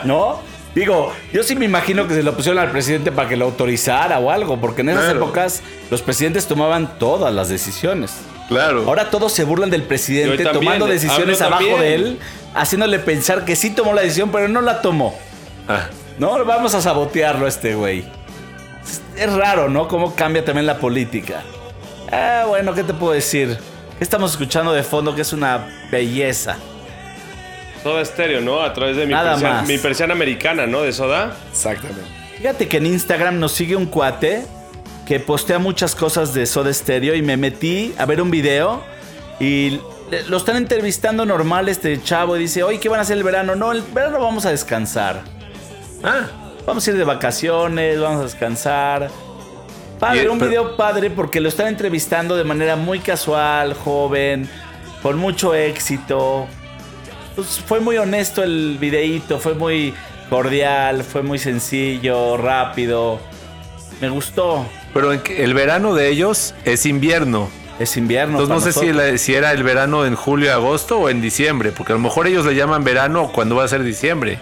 [0.06, 0.40] ¿No?
[0.76, 4.18] Digo, yo sí me imagino que se lo pusieron al presidente para que lo autorizara
[4.20, 5.20] o algo, porque en esas Claro.
[5.24, 8.16] épocas los presidentes tomaban todas las decisiones.
[8.48, 8.84] Claro.
[8.88, 11.80] Ahora todos se burlan del presidente también, tomando decisiones abajo también.
[11.82, 12.20] de él,
[12.56, 15.16] haciéndole pensar que sí tomó la decisión, pero no la tomó.
[15.68, 15.88] Ah,
[16.20, 18.04] No, vamos a sabotearlo a este güey.
[18.84, 19.88] Es, es raro, ¿no?
[19.88, 21.42] Cómo cambia también la política.
[22.12, 23.58] Ah, bueno, ¿qué te puedo decir?
[23.98, 25.16] ¿Qué estamos escuchando de fondo?
[25.16, 26.58] Que es una belleza.
[27.84, 28.62] Soda estéreo, ¿no?
[28.62, 29.68] A través de mi, Nada persiana, más.
[29.68, 30.82] mi persiana americana, ¿no?
[30.82, 31.36] De soda.
[31.52, 32.02] Exactamente.
[32.38, 34.46] Fíjate que en Instagram nos sigue un cuate
[35.06, 38.82] que postea muchas cosas de Soda Stereo y me metí a ver un video
[39.40, 39.80] y
[40.30, 43.56] lo están entrevistando normal este chavo y dice, oye, ¿qué van a hacer el verano?
[43.56, 45.22] No, el verano vamos a descansar.
[46.04, 46.28] ah,
[46.66, 49.10] Vamos a ir de vacaciones, vamos a descansar.
[50.00, 54.48] Padre, un pero- video padre porque lo están entrevistando de manera muy casual, joven,
[55.02, 56.48] con mucho éxito.
[57.36, 59.94] Pues fue muy honesto el videíto, fue muy
[60.30, 63.20] cordial, fue muy sencillo, rápido.
[64.02, 64.66] Me gustó.
[64.94, 67.50] pero en que- el verano de ellos es invierno.
[67.80, 68.40] Es invierno.
[68.40, 71.72] Entonces no sé si, la- si era el verano en julio, agosto o en diciembre,
[71.72, 74.38] porque a lo mejor ellos le llaman verano cuando va a ser diciembre.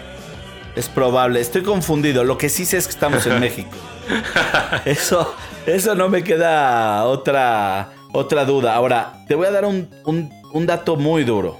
[0.76, 2.24] Es probable, estoy confundido.
[2.24, 3.70] Lo que sí sé es que estamos en México.
[4.84, 5.34] Eso,
[5.66, 8.74] eso no me queda otra, otra duda.
[8.74, 11.58] Ahora, te voy a dar un, un- un dato muy duro.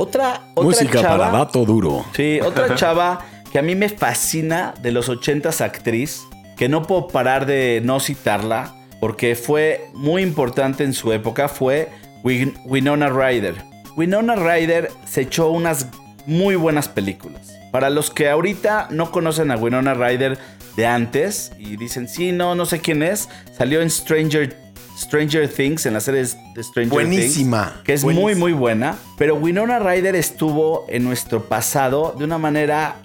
[0.00, 2.04] Otra, otra Música chava, para dato duro.
[2.16, 3.20] Sí, otra chava
[3.52, 6.22] que a mí me fascina de los 80s actriz,
[6.56, 11.88] que no puedo parar de no citarla, porque fue muy importante en su época, fue
[12.22, 13.54] Win- Winona Ryder.
[13.96, 15.88] Winona Ryder se echó unas
[16.26, 17.52] muy buenas películas.
[17.72, 20.38] Para los que ahorita no conocen a Winona Ryder,
[20.76, 23.28] de antes y dicen, sí, no, no sé quién es.
[23.58, 24.56] Salió en Stranger,
[25.00, 27.70] Stranger Things, en la serie de Stranger Buenísima.
[27.70, 27.84] Things.
[27.84, 28.40] Que es muy, Buenísima.
[28.40, 28.96] muy buena.
[29.16, 32.96] Pero Winona Ryder estuvo en nuestro pasado de una manera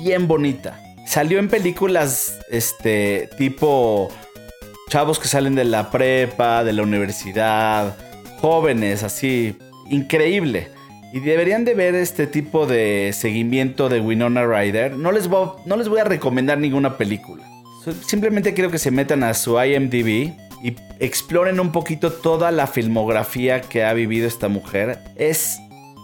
[0.00, 0.80] bien bonita.
[1.06, 4.10] Salió en películas este tipo
[4.88, 7.96] chavos que salen de la prepa, de la universidad,
[8.40, 9.56] jóvenes, así,
[9.90, 10.68] increíble.
[11.12, 14.96] Y deberían de ver este tipo de seguimiento de Winona Ryder.
[14.96, 17.44] No les voy, no les voy a recomendar ninguna película.
[18.06, 20.32] Simplemente quiero que se metan a su IMDb
[20.64, 24.98] y exploren un poquito toda la filmografía que ha vivido esta mujer.
[25.16, 25.58] Es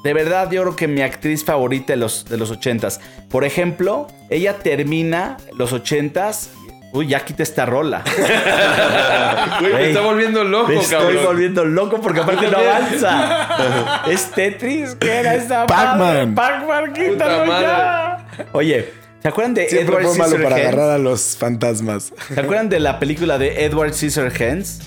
[0.04, 3.00] de verdad yo creo que mi actriz favorita de los, de los 80s.
[3.30, 6.48] Por ejemplo, ella termina los 80s.
[6.92, 8.02] Uy, ya quita esta rola.
[9.62, 11.24] Me está volviendo loco, Me estoy cabrón.
[11.24, 14.02] volviendo loco porque aparte no avanza.
[14.08, 15.98] es Tetris, ¿qué era esa Pac-Man.
[15.98, 16.26] madre?
[16.34, 18.26] Pac-Man, quítalo ya.
[18.52, 22.12] Oye, ¿se acuerdan de Siempre Edward fue malo para agarrar a los fantasmas.
[22.34, 24.80] ¿Se acuerdan de la película de Edward Scissorhands?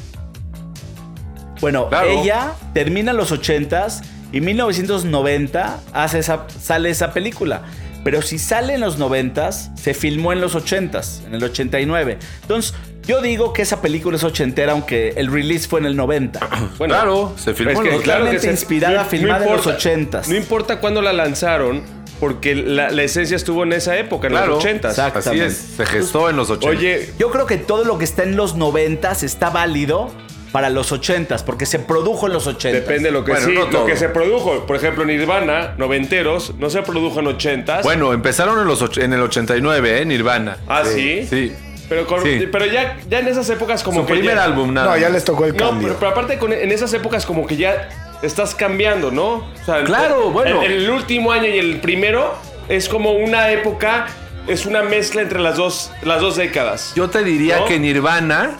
[1.61, 2.09] Bueno, Claro.
[2.09, 4.01] ella termina en los 80s
[4.31, 7.61] y 1990 hace esa, sale esa película.
[8.03, 12.17] Pero si sale en los 90s, se filmó en los 80s, en el 89.
[12.41, 12.73] Entonces,
[13.07, 16.39] yo digo que esa película es ochentera, aunque el release fue en el 90.
[16.77, 19.51] Bueno, Claro, se filmó es en que los- claro que Totalmente se- inspirada, filmada en
[19.55, 20.27] los 80s.
[20.27, 21.81] No importa cuándo la lanzaron,
[22.23, 25.19] porque la, la esencia estuvo en esa época, en Claro, los 80 exacto.
[25.19, 26.67] Así es, se gestó en los 80.
[26.69, 30.09] Oye, Yo creo que todo lo que está en los 90s está válido
[30.53, 32.71] para los 80s, porque se produjo en los 80s.
[32.71, 34.65] depende de lo que Bueno, sí, no lo que se produjo.
[34.65, 37.83] Por ejemplo, Nirvana, noventeros, no se produjo en 80s.
[37.83, 40.05] Bueno, empezaron en, los en el 89, ¿eh?
[40.05, 40.57] Nirvana.
[40.67, 41.27] Ah, ¿sí?
[41.29, 41.51] Sí.
[41.89, 42.47] Pero, con- Sí.
[42.49, 44.91] pero ya, ya en esas épocas como Su que primer ya- álbum, nada.
[44.91, 45.87] No, ya les tocó el No, cambio.
[45.89, 47.89] pero, pero aparte con- en esas épocas como que ya
[48.23, 49.35] estás cambiando, ¿no?
[49.35, 50.61] O sea, Claro, bueno.
[50.63, 52.33] El, el último año y el primero
[52.69, 54.07] es como una época,
[54.47, 56.93] es una mezcla entre las dos, las dos décadas.
[56.95, 57.65] Yo te diría ¿No?
[57.65, 58.57] que Nirvana,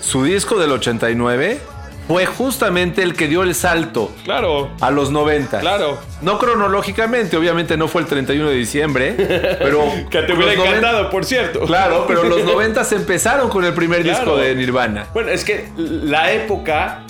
[0.00, 1.60] su disco del 89,
[2.08, 5.60] fue justamente el que dio el salto Claro, a los 90.
[5.60, 5.96] claro.
[6.22, 9.14] No cronológicamente, obviamente no fue el 31 de diciembre,
[9.60, 9.84] pero...
[10.10, 11.60] Que te hubiera 90 encantado, por cierto.
[11.66, 14.18] Claro, pero los 90 empezaron con el primer Claro.
[14.18, 15.06] disco de Nirvana.
[15.14, 17.04] Bueno, es que la época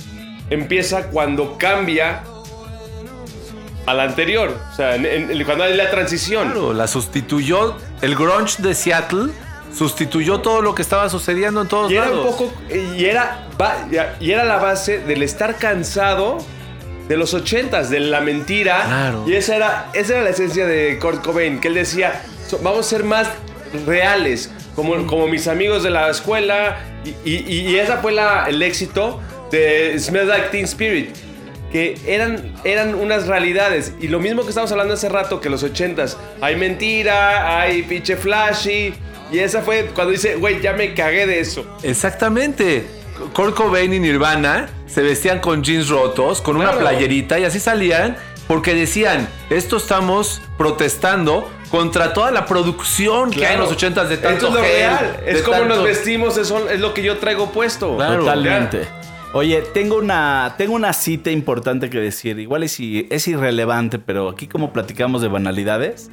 [0.50, 2.22] empieza cuando cambia
[3.86, 4.56] a la anterior.
[4.72, 6.50] O sea, en- en- cuando hay la transición.
[6.50, 9.32] Claro, la sustituyó, el grunge de Seattle
[9.74, 12.24] sustituyó todo lo que estaba sucediendo en todos Y era lados.
[12.26, 12.52] un poco.
[12.96, 13.46] Y era,
[14.20, 16.38] y era la base del estar cansado
[17.08, 18.82] de los ochentas, de la mentira.
[18.86, 19.24] Claro.
[19.26, 22.80] Y esa era, esa era la esencia de Kurt Cobain, que él decía: "So- vamos
[22.86, 23.28] a ser más
[23.86, 26.78] reales, como, como mis amigos de la escuela.
[27.24, 29.20] Y, y, y esa fue la, el éxito
[29.50, 31.10] de Smell Like Teen Spirit.
[31.72, 33.92] Que eran, eran unas realidades.
[34.00, 36.16] Y lo mismo que estábamos hablando hace rato, que los ochentas.
[36.40, 38.92] Hay mentira, hay pinche flashy.
[39.30, 41.64] Y esa fue cuando dice, güey, ya me cagué de eso.
[41.84, 42.86] Exactamente.
[43.34, 46.80] Kurt Cobain y Nirvana se vestían con jeans rotos, con una Claro.
[46.80, 48.16] playerita y así salían
[48.48, 54.16] porque decían, esto estamos protestando contra toda la producción que hay en los ochentas de
[54.16, 55.20] tanto Esto es lo gel, real.
[55.26, 57.94] Es como tanto- nos vestimos, es, es lo que yo traigo puesto.
[57.96, 58.20] Claro.
[58.24, 58.88] Totalmente.
[59.32, 62.40] Oye, tengo una, tengo una cita importante que decir.
[62.40, 66.10] Igual es, es irrelevante, pero aquí como platicamos de banalidades.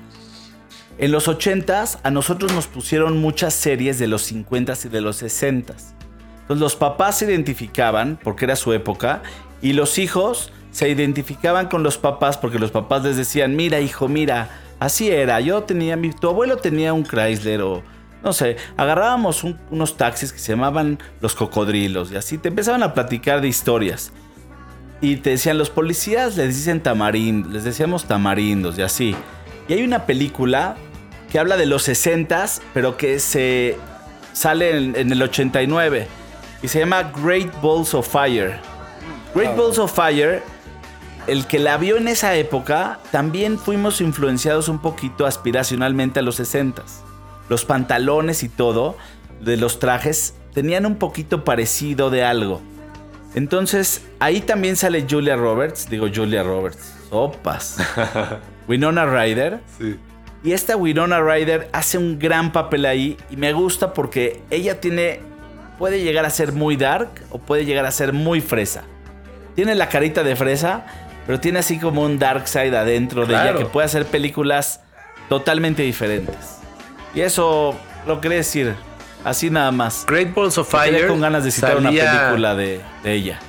[0.99, 5.23] En los 80s a nosotros nos pusieron muchas series de los 50s y de los
[5.23, 5.95] 60s.
[6.41, 9.23] Entonces los papás se identificaban porque era su época
[9.63, 14.07] y los hijos se identificaban con los papás porque los papás les decían, mira hijo,
[14.07, 14.49] mira,
[14.79, 17.81] así era, yo tenía, mi, tu abuelo tenía un Chrysler o
[18.23, 22.83] no sé, agarrábamos un- unos taxis que se llamaban los cocodrilos y así te empezaban
[22.83, 24.11] a platicar de historias.
[25.01, 29.15] Y te decían, los policías les dicen tamarind, les decíamos tamarindos y así.
[29.67, 30.75] Y hay una película
[31.31, 33.77] que habla de los 60s, pero que se
[34.33, 36.07] sale en, en el 89
[36.63, 38.59] y se llama Great Balls of Fire.
[39.35, 40.41] Great Balls of Fire,
[41.27, 46.39] el que la vio en esa época, también fuimos influenciados un poquito aspiracionalmente a los
[46.39, 47.03] 60s.
[47.49, 48.97] Los pantalones y todo
[49.41, 52.61] de los trajes tenían un poquito parecido de algo.
[53.35, 57.77] Entonces, ahí también sale Julia Roberts, digo Julia Roberts, sopas.
[58.67, 59.59] Winona Ryder.
[60.43, 65.21] Y esta Winona Ryder hace un gran papel ahí y me gusta porque ella tiene
[65.77, 68.83] puede llegar a ser muy dark o puede llegar a ser muy fresa.
[69.55, 70.85] Tiene la carita de fresa,
[71.25, 74.81] pero tiene así como un dark side adentro de ella que puede hacer películas
[75.29, 76.56] totalmente diferentes.
[77.17, 77.75] Y eso
[78.05, 78.75] lo quería decir
[79.23, 80.05] así nada más.
[80.07, 83.39] Great Balls of Fire con ganas de citar una película de, de ella.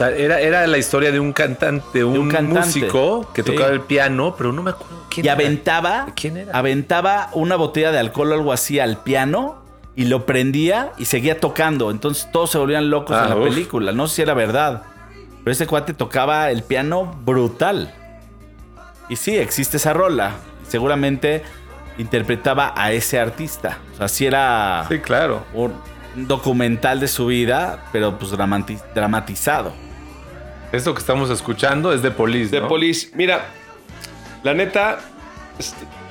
[0.00, 2.60] Era, era la historia de un cantante, un, un cantante.
[2.66, 3.52] músico que Sí.
[3.52, 5.34] tocaba el piano, pero no me acuerdo quién Y era.
[5.34, 6.58] aventaba, ¿Quién era?
[6.58, 9.62] aventaba una botella de alcohol o algo así al piano
[9.94, 11.92] y lo prendía y seguía tocando.
[11.92, 13.44] Entonces todos se volvían locos Ah, en la uf.
[13.48, 13.92] película.
[13.92, 14.82] No sé si era verdad.
[15.44, 17.94] Pero este cuate tocaba el piano brutal.
[19.08, 20.32] Y sí, existe esa rola.
[20.68, 21.42] Seguramente
[21.98, 23.78] interpretaba a ese artista.
[23.94, 25.44] O sea, sí era Sí, claro.
[25.54, 25.74] un
[26.14, 29.72] documental de su vida, pero pues dramati- dramatizado.
[30.72, 32.68] Esto que estamos escuchando es de Police, The ¿no?
[32.68, 33.46] Police, mira,
[34.42, 34.98] la neta,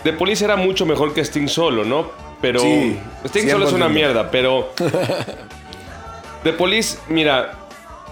[0.03, 2.11] The Police era mucho mejor que Sting solo, ¿no?
[2.41, 3.89] Pero Sí, Sting solo es una 100%.
[3.93, 4.71] mierda, pero
[6.43, 7.53] The Police, mira,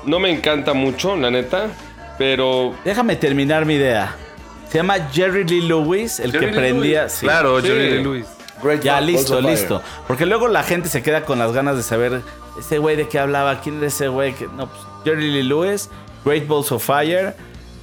[0.06, 1.68] no me encanta mucho, la neta,
[2.18, 4.16] pero Déjame terminar mi idea.
[4.76, 7.00] Se llama Jerry Lee Lewis, el Jerry que Lee prendía.
[7.04, 7.12] Lewis.
[7.14, 7.26] sí.
[7.26, 7.68] Claro, Sí.
[7.68, 8.26] Jerry Lee Lewis.
[8.62, 9.52] Great Ya, Balls listo, of Fire.
[9.58, 9.82] listo.
[10.06, 12.22] Porque luego la gente se queda con las ganas de saber
[12.60, 14.34] ese güey de qué hablaba, quién era ese güey.
[14.34, 15.90] que- No, pues Jerry Lee Lewis,
[16.26, 17.36] Great Balls of Fire.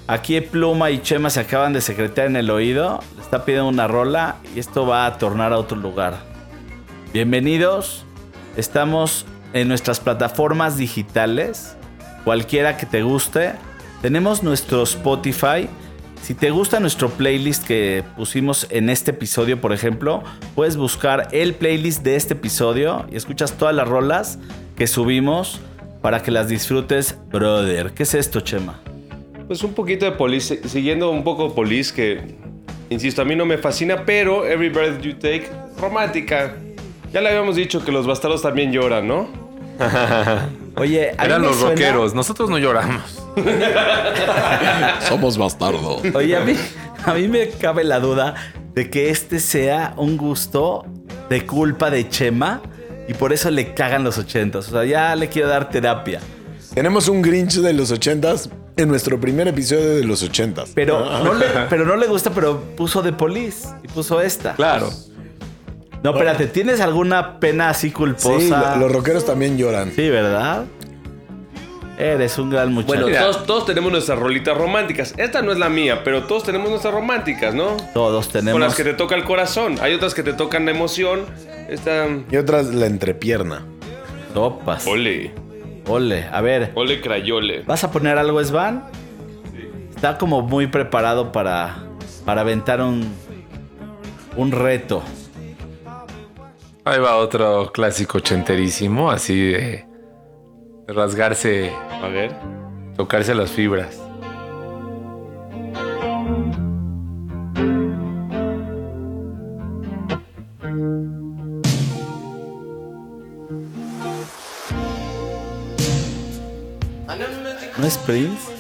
[0.07, 3.01] Aquí Pluma y Chema se acaban de secretar en el oído.
[3.17, 6.19] Le está pidiendo una rola y esto va a tornar a otro lugar.
[7.15, 8.05] Bienvenidos.
[8.59, 9.25] Estamos
[9.55, 11.75] en nuestras plataformas digitales.
[12.25, 13.53] Cualquiera que te guste.
[14.03, 15.71] Tenemos nuestro Spotify.
[16.23, 20.23] Si te gusta nuestro playlist que pusimos en este episodio, por ejemplo,
[20.55, 24.39] puedes buscar el playlist de este episodio y escuchas todas las rolas
[24.77, 25.61] que subimos
[26.01, 27.93] para que las disfrutes, brother.
[27.93, 28.81] ¿Qué es esto, Chema?
[29.49, 32.37] pues un poquito de Police, siguiendo un poco Police, que,
[32.89, 36.55] insisto, a mí no me fascina, pero Every Breath You Take, romántica.
[37.13, 39.29] Ya le habíamos dicho que los bastardos también lloran, ¿no?
[40.77, 42.15] Oye, a mí Eran me los suena- rockeros.
[42.15, 43.22] Nosotros no lloramos.
[45.09, 46.03] Somos bastardos.
[46.15, 46.55] Oye, a mí,
[47.05, 48.35] a mí me cabe la duda
[48.75, 50.85] de que este sea un gusto
[51.29, 52.61] de culpa de Chema
[53.09, 54.69] y por eso le cagan los ochentas.
[54.69, 56.21] O sea, ya le quiero dar terapia.
[56.75, 60.71] Tenemos un Grinch de los ochentas en nuestro primer episodio de los ochentas.
[60.75, 64.55] Pero no le, pero no le gusta, pero puso The Police y puso esta.
[64.55, 64.91] Claro.
[66.03, 68.75] No, espérate, ¿tienes alguna pena así Sí, culposa?
[68.75, 69.93] lo- los rockeros también lloran.
[69.95, 70.65] Sí, ¿verdad?
[71.99, 72.89] Eres un gran muchacho.
[72.89, 73.21] Bueno, Mira.
[73.21, 75.15] todos, todos tenemos nuestras rolitas románticas.
[75.17, 77.77] Esta no es la mía, pero todos tenemos nuestras románticas, ¿no?
[77.93, 78.53] Todos tenemos.
[78.53, 79.77] Con las que te toca el corazón.
[79.81, 81.27] Hay otras que te tocan la emoción.
[81.69, 82.07] Esta.
[82.31, 83.67] Y otras la entrepierna.
[84.35, 84.87] Topas.
[84.87, 85.33] Ole.
[85.87, 86.73] Ole, a ver.
[86.75, 87.63] Ole crayole.
[87.67, 88.85] ¿Vas a poner algo, Svan?
[89.95, 91.85] Está como muy preparado para,
[92.25, 93.13] para aventar un,
[94.37, 95.03] un reto.
[96.85, 99.85] Ahí va otro clásico ochenterísimo, así de de
[100.89, 101.71] rasgarse,
[102.03, 102.33] A ver.
[102.97, 104.01] tocarse las fibras.
[117.79, 118.53] ¿No es Prince?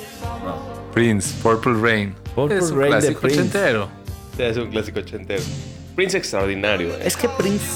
[0.93, 2.15] Prince, Purple Rain.
[2.35, 3.41] Purple es un Rain de clásico Prince.
[3.41, 3.89] ochentero.
[4.37, 5.43] Sí, es un clásico ochentero.
[5.95, 6.89] Prince extraordinario.
[6.95, 7.01] eh.
[7.05, 7.67] Es que Prince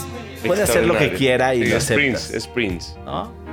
[0.47, 1.97] puede hacer lo que quiera y Sí, lo es aceptas.
[2.27, 2.95] Prince, es Prince.
[3.05, 3.46] ¿no?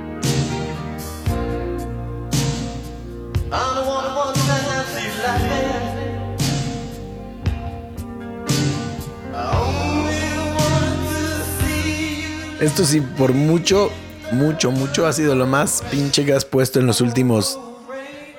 [12.60, 13.90] Esto sí, por mucho,
[14.32, 17.58] mucho, mucho ha sido lo más pinche que has puesto en los últimos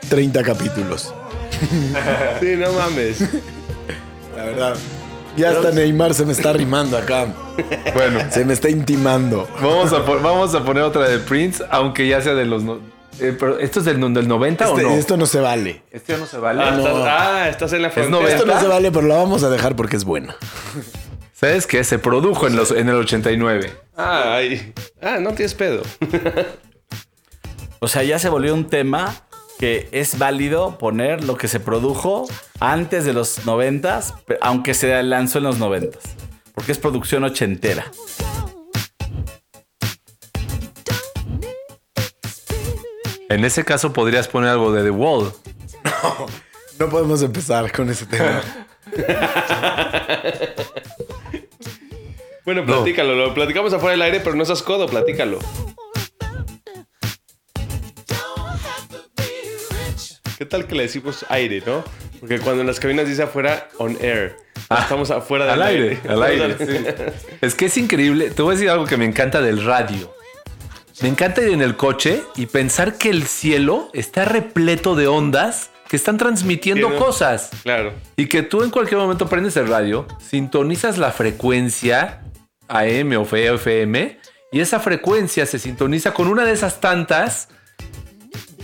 [0.09, 1.13] 30 capítulos.
[2.41, 3.21] Sí, no mames.
[4.35, 4.75] La verdad.
[5.37, 7.27] Ya hasta Neymar se me está rimando acá.
[7.93, 9.47] Bueno, Se me está intimando.
[9.61, 12.63] vamos a, vamos a poner otra de Prince, aunque ya sea de los...
[12.63, 12.79] no-
[13.21, 14.95] eh, pero ¿Esto es del, del 90 Este- o no?
[14.95, 15.81] Esto no se vale.
[15.91, 16.61] Este ya no se vale.
[16.61, 16.79] Ah, no.
[16.85, 18.17] estás, ah, estás en la frontera.
[18.19, 18.35] noventa.
[18.37, 20.35] Esto no se vale, pero lo vamos a dejar porque es buena.
[21.37, 21.83] ¿Sabes qué?
[21.83, 23.73] Se produjo en, los, en el 89.
[23.97, 24.73] Ah, ay.
[25.01, 25.81] ah, no tienes pedo.
[27.79, 29.13] O sea, ya se volvió un tema
[29.59, 32.25] que es válido poner lo que se produjo
[32.61, 36.03] antes de los noventas, pe- aunque se lanzó en los noventas.
[36.53, 37.85] Porque es producción ochentera.
[43.29, 45.33] En ese caso podrías poner algo de The Wall.
[46.77, 48.41] No podemos empezar con ese tema.
[52.45, 53.15] Bueno, platícalo.
[53.15, 55.39] Lo platicamos afuera del aire, pero no seas codo, platícalo.
[60.37, 61.83] ¿Qué tal que le decimos aire, no?
[62.19, 64.35] Porque cuando en las cabinas dice afuera, on air.
[64.69, 66.55] Estamos afuera del Al aire, al aire.
[66.59, 66.85] sí.
[67.41, 68.29] Es que es increíble.
[68.29, 70.13] Te voy a decir algo que me encanta del radio.
[71.01, 75.71] Me encanta ir en el coche y pensar que el cielo está repleto de ondas
[75.87, 77.51] que están transmitiendo cosas.
[77.63, 77.93] Claro.
[78.15, 82.21] Y que tú en cualquier momento prendes el radio, sintonizas la frecuencia
[82.67, 84.19] AM o FM
[84.51, 87.49] y esa frecuencia se sintoniza con una de esas tantas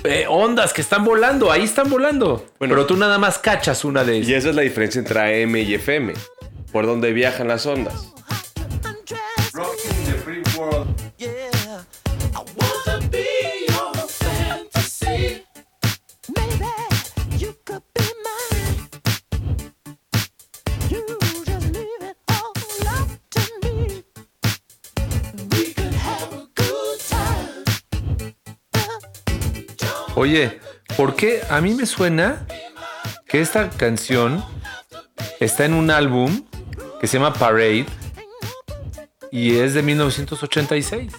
[0.04, 2.46] eh, ondas que están volando, ahí están volando.
[2.58, 4.40] Pero tú nada más cachas una de Y ellas.
[4.40, 6.14] esa es la diferencia entre AM y FM.
[6.72, 8.14] Por donde viajan las ondas.
[30.22, 30.60] Oye,
[30.98, 32.46] ¿por qué a mí me suena
[33.28, 34.46] que esta canción
[35.40, 36.44] está en un álbum
[37.00, 37.88] que se llama Parade
[39.32, 41.12] y es de 1986?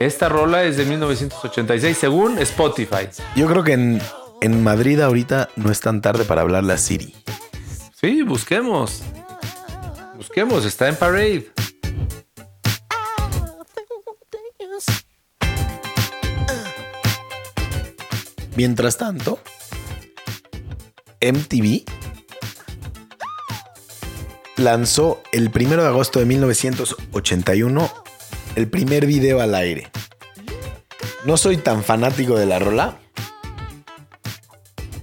[0.00, 3.08] Esta rola es de 1986 según Spotify.
[3.36, 4.02] Yo creo que en,
[4.40, 7.14] en Madrid ahorita no es tan tarde para hablarle a Siri.
[7.94, 9.04] Sí, busquemos.
[10.16, 11.52] Busquemos, está en Parade.
[18.56, 19.38] Mientras tanto,
[21.20, 21.84] MTV
[24.56, 27.90] lanzó el 1 de agosto de 1981
[28.54, 29.90] el primer video al aire.
[31.26, 32.98] No soy tan fanático de la rola,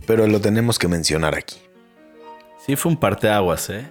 [0.08, 1.58] pero lo tenemos que mencionar aquí.
[2.66, 3.86] Sí, fue un parteaguas, ¿eh?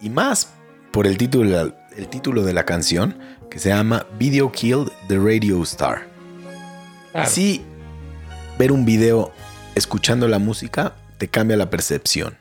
[0.00, 0.48] Y más
[0.90, 3.18] por el título, el título de la canción
[3.50, 6.08] que se llama Video Killed the Radio Star.
[7.14, 7.64] Así,
[8.58, 9.32] ver un video
[9.76, 12.36] escuchando la música te cambia la percepción.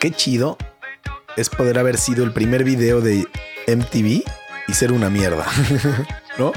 [0.00, 0.56] Qué chido
[1.36, 3.26] es poder haber sido el primer video de
[3.66, 4.22] MTV
[4.68, 5.46] y ser una mierda.
[6.38, 6.52] ¿No?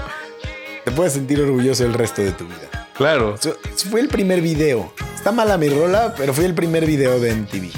[0.85, 2.80] Te puedes sentir orgulloso el resto de tu vida.
[3.01, 3.33] Claro.
[3.89, 4.93] Fue el primer video.
[5.15, 7.71] Está mala mi rola, pero fue el primer video de MTV.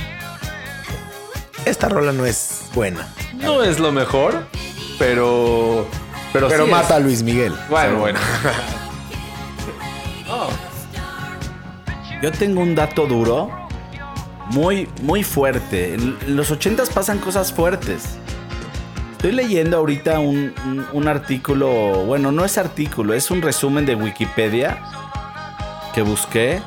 [1.64, 3.08] Esta rola no es buena.
[3.36, 4.46] No es lo mejor,
[5.00, 5.88] pero.
[6.34, 7.54] Pero, Pero sí mata es- a Luis Miguel.
[7.70, 8.20] Bueno, bueno.
[12.22, 13.50] Yo tengo un dato duro,
[14.50, 15.94] muy, muy fuerte.
[15.94, 18.04] En los 80s pasan cosas fuertes.
[19.14, 23.96] Estoy leyendo ahorita un, un- un artículo, bueno, no es artículo, es un resumen de
[23.96, 24.84] Wikipedia
[25.94, 26.62] que busqué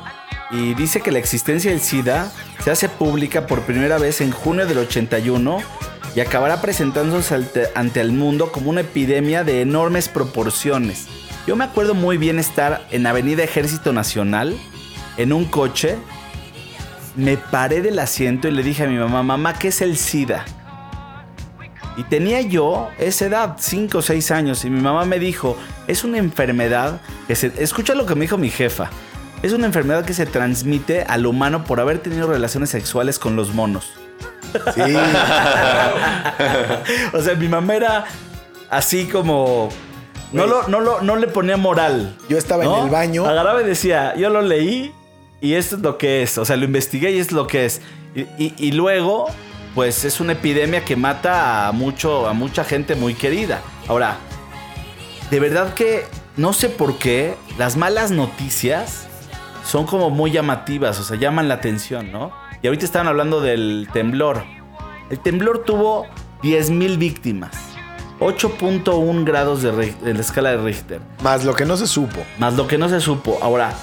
[0.49, 2.31] y dice que la existencia del SIDA
[2.63, 5.59] se hace pública por primera vez en junio del 81
[6.15, 7.35] y acabará presentándose
[7.75, 11.07] ante, el mundo como una epidemia de enormes proporciones.
[11.45, 14.57] Yo me acuerdo muy bien estar en Avenida Ejército Nacional
[15.17, 15.97] en un coche,
[17.15, 20.45] me paré del asiento y le dije a mi mamá, mamá, ¿qué es el SIDA?
[21.97, 26.03] Y tenía yo esa edad, 5 o 6 años, y mi mamá me dijo, es
[26.03, 27.33] una enfermedad que.
[27.33, 28.91] Escucha lo que me dijo mi jefa.
[29.43, 33.53] Es una enfermedad que se transmite al humano por haber tenido relaciones sexuales con los
[33.53, 33.91] monos.
[34.73, 34.81] Sí.
[37.13, 38.05] o sea, mi mamá era
[38.69, 39.69] así como...
[40.33, 42.17] No, lo, no, lo, no le ponía moral.
[42.27, 42.79] Yo estaba ¿no?
[42.79, 43.25] en el baño.
[43.25, 44.91] Agarraba y decía, yo lo leí
[45.39, 46.37] y esto es lo que es.
[46.37, 47.81] O sea, lo investigué y es lo que es.
[48.13, 49.27] Y, y- y luego,
[49.73, 53.61] pues es una epidemia que mata a, mucho, a mucha gente muy querida.
[53.87, 54.17] Ahora,
[55.31, 56.03] de verdad que
[56.35, 59.06] no sé por qué las malas noticias
[59.67, 62.31] son como muy llamativas, o sea, llaman la atención, ¿no?
[62.61, 64.43] Y ahorita estaban hablando del temblor.
[65.09, 66.07] El temblor tuvo
[66.41, 67.51] 10.000 víctimas.
[68.19, 71.01] 8.1 grados de, la escala de Richter.
[71.21, 72.23] Más lo que no se supo.
[72.39, 73.37] Más lo que no se supo.
[73.41, 73.73] Ahora,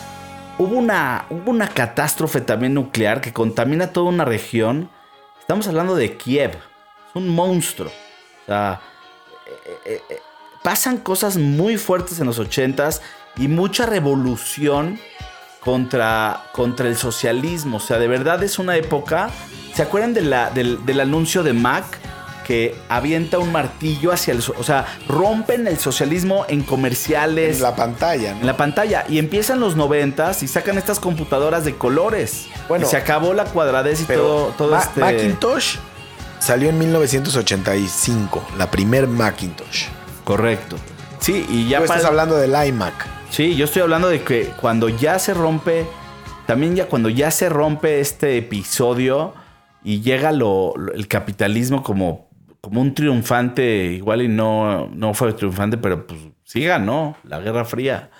[0.59, 4.89] hubo una, hubo una catástrofe también nuclear que contamina toda una región.
[5.39, 6.51] Estamos hablando de Kiev.
[6.51, 7.90] Es un monstruo.
[7.90, 8.81] O sea,
[9.47, 10.19] eh, eh, eh,
[10.62, 13.02] pasan cosas muy fuertes en los 80s
[13.36, 14.98] y mucha revolución
[15.64, 17.78] contra, contra el socialismo.
[17.78, 19.30] O sea, de verdad es una época.
[19.74, 21.84] ¿Se acuerdan de la- del, del anuncio de Mac?
[22.46, 24.40] Que avienta un martillo hacia el.
[24.58, 27.56] O sea, rompen el socialismo en comerciales.
[27.56, 28.40] En la pantalla, ¿no?
[28.40, 29.06] En la pantalla.
[29.08, 32.46] Y empiezan los noventas y sacan estas computadoras de colores.
[32.68, 35.00] Bueno, y se acabó la cuadradez y todo, todo Ma- este.
[35.00, 35.76] Macintosh
[36.38, 39.86] salió en 1985, la primer Macintosh.
[40.24, 40.76] Correcto.
[41.20, 42.92] Sí, y ya Tú estás hablando del iMac.
[43.35, 45.86] Sí, yo estoy hablando de que cuando ya se rompe,
[46.47, 49.35] también ya cuando ya se rompe este episodio
[49.82, 52.31] y llega el capitalismo como,
[52.61, 57.65] como un triunfante, igual y no, no fue triunfante, pero pues sí ganó la Guerra
[57.65, 58.11] Fría,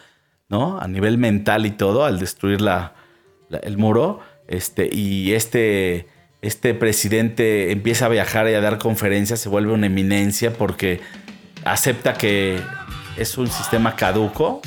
[0.49, 0.81] ¿no?
[0.81, 2.95] A nivel mental y todo, al destruir la-
[3.63, 4.19] el muro,
[4.49, 6.09] este, y este,
[6.43, 10.99] este presidente empieza a viajar y a dar conferencias, se vuelve una eminencia porque
[11.65, 12.59] acepta que
[13.17, 14.61] es un sistema caduco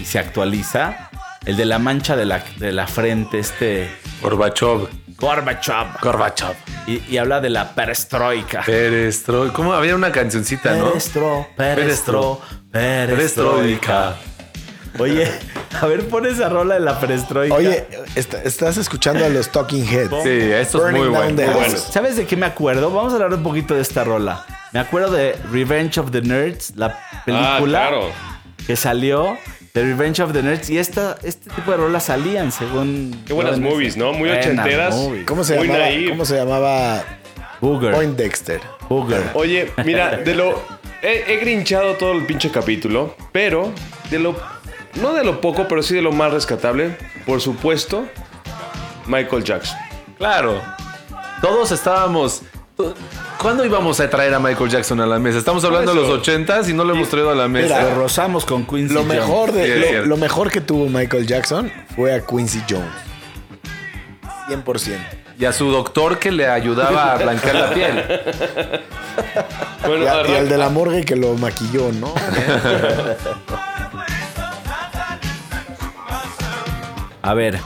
[0.00, 1.10] y se actualiza.
[1.46, 3.88] el de la mancha de la, de la frente, este
[4.22, 4.88] Gorbachev.
[5.18, 5.86] Gorbachev.
[6.02, 6.54] Gorbachev.
[6.86, 8.62] Y, y habla de la perestroika.
[8.64, 9.52] Perestro.
[9.52, 9.72] ¿Cómo?
[9.72, 10.86] Había una cancioncita, ¿no?
[10.90, 14.16] Perestro, perestro, perestroika.
[14.98, 15.30] Oye,
[15.80, 17.54] a ver, pon esa rola de la perestroika.
[17.54, 20.10] Oye, est- estás escuchando a los Talking Heads.
[20.24, 21.32] Sí, esto es muy bueno.
[21.34, 21.76] muy bueno.
[21.76, 22.90] ¿Sabes de qué me acuerdo?
[22.90, 24.44] Vamos a hablar un poquito de esta rola.
[24.72, 28.10] Me acuerdo de Revenge of the Nerds, la película Ah, claro.
[28.66, 29.36] que salió
[29.74, 30.70] de Revenge of the Nerds.
[30.70, 33.22] Y esta, este tipo de rolas salían según...
[33.26, 34.12] Qué buenas movies, ¿no?
[34.12, 34.94] Muy ochenteras.
[35.26, 35.84] ¿Cómo se Muy llamaba?
[35.84, 36.10] naive.
[36.10, 37.04] ¿Cómo se llamaba?
[37.60, 37.92] Booger.
[37.92, 38.60] Point Dexter.
[38.88, 39.22] Booger.
[39.34, 40.62] Oye, mira, de lo.
[41.02, 43.72] He, he grinchado todo el pinche capítulo, pero
[44.10, 44.36] de lo.
[44.94, 46.96] No de lo poco, pero sí de lo más rescatable,
[47.26, 48.06] por supuesto,
[49.06, 49.76] Michael Jackson.
[50.18, 50.60] Claro.
[51.42, 52.42] Todos estábamos.
[53.40, 55.38] ¿Cuándo íbamos a traer a Michael Jackson a la mesa?
[55.38, 56.20] Estamos hablando de los eso.
[56.32, 57.82] 80s y no lo hemos traído a la mesa.
[57.82, 59.16] Lo rozamos con Quincy Lo Jones.
[59.20, 62.90] mejor, Sí, es de, lo, mejor que tuvo Michael Jackson fue a Quincy Jones.
[64.48, 64.96] 100%.
[65.38, 68.04] Y a su doctor que le ayudaba a blanquear la piel.
[69.86, 72.12] Bueno, Y, a- y arran- al de la morgue que lo maquilló, ¿no?
[77.22, 77.58] A ver,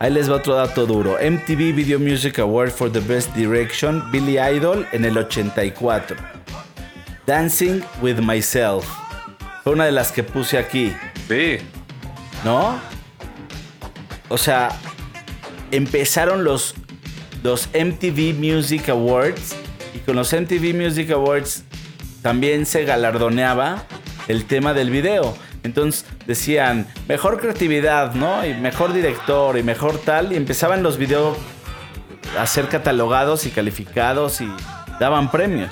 [0.00, 1.16] ahí les va otro dato duro.
[1.20, 6.16] MTV Video Music Award for the Best Direction, Billy Idol en el 84.
[7.26, 8.86] Dancing with Myself.
[9.64, 10.92] Fue una de las que puse aquí,
[11.28, 11.58] Sí.
[12.44, 12.80] ¿no?
[14.30, 14.70] O sea,
[15.70, 16.74] empezaron los,
[17.42, 19.54] los MTV Music Awards
[19.94, 21.64] y con los MTV Music Awards
[22.22, 23.84] también se galardoneaba
[24.28, 25.36] el tema del video.
[25.62, 28.44] Entonces decían, mejor creatividad, ¿no?
[28.46, 30.32] Y mejor director y mejor tal.
[30.32, 31.36] Y empezaban los videos
[32.38, 34.48] a ser catalogados y calificados y
[35.00, 35.70] daban premios.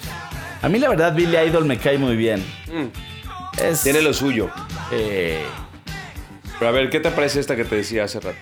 [0.63, 2.43] A mí la verdad Billy Idol me cae muy bien.
[3.63, 4.51] Es, Tiene lo suyo.
[4.93, 5.45] eh,
[6.59, 8.39] Pero a ver, ¿qué te parece esta que te decía hace rato?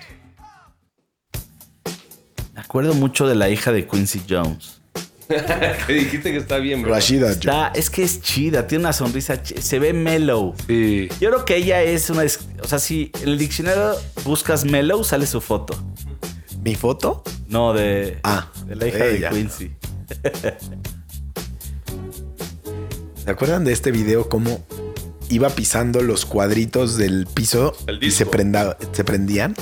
[2.54, 4.80] me acuerdo mucho de la hija de Quincy Jones.
[5.86, 6.92] Que dijiste que está bien, bro.
[6.92, 7.36] Rashida Jones.
[7.38, 10.54] Está, es que es chida, tiene una sonrisa, se ve mellow.
[10.66, 11.08] Sí.
[11.20, 12.24] Yo creo que ella es una...
[12.24, 13.94] es- O sea, si en el diccionario
[14.24, 15.74] buscas mellow, sale su foto.
[16.62, 17.22] ¿Mi foto?
[17.48, 19.28] No, de, Ah, de la hija de.
[19.30, 19.72] Quincy.
[23.24, 24.64] ¿Se acuerdan de este video cómo
[25.30, 28.30] iba pisando los cuadritos del piso El y se, disco.
[28.30, 29.54] prenda- se prendían?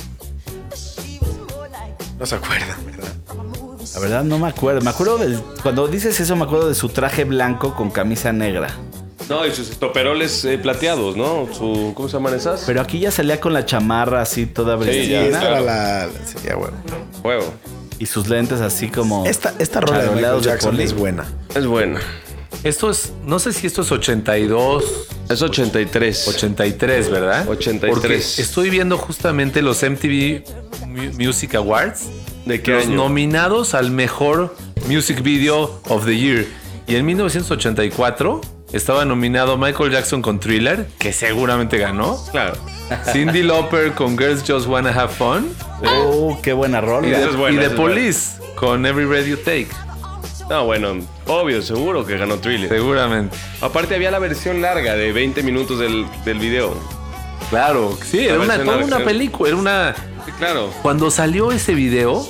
[2.18, 3.01] No se acuerdan, ¿verdad?
[3.94, 4.80] La verdad no me acuerdo.
[4.80, 5.38] Me acuerdo del...
[5.62, 8.68] Cuando dices eso, me acuerdo de su traje blanco con camisa negra.
[9.28, 11.48] No, y sus estoperoles eh, plateados, ¿no?
[11.52, 12.64] Su, ¿Cómo se llaman esas?
[12.66, 15.46] Pero aquí ya salía con la chamarra así toda Sí, Sí, ya, claro.
[15.46, 16.76] era la, la sería huevo.
[17.22, 17.54] Huevo.
[17.98, 19.24] Y sus lentes así como...
[19.26, 20.82] Esta, esta rola de Michael de Jackson poli.
[20.82, 21.24] es buena.
[21.54, 22.00] Es buena.
[22.64, 24.84] Esto es, no sé si esto es 82,
[25.28, 26.28] Es 83.
[26.28, 27.48] 83, ¿verdad?
[27.48, 27.92] 83.
[27.94, 30.42] Porque estoy viendo justamente los MTV
[30.86, 32.02] Mu- Music Awards.
[32.44, 32.96] ¿De qué los año?
[32.96, 34.54] nominados al mejor
[34.88, 36.46] Music Video of the Year.
[36.86, 38.40] Y en 1984
[38.72, 42.18] estaba nominado Michael Jackson con Thriller, que seguramente ganó.
[42.30, 42.54] Claro.
[43.12, 45.50] Cindy Lauper con Girls Just Wanna Have Fun.
[45.84, 47.06] Oh, qué buena rola.
[47.06, 47.68] Y de, es buena.
[47.70, 49.68] Police con Every Breath You Take.
[50.50, 52.68] No, bueno, obvio, seguro que ganó Thriller.
[52.68, 53.36] Seguramente.
[53.60, 56.76] Aparte había la versión larga de 20 minutos del, del video.
[57.50, 59.94] Claro, sí, era una, toda una película, era una...
[60.24, 60.70] Sí, claro.
[60.82, 62.26] Cuando salió ese video,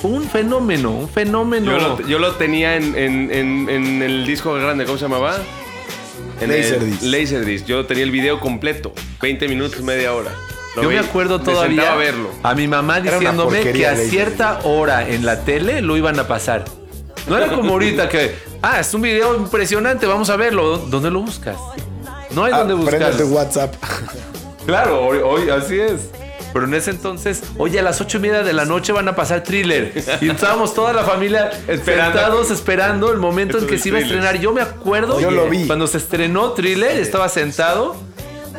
[0.00, 1.70] fue un fenómeno, un fenómeno.
[1.72, 5.36] Yo lo, yo lo tenía en, en- en- en el disco grande, ¿cómo se llamaba?
[6.40, 7.02] En el Laserdisc.
[7.02, 7.64] Laserdisc.
[7.66, 10.32] Yo tenía el video completo, 20 minutos, media hora.
[10.74, 12.30] Lo Yo me acuerdo todavía a verlo.
[12.42, 16.64] a mi mamá diciéndome que a cierta hora en la tele lo iban a pasar.
[17.28, 20.78] No era como ahorita que, ah, es un video impresionante, vamos a verlo.
[20.78, 21.56] ¿Dónde lo buscas?
[22.32, 22.98] No hay Ah, dónde buscar.
[22.98, 23.74] préndete WhatsApp.
[24.66, 26.10] Claro, hoy, hoy así es.
[26.52, 29.16] Pero en ese entonces, oye, a las ocho y media de la noche van a
[29.16, 29.92] pasar thriller.
[30.20, 32.12] Y estábamos toda la familia Esperando.
[32.18, 34.38] sentados esperando el momento en que se iba a estrenar.
[34.38, 35.66] Yo me acuerdo Yo lo vi.
[35.66, 37.96] cuando se estrenó thriller, estaba sentado.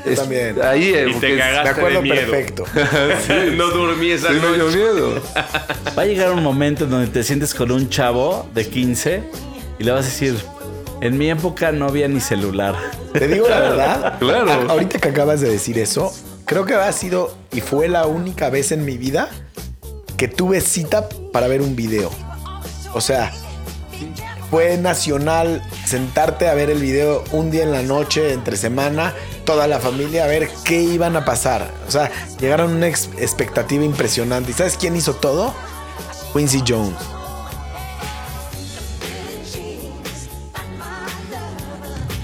[0.06, 0.58] Yo es- también.
[0.62, 2.32] Ahí, eh, Y te porque- Me cagaste acuerdo de miedo.
[2.32, 2.64] perfecto.
[3.56, 4.78] no dormí esa Sí, me dio noche.
[4.78, 5.22] miedo.
[5.98, 9.24] Va a llegar un momento en donde te sientes con un chavo de 15
[9.80, 10.36] y le vas a decir,
[11.02, 12.76] en mi época no había ni celular.
[13.14, 14.14] Te digo la verdad.
[14.20, 14.50] Claro.
[14.52, 16.14] a- ahorita que acabas de decir eso,
[16.46, 19.30] creo que ha sido y fue la única vez en mi vida
[20.18, 22.10] que tuve cita para ver un video.
[22.94, 23.32] O sea,
[24.50, 29.14] fue nacional sentarte a ver el video un día en la noche, entre semana,
[29.44, 31.70] toda la familia a ver qué iban a pasar.
[31.88, 32.10] O sea,
[32.40, 34.52] llegaron a una ex- expectativa impresionante.
[34.52, 35.54] ¿Y sabes quién hizo todo?
[36.34, 36.94] Quincy Jones.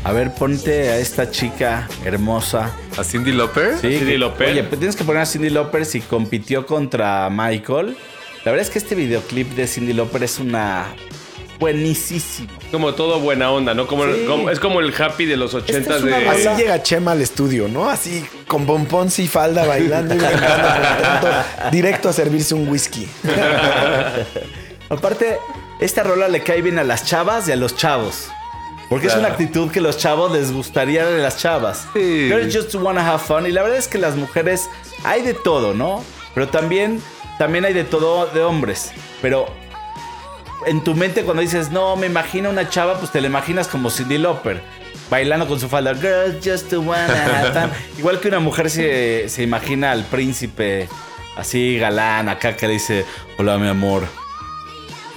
[0.03, 2.71] A ver, ponte a esta chica hermosa.
[2.97, 3.75] ¿A Cindy Lauper?
[3.79, 4.49] Sí, Cyndi que- Lauper.
[4.51, 7.95] Oye, pues tienes que poner a Cindy Lauper si compitió contra Michael.
[8.43, 10.87] La verdad es que este videoclip de Cindy Lauper es una
[11.59, 12.49] buenísimo.
[12.71, 13.85] Como todo buena onda, ¿no?
[13.85, 14.25] Como, Sí.
[14.27, 16.27] como- es como el happy de los ochentas es de.
[16.27, 17.87] Así llega Chema al estudio, ¿no?
[17.87, 21.27] Así con pompons y falda bailando y contento,
[21.71, 23.07] directo a servirse un whisky.
[24.89, 25.37] Aparte,
[25.79, 28.29] esta rola le cae bien a las chavas y a los chavos.
[28.91, 31.87] Porque es una actitud que los chavos les gustaría de las chavas.
[31.93, 32.27] Sí.
[32.27, 33.47] Girls just wanna have fun.
[33.47, 34.69] Y la verdad es que las mujeres
[35.05, 36.03] hay de todo, ¿no?
[36.35, 37.01] Pero también,
[37.37, 38.91] también hay de todo de hombres.
[39.21, 39.45] Pero
[40.67, 43.89] en tu mente cuando dices, no, me imagino una chava, pues te la imaginas como
[43.89, 44.61] Cindy Lauper.
[45.09, 45.93] Bailando con su falda.
[45.93, 47.71] Girls just wanna have fun.
[47.97, 50.89] Igual que una mujer se, se imagina al príncipe
[51.37, 53.05] así galán acá que le dice,
[53.37, 54.03] hola mi amor.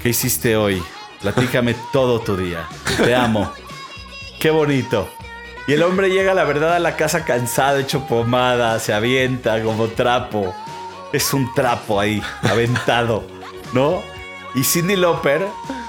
[0.00, 0.80] ¿Qué hiciste hoy?
[1.20, 2.68] Platícame todo tu día.
[3.02, 3.50] Te amo.
[4.44, 5.08] Qué bonito.
[5.66, 9.88] Y el hombre llega, la verdad, a la casa cansado, hecho pomada, se avienta como
[9.88, 10.54] trapo.
[11.14, 13.24] Es un trapo ahí, aventado,
[13.72, 14.02] ¿no?
[14.54, 15.46] Y Cindy Lauper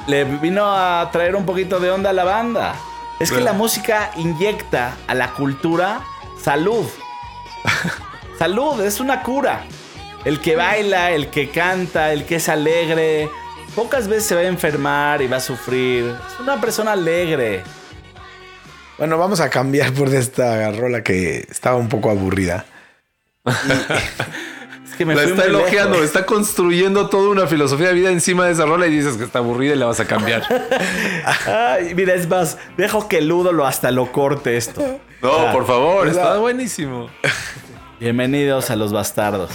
[0.08, 2.76] le vino a traer un poquito de onda a la banda.
[3.20, 6.00] Es que la música inyecta a la cultura
[6.42, 6.86] salud.
[8.40, 9.66] Salud, es una cura.
[10.24, 13.30] El que baila, el que canta, el que es alegre,
[13.76, 16.06] pocas veces se va a enfermar y va a sufrir.
[16.06, 17.66] Es una persona alegre.
[18.98, 22.66] Bueno, vamos a cambiar por esta rola que estaba un poco aburrida.
[24.86, 26.06] Es que me La fui está elogiando, lejos.
[26.06, 29.40] está construyendo toda una filosofía de vida encima de esa rola y dices que está
[29.40, 30.44] aburrida y la vas a cambiar.
[31.48, 35.00] Ay, mira, es más, dejo que Ludo lo hasta lo corte esto.
[35.22, 36.24] No, Ah, por favor, ¿verdad?
[36.28, 37.10] está buenísimo.
[38.00, 39.52] Bienvenidos a los bastardos.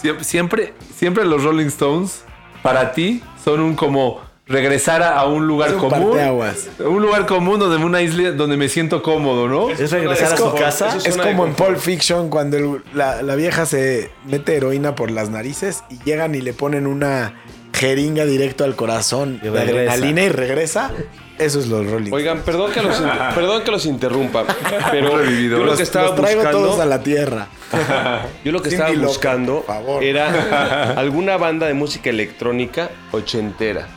[0.00, 2.22] Siempre, siempre, siempre los Rolling Stones,
[2.62, 6.10] para ti, son un como regresar a, un lugar Es un común.
[6.10, 6.68] parteaguas.
[6.80, 9.70] Un lugar común donde una isla donde me siento cómodo, ¿no?
[9.70, 10.96] Es regresar a su como- casa.
[11.04, 11.54] Es como en.
[11.54, 16.34] Pulp Fiction cuando el- la, la vieja se mete heroína por las narices y llegan
[16.34, 17.34] y le ponen una
[17.72, 20.90] jeringa directo al corazón de adrenalina y regresa.
[21.38, 22.12] Eso es los Rolling.
[22.12, 22.96] Oigan, perdón que los,
[23.34, 24.44] perdón que los interrumpa,
[24.90, 27.46] pero yo lo los, que estaba los traigo buscando, todos a la tierra.
[28.44, 30.04] yo lo que estaba buscando favor.
[30.04, 33.88] era alguna banda de música electrónica ochentera.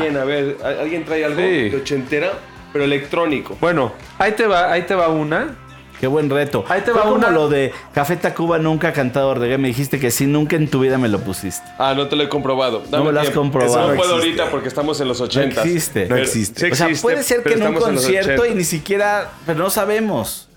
[0.00, 1.68] Bien, a ver, ¿al- ¿alguien trae algo Sí.
[1.70, 2.32] de ochentera?
[2.72, 3.56] Pero electrónico.
[3.60, 5.56] Bueno, ahí te va, ahí te va una.
[5.98, 6.64] Qué buen reto.
[6.68, 7.30] Ahí te Fue va como una.
[7.30, 9.58] lo de Café Tacuba nunca ha cantado reggae.
[9.58, 11.66] Me dijiste que sí, nunca en tu vida me lo pusiste.
[11.76, 12.84] Ah, no te lo he comprobado.
[12.92, 13.40] No me lo has tiempo.
[13.40, 13.70] comprobado.
[13.72, 14.40] Eso no, No puedo existe.
[14.42, 15.64] ahorita porque estamos en los ochentas.
[15.64, 16.02] existe.
[16.02, 16.60] No Pero- existe.
[16.66, 18.54] sí o sea, existe, puede ser que pero en un estamos los concierto y 80s.
[18.54, 20.48] ni siquiera, pero no sabemos.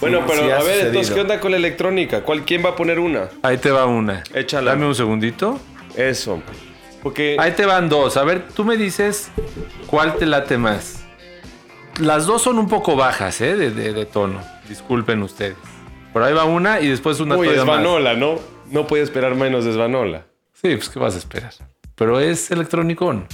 [0.00, 0.86] Bueno, Sí, pero sí ha a ver, sucedido.
[0.88, 2.22] entonces, ¿qué onda con la electrónica?
[2.22, 3.28] ¿Cuál, ¿Quién va a poner una?
[3.42, 4.24] Ahí te va una.
[4.34, 4.72] Échala.
[4.72, 5.60] Dame un segundito.
[5.96, 6.42] Eso.
[7.02, 8.16] Porque Ahí te van dos.
[8.16, 9.30] A ver, tú me dices
[9.86, 11.04] cuál te late más.
[11.98, 13.56] Las dos son un poco bajas, ¿eh?
[13.56, 14.40] De, de- de tono.
[14.68, 15.56] Disculpen ustedes.
[16.12, 17.64] Pero ahí va una y después una Uy, es.
[17.64, 18.38] Vanola, ¿no?
[18.70, 20.26] No puede esperar menos de Svanola.
[20.54, 21.52] Sí, pues ¿qué vas a esperar?
[21.94, 23.24] Pero es electrónico.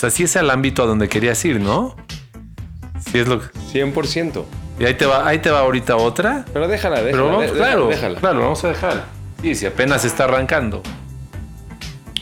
[0.00, 1.94] Sea, sí es el ámbito a donde querías ir, ¿no?
[3.10, 3.46] Sí es lo que...
[3.72, 4.44] 100%.
[4.78, 6.44] Y ahí te va, ahí te va ahorita otra.
[6.52, 7.10] Pero déjala, déjala.
[7.12, 8.18] Pero vamos, dé- claro, Déjala.
[8.20, 9.04] claro, vamos a dejar.
[9.42, 10.82] Sí, si apenas está arrancando.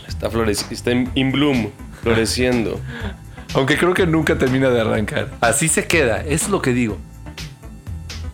[0.07, 1.71] Está, floreci- está in, bloom,
[2.03, 2.81] floreciendo.
[3.55, 5.29] Aunque creo que nunca termina de arrancar.
[5.41, 6.99] Así se queda, es lo que digo.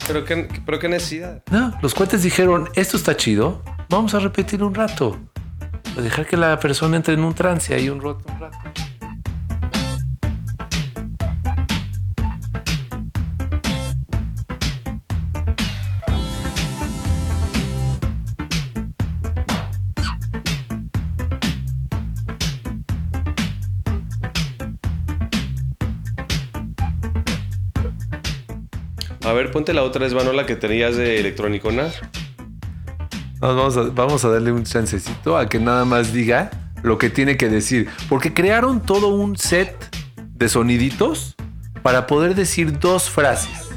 [0.06, 1.42] pero, qué, pero qué necesidad.
[1.50, 5.18] No, los cuates dijeron, esto está chido, vamos a repetir un rato.
[5.96, 8.58] Dejar que la persona entre en un trance ahí un rato, un rato.
[29.34, 31.84] Ver, ponte la otra Svanola que tenías de electronicona.
[33.40, 36.50] Nos Vamos a, vamos a darle un chancecito a que nada más diga
[36.82, 37.88] lo que tiene que decir.
[38.08, 39.74] Porque crearon todo un set
[40.16, 41.34] de soniditos
[41.82, 43.70] para poder decir dos frases.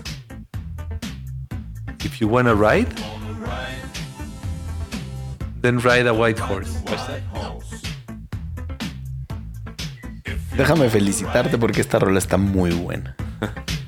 [2.03, 2.87] If you wanna ride,
[5.61, 6.71] then ride a white horse.
[10.55, 13.15] Déjame felicitarte porque esta rola está muy buena.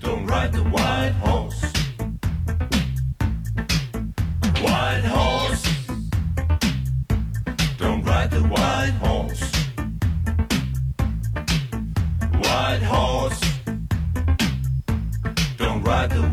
[0.02, 1.49] Don't ride the white horse.
[16.08, 16.30] Ride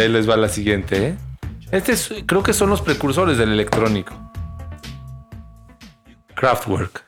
[0.00, 1.16] ahí les va la siguiente, ¿eh?
[1.70, 4.23] Este es- creo que son los precursores del electrónico.
[6.44, 7.02] Kraftwerk.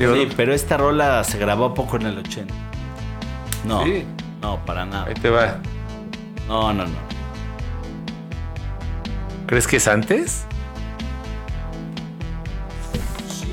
[0.00, 2.52] Sí, pero esta rola se grabó poco en el 80.
[3.64, 3.84] No.
[3.84, 4.04] Sí.
[4.42, 5.04] No, para nada.
[5.06, 5.58] Ahí te va.
[6.48, 6.96] No, no, no.
[9.46, 10.46] ¿Crees que es antes?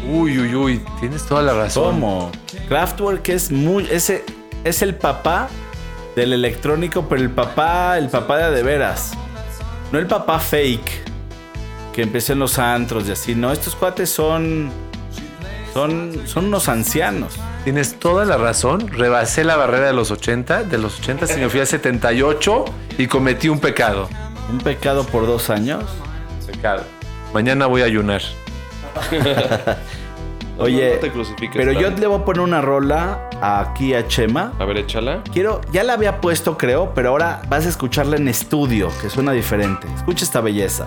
[0.10, 0.86] Uy, uy, uy.
[1.00, 1.94] Tienes toda la razón.
[1.94, 2.32] ¿Cómo?
[2.68, 3.88] Kraftwerk es muy.
[3.92, 4.26] Ese
[4.64, 5.48] es el papá
[6.16, 9.12] del electrónico, pero el papá, el papá de de veras.
[9.92, 11.07] No el papá fake.
[11.98, 13.34] Que empezó en los antros y así.
[13.34, 14.70] No, estos cuates son.
[15.74, 17.34] Son, son unos ancianos.
[17.64, 18.88] Tienes toda la razón.
[18.88, 20.66] Rebasé la barrera de los 80.
[20.66, 22.66] De los 80 se me fui a 78
[23.00, 24.10] y cometí un pecado.
[24.52, 25.86] Un pecado por dos años.
[26.46, 26.84] Pecado.
[27.34, 28.22] Mañana voy a ayunar.
[30.60, 34.54] Oye, no te crucifiques pero yo le voy a poner una rola aquí a Chema.
[34.60, 35.24] A ver, échala.
[35.34, 39.32] Quiero, ya la había puesto, creo, pero ahora vas a escucharla en estudio, que suena
[39.32, 39.88] diferente.
[39.96, 40.86] Escucha esta belleza.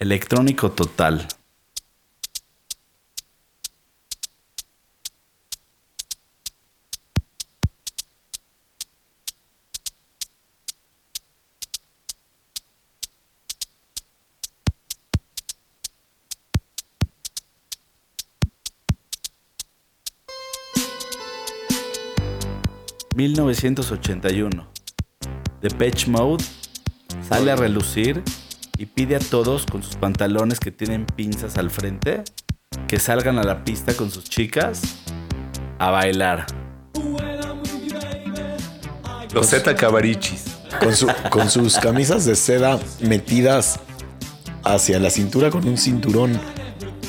[0.00, 1.26] Electrónico total.
[23.16, 24.64] ...1981...
[25.60, 26.44] Depeche Mode
[27.28, 28.22] sale a relucir
[28.78, 32.22] y pide a todos con sus pantalones que tienen pinzas al frente
[32.86, 34.80] que salgan a la pista con sus chicas
[35.78, 36.46] a bailar.
[39.32, 40.44] Los Z Cabarichis.
[40.80, 43.80] Con, su- con sus camisas de seda metidas
[44.64, 46.38] hacia la cintura con un cinturón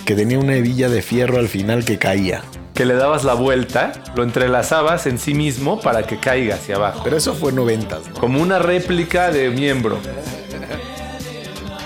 [0.06, 2.42] que tenía una hebilla de fierro al final que caía.
[2.74, 7.02] Que le dabas la vuelta, lo entrelazabas en sí mismo para que caiga hacia abajo.
[7.04, 8.14] Pero eso fue noventas, ¿no?
[8.16, 10.00] Como una réplica de miembro.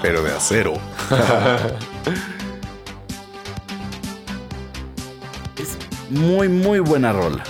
[0.04, 0.74] Pero de acero.
[5.58, 5.78] Es
[6.10, 7.44] muy, muy buena rola.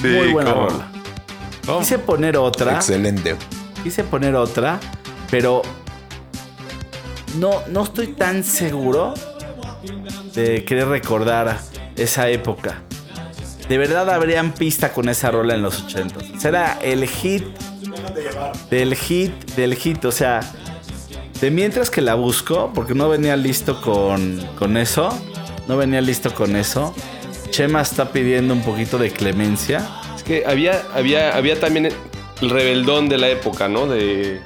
[0.00, 0.68] Sí, muy buena cómo.
[0.68, 0.88] rola.
[1.80, 2.76] Quise poner otra.
[2.76, 3.36] Excelente.
[3.82, 4.78] Quise poner otra,
[5.30, 5.62] pero
[7.36, 9.14] no, no estoy tan seguro
[10.34, 11.58] de querer recordar
[11.96, 12.82] esa época.
[13.68, 16.38] De verdad habrían pista con esa rola en los 80.
[16.38, 17.44] Será el hit
[18.70, 20.04] del hit del hit.
[20.06, 20.40] O sea,
[21.40, 25.10] de mientras que la busco, porque no venía listo con, con eso.
[25.68, 26.94] No venía listo con eso.
[27.50, 29.86] Chema está pidiendo un poquito de clemencia.
[30.16, 31.90] Es que había, había, había también
[32.40, 33.86] el rebeldón de la época, ¿no?
[33.86, 34.40] De,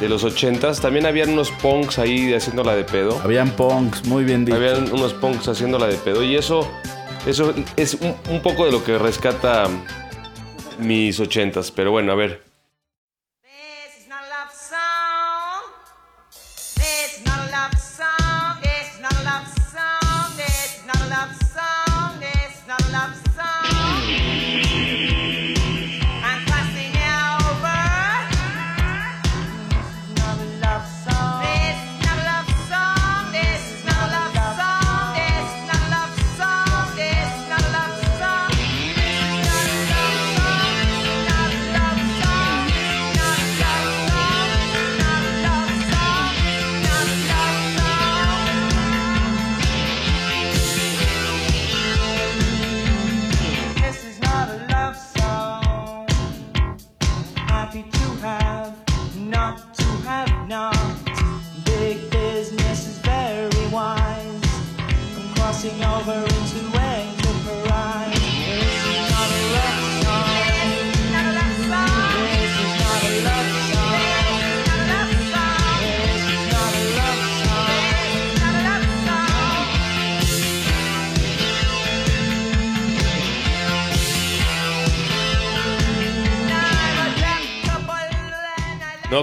[0.00, 0.80] de los ochentas.
[0.80, 3.20] También habían unos punks ahí haciéndola de pedo.
[3.22, 4.56] Habían punks, muy bien dicho.
[4.56, 6.24] Habían unos punks haciéndola de pedo.
[6.24, 6.68] Y eso,
[7.24, 9.68] eso es un, un poco de lo que rescata
[10.78, 11.70] mis ochentas.
[11.70, 12.47] Pero bueno, a ver.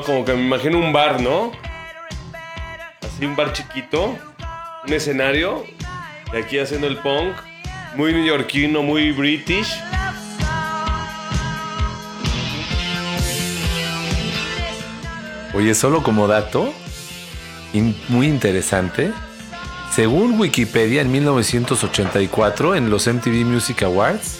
[0.06, 1.52] Como que me imagino un bar, ¿no?
[3.02, 4.15] Así un bar chiquito,
[4.86, 5.65] un escenario,
[6.34, 7.36] y aquí haciendo el punk,
[7.95, 9.76] muy neoyorquino, muy british.
[15.53, 16.73] Oye, solo como dato,
[18.10, 19.11] muy interesante,
[19.94, 24.40] según Wikipedia en 1984 en los MTV Music Awards,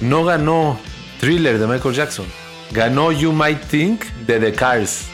[0.00, 0.78] no ganó
[1.20, 2.26] Thriller de Michael Jackson,
[2.70, 5.06] ganó You Might Think de The Cars.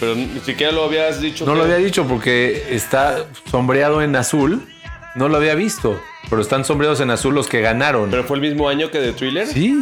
[0.00, 1.44] Pero ni siquiera lo habías dicho.
[1.44, 4.66] No que- lo había dicho porque está sombreado en azul,
[5.16, 6.00] no lo había visto,
[6.30, 8.10] pero están sombreados en azul los que ganaron.
[8.10, 9.46] Pero fue el mismo año que de Thriller.
[9.46, 9.74] Sí.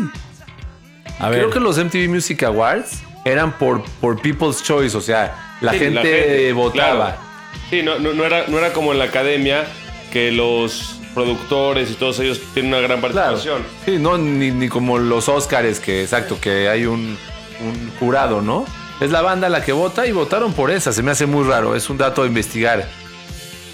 [1.19, 5.57] A ver, Creo que los MTV Music Awards eran por, por People's Choice, o sea,
[5.61, 6.95] la Sí, gente votaba.
[7.17, 7.27] claro.
[7.71, 9.65] Sí, no, no, no era, no era como en la academia
[10.13, 13.63] que los productores y todos ellos tienen una gran participación.
[13.85, 17.17] Sí, no, ni, ni como los Oscars, que exacto, que hay un,
[17.61, 18.65] un jurado, ¿no?
[19.01, 20.93] Es la banda la que vota y votaron por esa.
[20.93, 22.87] Se me hace muy raro, es un dato a investigar.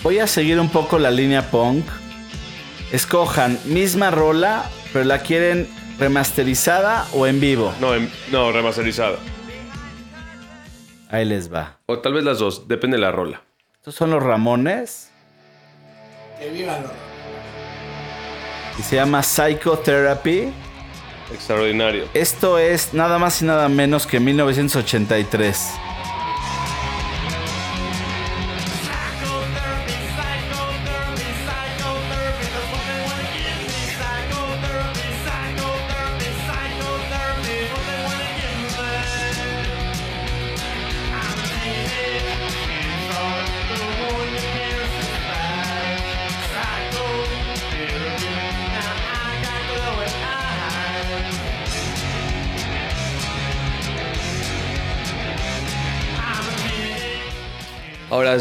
[0.02, 1.84] Voy a seguir un poco la línea punk.
[2.92, 7.72] Escojan misma rola, pero la quieren remasterizada o en vivo.
[7.80, 9.16] No, en- no, remasterizada.
[11.10, 11.78] Ahí les va.
[11.86, 13.42] O tal vez las dos, depende de la rola.
[13.76, 15.10] Estos son los Ramones
[16.38, 16.90] Que vivan los
[18.78, 20.52] y se llama Psychotherapy.
[21.32, 22.04] Extraordinario.
[22.14, 25.70] Esto es nada más y nada menos que 1983.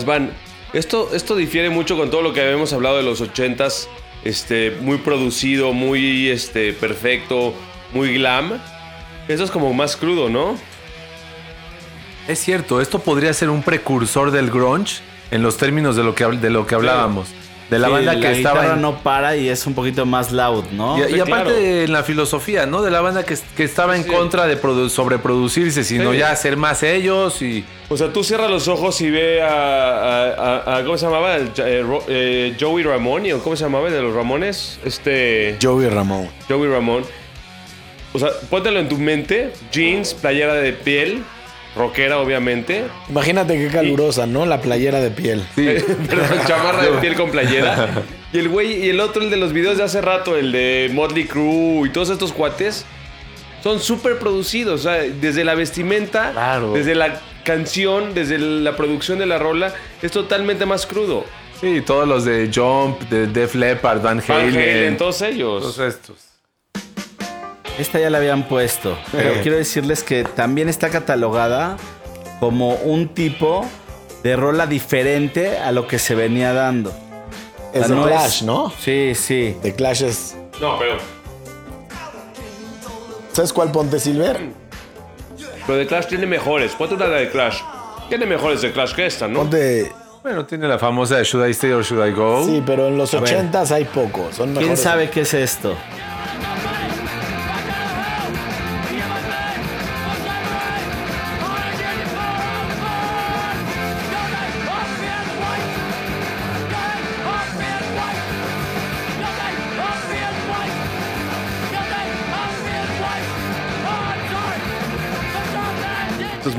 [0.01, 0.31] Svan,
[0.73, 3.87] esto, esto difiere mucho con todo lo que habíamos hablado de los 80s.
[4.23, 7.53] Este, muy producido, muy este, perfecto,
[7.93, 8.61] muy glam.
[9.27, 10.57] Eso es como más crudo, ¿no?
[12.27, 15.01] Es cierto, esto podría ser un precursor del grunge
[15.31, 17.29] en los términos de lo que, de lo que hablábamos.
[17.71, 20.31] De la Sí, banda que estaba guitarra en- no para y es un poquito más
[20.31, 20.97] loud, ¿no?
[20.99, 21.57] Y, aparte claro.
[21.57, 22.81] en la filosofía, ¿no?
[22.83, 24.09] De la banda que, que estaba en Sí.
[24.09, 26.17] contra de produ- sobreproducirse, sino Sí.
[26.19, 27.63] ya hacer más ellos y...
[27.89, 31.35] O sea, tú cierras los ojos y ve a, a- a- a- ¿cómo se llamaba?
[31.37, 34.77] El, eh, eh, Joey Ramón, ¿o cómo se llamaba el de los Ramones?
[34.85, 35.57] Este...
[35.61, 36.27] Joey Ramón.
[36.49, 37.03] Joey Ramón.
[38.13, 39.53] O sea, póntelo en tu mente.
[39.71, 41.23] Jeans, playera de piel,
[41.75, 42.83] rockera obviamente.
[43.09, 44.45] Imagínate qué calurosa, ¿no?
[44.45, 45.41] La playera de piel.
[45.55, 48.03] Perdón, chamarra de piel con playera.
[48.33, 50.89] Y el güey, y el otro, el de los videos de hace rato, el de
[50.93, 52.85] Motley Crue y todos estos cuates,
[53.63, 54.81] son súper producidos.
[54.81, 56.73] O sea, desde la vestimenta, Claro.
[56.73, 61.25] desde la canción, desde la producción de la rola, es totalmente más crudo.
[61.59, 64.55] Sí, todos los de Jump, de Def Leppard, Van Van Halen.
[64.55, 65.61] Halen, todos ellos.
[65.61, 66.15] todos estos.
[67.79, 71.77] Esta ya la habían puesto, pero quiero decirles que también está catalogada
[72.39, 73.65] como un tipo
[74.23, 76.93] de rola diferente a lo que se venía dando.
[77.73, 78.71] Es de no Clash, ¿no?
[78.79, 79.55] Sí, sí.
[79.63, 80.35] De Clash es...
[80.59, 80.97] No, pero,
[83.31, 84.37] ¿Sabes cuál Ponte Silver?
[85.65, 86.73] pero de Clash tiene mejores.
[86.73, 87.59] Ponte una de Clash.
[88.09, 89.39] Tiene mejores de Clash que esta, ¿no?
[89.39, 89.91] Ponte...
[90.21, 92.45] Bueno, tiene la famosa de Should I Stay or Should I Go?
[92.45, 93.49] Sí, pero en los A ver.
[93.51, 94.29] 80s hay poco.
[94.31, 94.79] Son ¿Quién mejores.
[94.81, 95.75] sabe qué es esto?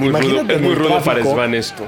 [0.03, 1.23] Muy Imagínate rudo, es muy el rudo para.
[1.25, 1.85] Svan esto.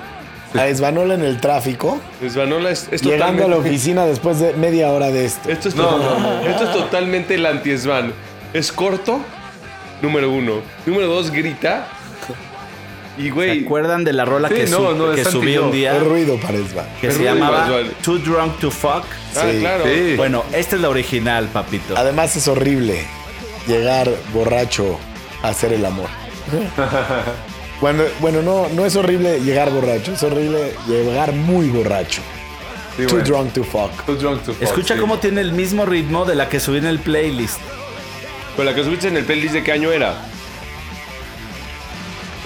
[0.57, 2.01] A Esvanola en el tráfico,
[2.31, 5.49] Svanola es, es llegando a la oficina después de media hora de esto.
[5.51, 8.12] Esto es, to- esto es totalmente el anti-Svan.
[8.53, 9.19] Es corto,
[10.01, 10.62] número uno.
[10.86, 11.89] Número dos, grita.
[13.19, 15.65] Y ¿Se güey, acuerdan de la rola Sí, que, no, sub- no, que subí no.
[15.66, 15.97] un día?
[15.97, 16.86] Es ruido para Esvan.
[17.01, 17.66] Que se llamaba.
[18.05, 19.05] Too Drunk to Fuck.
[19.36, 19.59] ah, Sí.
[19.59, 19.85] claro.
[19.85, 20.15] Sí.
[20.16, 21.95] Bueno, esta es la original, papito.
[21.97, 23.05] Además es horrible
[23.66, 25.01] llegar borracho
[25.43, 26.09] a hacer el amor.
[27.85, 32.23] Cuando, bueno, no, no es horrible llegar borracho, es horrible llegar muy borracho.
[32.97, 33.24] Sí, Too bueno.
[33.28, 34.06] drunk to fuck.
[34.06, 35.01] Too drunk to fuck, Escucha sí.
[35.01, 37.59] cómo tiene el mismo ritmo de la que subí en el playlist.
[38.56, 40.15] Pero la que subiste en el playlist de qué año era.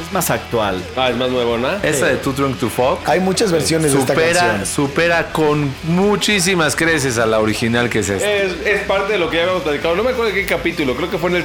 [0.04, 0.82] Es más actual.
[0.96, 1.78] Ah, es más nuevona.
[1.84, 4.66] Esa de Too Drunk to Fuck Hay muchas versiones de esta supera, canción.
[4.66, 8.28] supera con muchísimas creces a la original que es esta.
[8.28, 9.94] Es, es parte de lo que ya habíamos platicado.
[9.94, 10.96] No me acuerdo de qué capítulo.
[10.96, 11.44] Creo que fue en el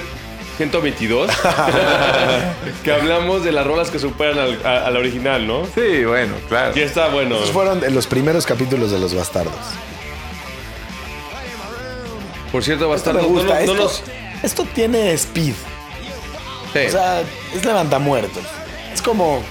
[0.57, 1.31] 122,
[2.83, 5.65] que hablamos de las rolas que superan al- a, a la original, ¿no?
[5.73, 6.73] Sí, bueno, claro.
[6.77, 7.35] Y está bueno.
[7.37, 9.55] Esos fueron los primeros capítulos de Los Bastardos.
[12.51, 13.47] Por cierto, Esto bastardo, me no, gusta.
[13.47, 14.03] no- no esto, nos...
[14.43, 15.53] esto tiene speed.
[16.69, 17.21] O sea,
[17.53, 18.43] es levantamuertos.
[18.93, 19.41] Es como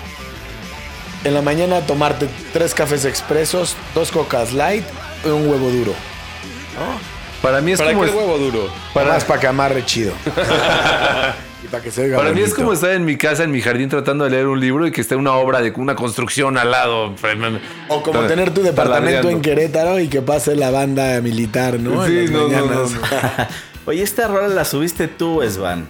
[1.24, 4.84] en la mañana tomarte tres cafés expresos, dos cocas light
[5.24, 5.94] y un huevo duro.
[7.42, 8.68] Para mí es ¿Para como qué el huevo duro?
[8.94, 10.12] Para, Más para que amarre chido.
[11.64, 13.60] y para que se oiga Para mí es como estar en mi casa, en mi
[13.60, 16.70] jardín, tratando de leer un libro y que esté una obra de una construcción al
[16.70, 17.14] lado.
[17.88, 22.06] O como tener tu departamento en Querétaro y que pase la banda militar, ¿no?
[22.06, 22.88] Sí, En las no, no,
[23.86, 25.88] Oye, esta rola la subiste tú, Svan.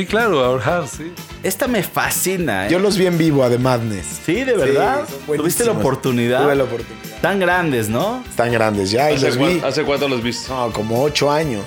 [0.00, 1.12] Sí, claro, Our House, sí.
[1.42, 2.66] Esta me fascina.
[2.66, 2.70] ¿eh?
[2.70, 4.20] Yo los vi en vivo a The Madness.
[4.24, 5.02] Sí, de verdad.
[5.06, 6.42] Sí, ¿Tuviste la oportunidad?
[6.44, 7.20] Tuve la oportunidad.
[7.20, 8.24] Tan grandes, ¿no?
[8.26, 9.58] Están grandes ya y ¿Hace, los vi.
[9.58, 10.48] cuán- ¿Hace cuánto los viste?
[10.50, 11.62] No, como ocho años.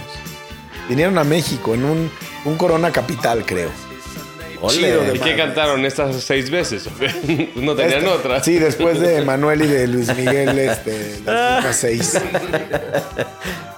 [0.89, 2.09] Vinieron a México en un,
[2.45, 3.69] un Corona Capital, creo.
[4.69, 6.85] Chido de ¿Y qué cantaron estas seis veces?
[7.55, 8.43] no tenían Esta- otra.
[8.43, 12.17] Sí, después de Manuel y de Luis Miguel, este, las mismas seis.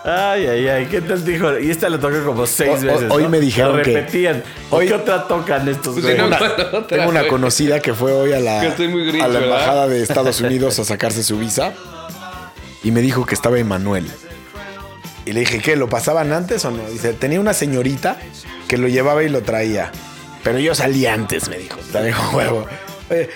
[0.04, 0.86] Ay, ay, ay.
[0.86, 1.58] ¿Qué tal dijo?
[1.58, 3.10] Y esta la tocó como seis O- veces.
[3.10, 3.30] hoy ¿no?
[3.30, 4.44] me dijeron Lo que- repetían.
[4.70, 8.12] ¿O hoy- ¿Qué otra tocan estos Pues Tengo una, otra, tengo una conocida que fue
[8.12, 9.44] hoy a la, a la ¿verdad?
[9.44, 11.74] embajada de Estados Unidos a sacarse su visa
[12.84, 14.06] y me dijo que estaba Emanuel.
[15.26, 15.76] Y le dije, ¿qué?
[15.76, 16.88] ¿Lo pasaban antes o no?
[16.88, 18.18] Dice, tenía una señorita
[18.68, 19.92] que lo llevaba y lo traía.
[20.46, 21.80] Pero yo salí antes, me dijo.
[22.32, 22.68] Huevo.
[23.10, 23.30] Oye,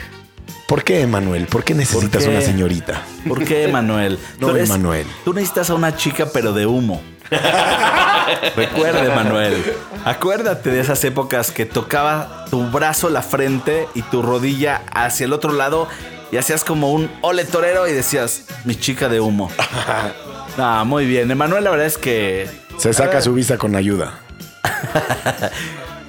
[0.68, 1.48] ¿Por qué, Emanuel?
[1.48, 2.30] ¿Por qué necesitas qué?
[2.30, 3.02] una señorita?
[3.28, 4.20] ¿Por qué, Manuel?
[4.40, 5.08] No, Emanuel.
[5.26, 7.02] Tú necesitas a una chica, pero de humo.
[8.56, 9.64] Recuerde, Manuel.
[10.06, 15.34] Acuérdate de esas épocas que tocaba tu brazo la frente y tu rodilla hacia el
[15.34, 15.88] otro lado
[16.32, 19.52] y hacías como un ole torero y decías, mi chica de humo.
[20.62, 21.32] Ah, muy bien.
[21.32, 22.50] Emanuel, la verdad es que.
[22.78, 24.20] Se saca su visa con ayuda.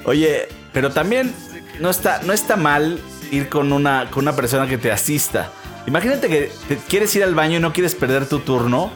[0.05, 1.35] Oye, pero también
[1.81, 5.51] no está, no está mal ir con una, con una persona que te asista.
[5.87, 8.91] Imagínate que te quieres ir al baño y no quieres perder tu turno.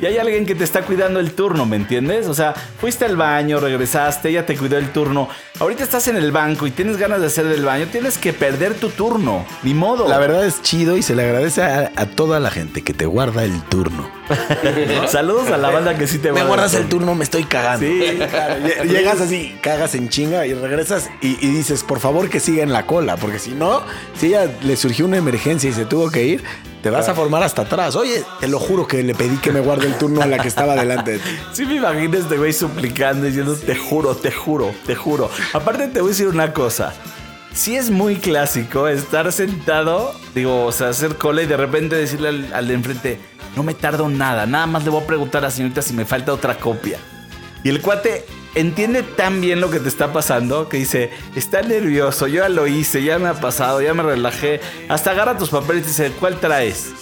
[0.00, 2.26] Y hay alguien que te está cuidando el turno, ¿me entiendes?
[2.26, 5.28] O sea, fuiste al baño, regresaste, ella te cuidó el turno.
[5.60, 8.74] Ahorita estás en el banco y tienes ganas de hacer del baño, tienes que perder
[8.74, 9.46] tu turno.
[9.62, 10.08] Ni modo.
[10.08, 13.06] La verdad es chido y se le agradece a, a toda la gente que te
[13.06, 14.10] guarda el turno.
[15.08, 17.86] Saludos a la banda que sí te Me guarda guardas el turno, me estoy cagando.
[17.86, 18.18] Sí.
[18.32, 22.40] Claro, lle- Llegas así, cagas en chinga y regresas y, y dices, por favor que
[22.40, 23.82] siga en la cola, porque si no,
[24.18, 26.42] si ella le surgió una emergencia y se tuvo que ir,
[26.82, 27.94] te vas a formar hasta atrás.
[27.96, 30.48] Oye, te lo juro que le pedí que me guarde el turno a la que
[30.48, 31.30] estaba delante de ti.
[31.52, 35.30] Sí me imagino este güey suplicando diciendo te juro, te juro, te juro.
[35.52, 36.92] Aparte te voy a decir una cosa.
[37.52, 42.28] Sí es muy clásico estar sentado, digo, o sea, hacer cola y de repente decirle
[42.28, 43.20] al, al de enfrente,
[43.56, 46.04] no me tardo nada, nada más le voy a preguntar a la señorita si me
[46.04, 46.98] falta otra copia.
[47.64, 48.24] Y el cuate
[48.54, 52.66] entiende tan bien lo que te está pasando que dice, está nervioso, yo ya lo
[52.66, 54.60] hice, ya me ha pasado, ya me relajé.
[54.88, 56.92] Hasta agarra tus papeles y dice, ¿cuál traes?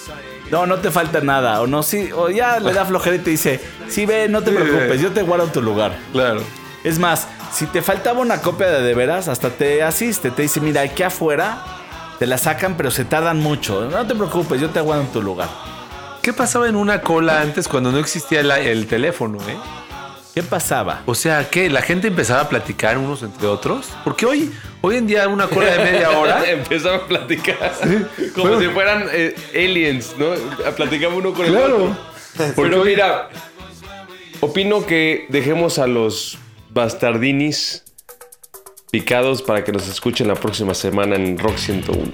[0.51, 1.61] No, no te falta nada.
[1.61, 4.51] O no, sí, o ya le da flojera y te dice, sí, ve, no te
[4.51, 4.99] preocupes, ve.
[4.99, 5.97] yo te guardo tu lugar.
[6.13, 6.43] Claro.
[6.83, 10.61] Es más, si te faltaba una copia de de veras, hasta te asiste, te dice,
[10.61, 11.65] mira, aquí afuera
[12.19, 13.89] te la sacan, pero se tardan mucho.
[13.89, 15.49] No te preocupes, yo te aguardo en tu lugar.
[16.23, 19.57] ¿Qué pasaba en una cola antes cuando no existía el, el teléfono, eh?
[20.35, 21.03] ¿Qué pasaba?
[21.07, 23.89] O sea, que la gente empezaba a platicar unos entre otros.
[24.05, 26.45] Porque hoy, hoy en día una cola de media hora.
[26.51, 27.73] Empezaron a platicar.
[28.35, 28.61] Como Bueno.
[28.61, 30.31] si fueran eh, aliens, ¿no?
[30.77, 31.97] Platicaba uno con el Claro.
[32.37, 32.53] otro.
[32.63, 33.29] Pero mira,
[34.41, 36.39] opino que dejemos a los
[36.71, 37.83] bastardinis
[38.93, 42.13] picados para que nos escuchen la próxima semana en Rock 101.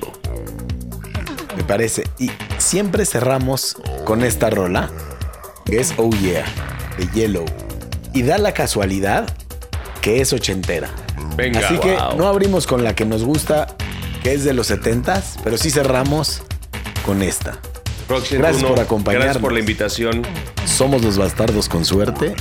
[1.67, 2.05] Parece.
[2.19, 4.91] Y siempre cerramos con esta rola,
[5.65, 6.45] que es Oh Yeah,
[6.99, 7.45] de Yellow.
[8.15, 9.27] Y da la casualidad
[10.01, 10.89] que es ochentera.
[11.37, 11.61] Venga.
[11.61, 12.17] Así que Wow.
[12.17, 13.67] no abrimos con la que nos gusta,
[14.23, 16.43] que es de los setentas, pero sí cerramos
[17.05, 17.59] con esta.
[18.09, 19.25] Rock 101, Gracias por acompañarnos.
[19.25, 20.23] Gracias por la invitación.
[20.65, 22.35] Somos los bastardos con suerte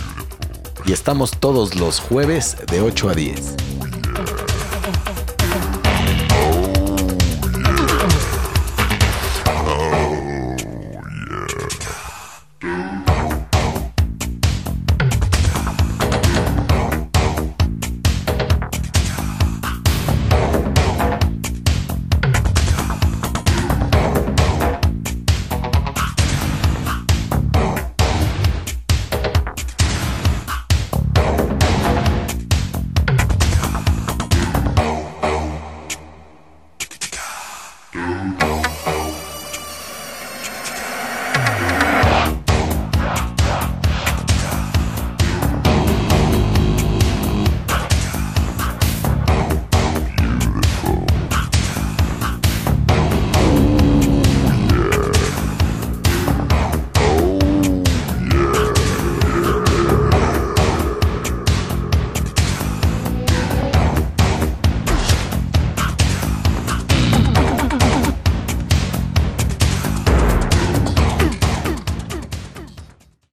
[0.86, 3.56] y estamos todos los jueves de 8 a 10.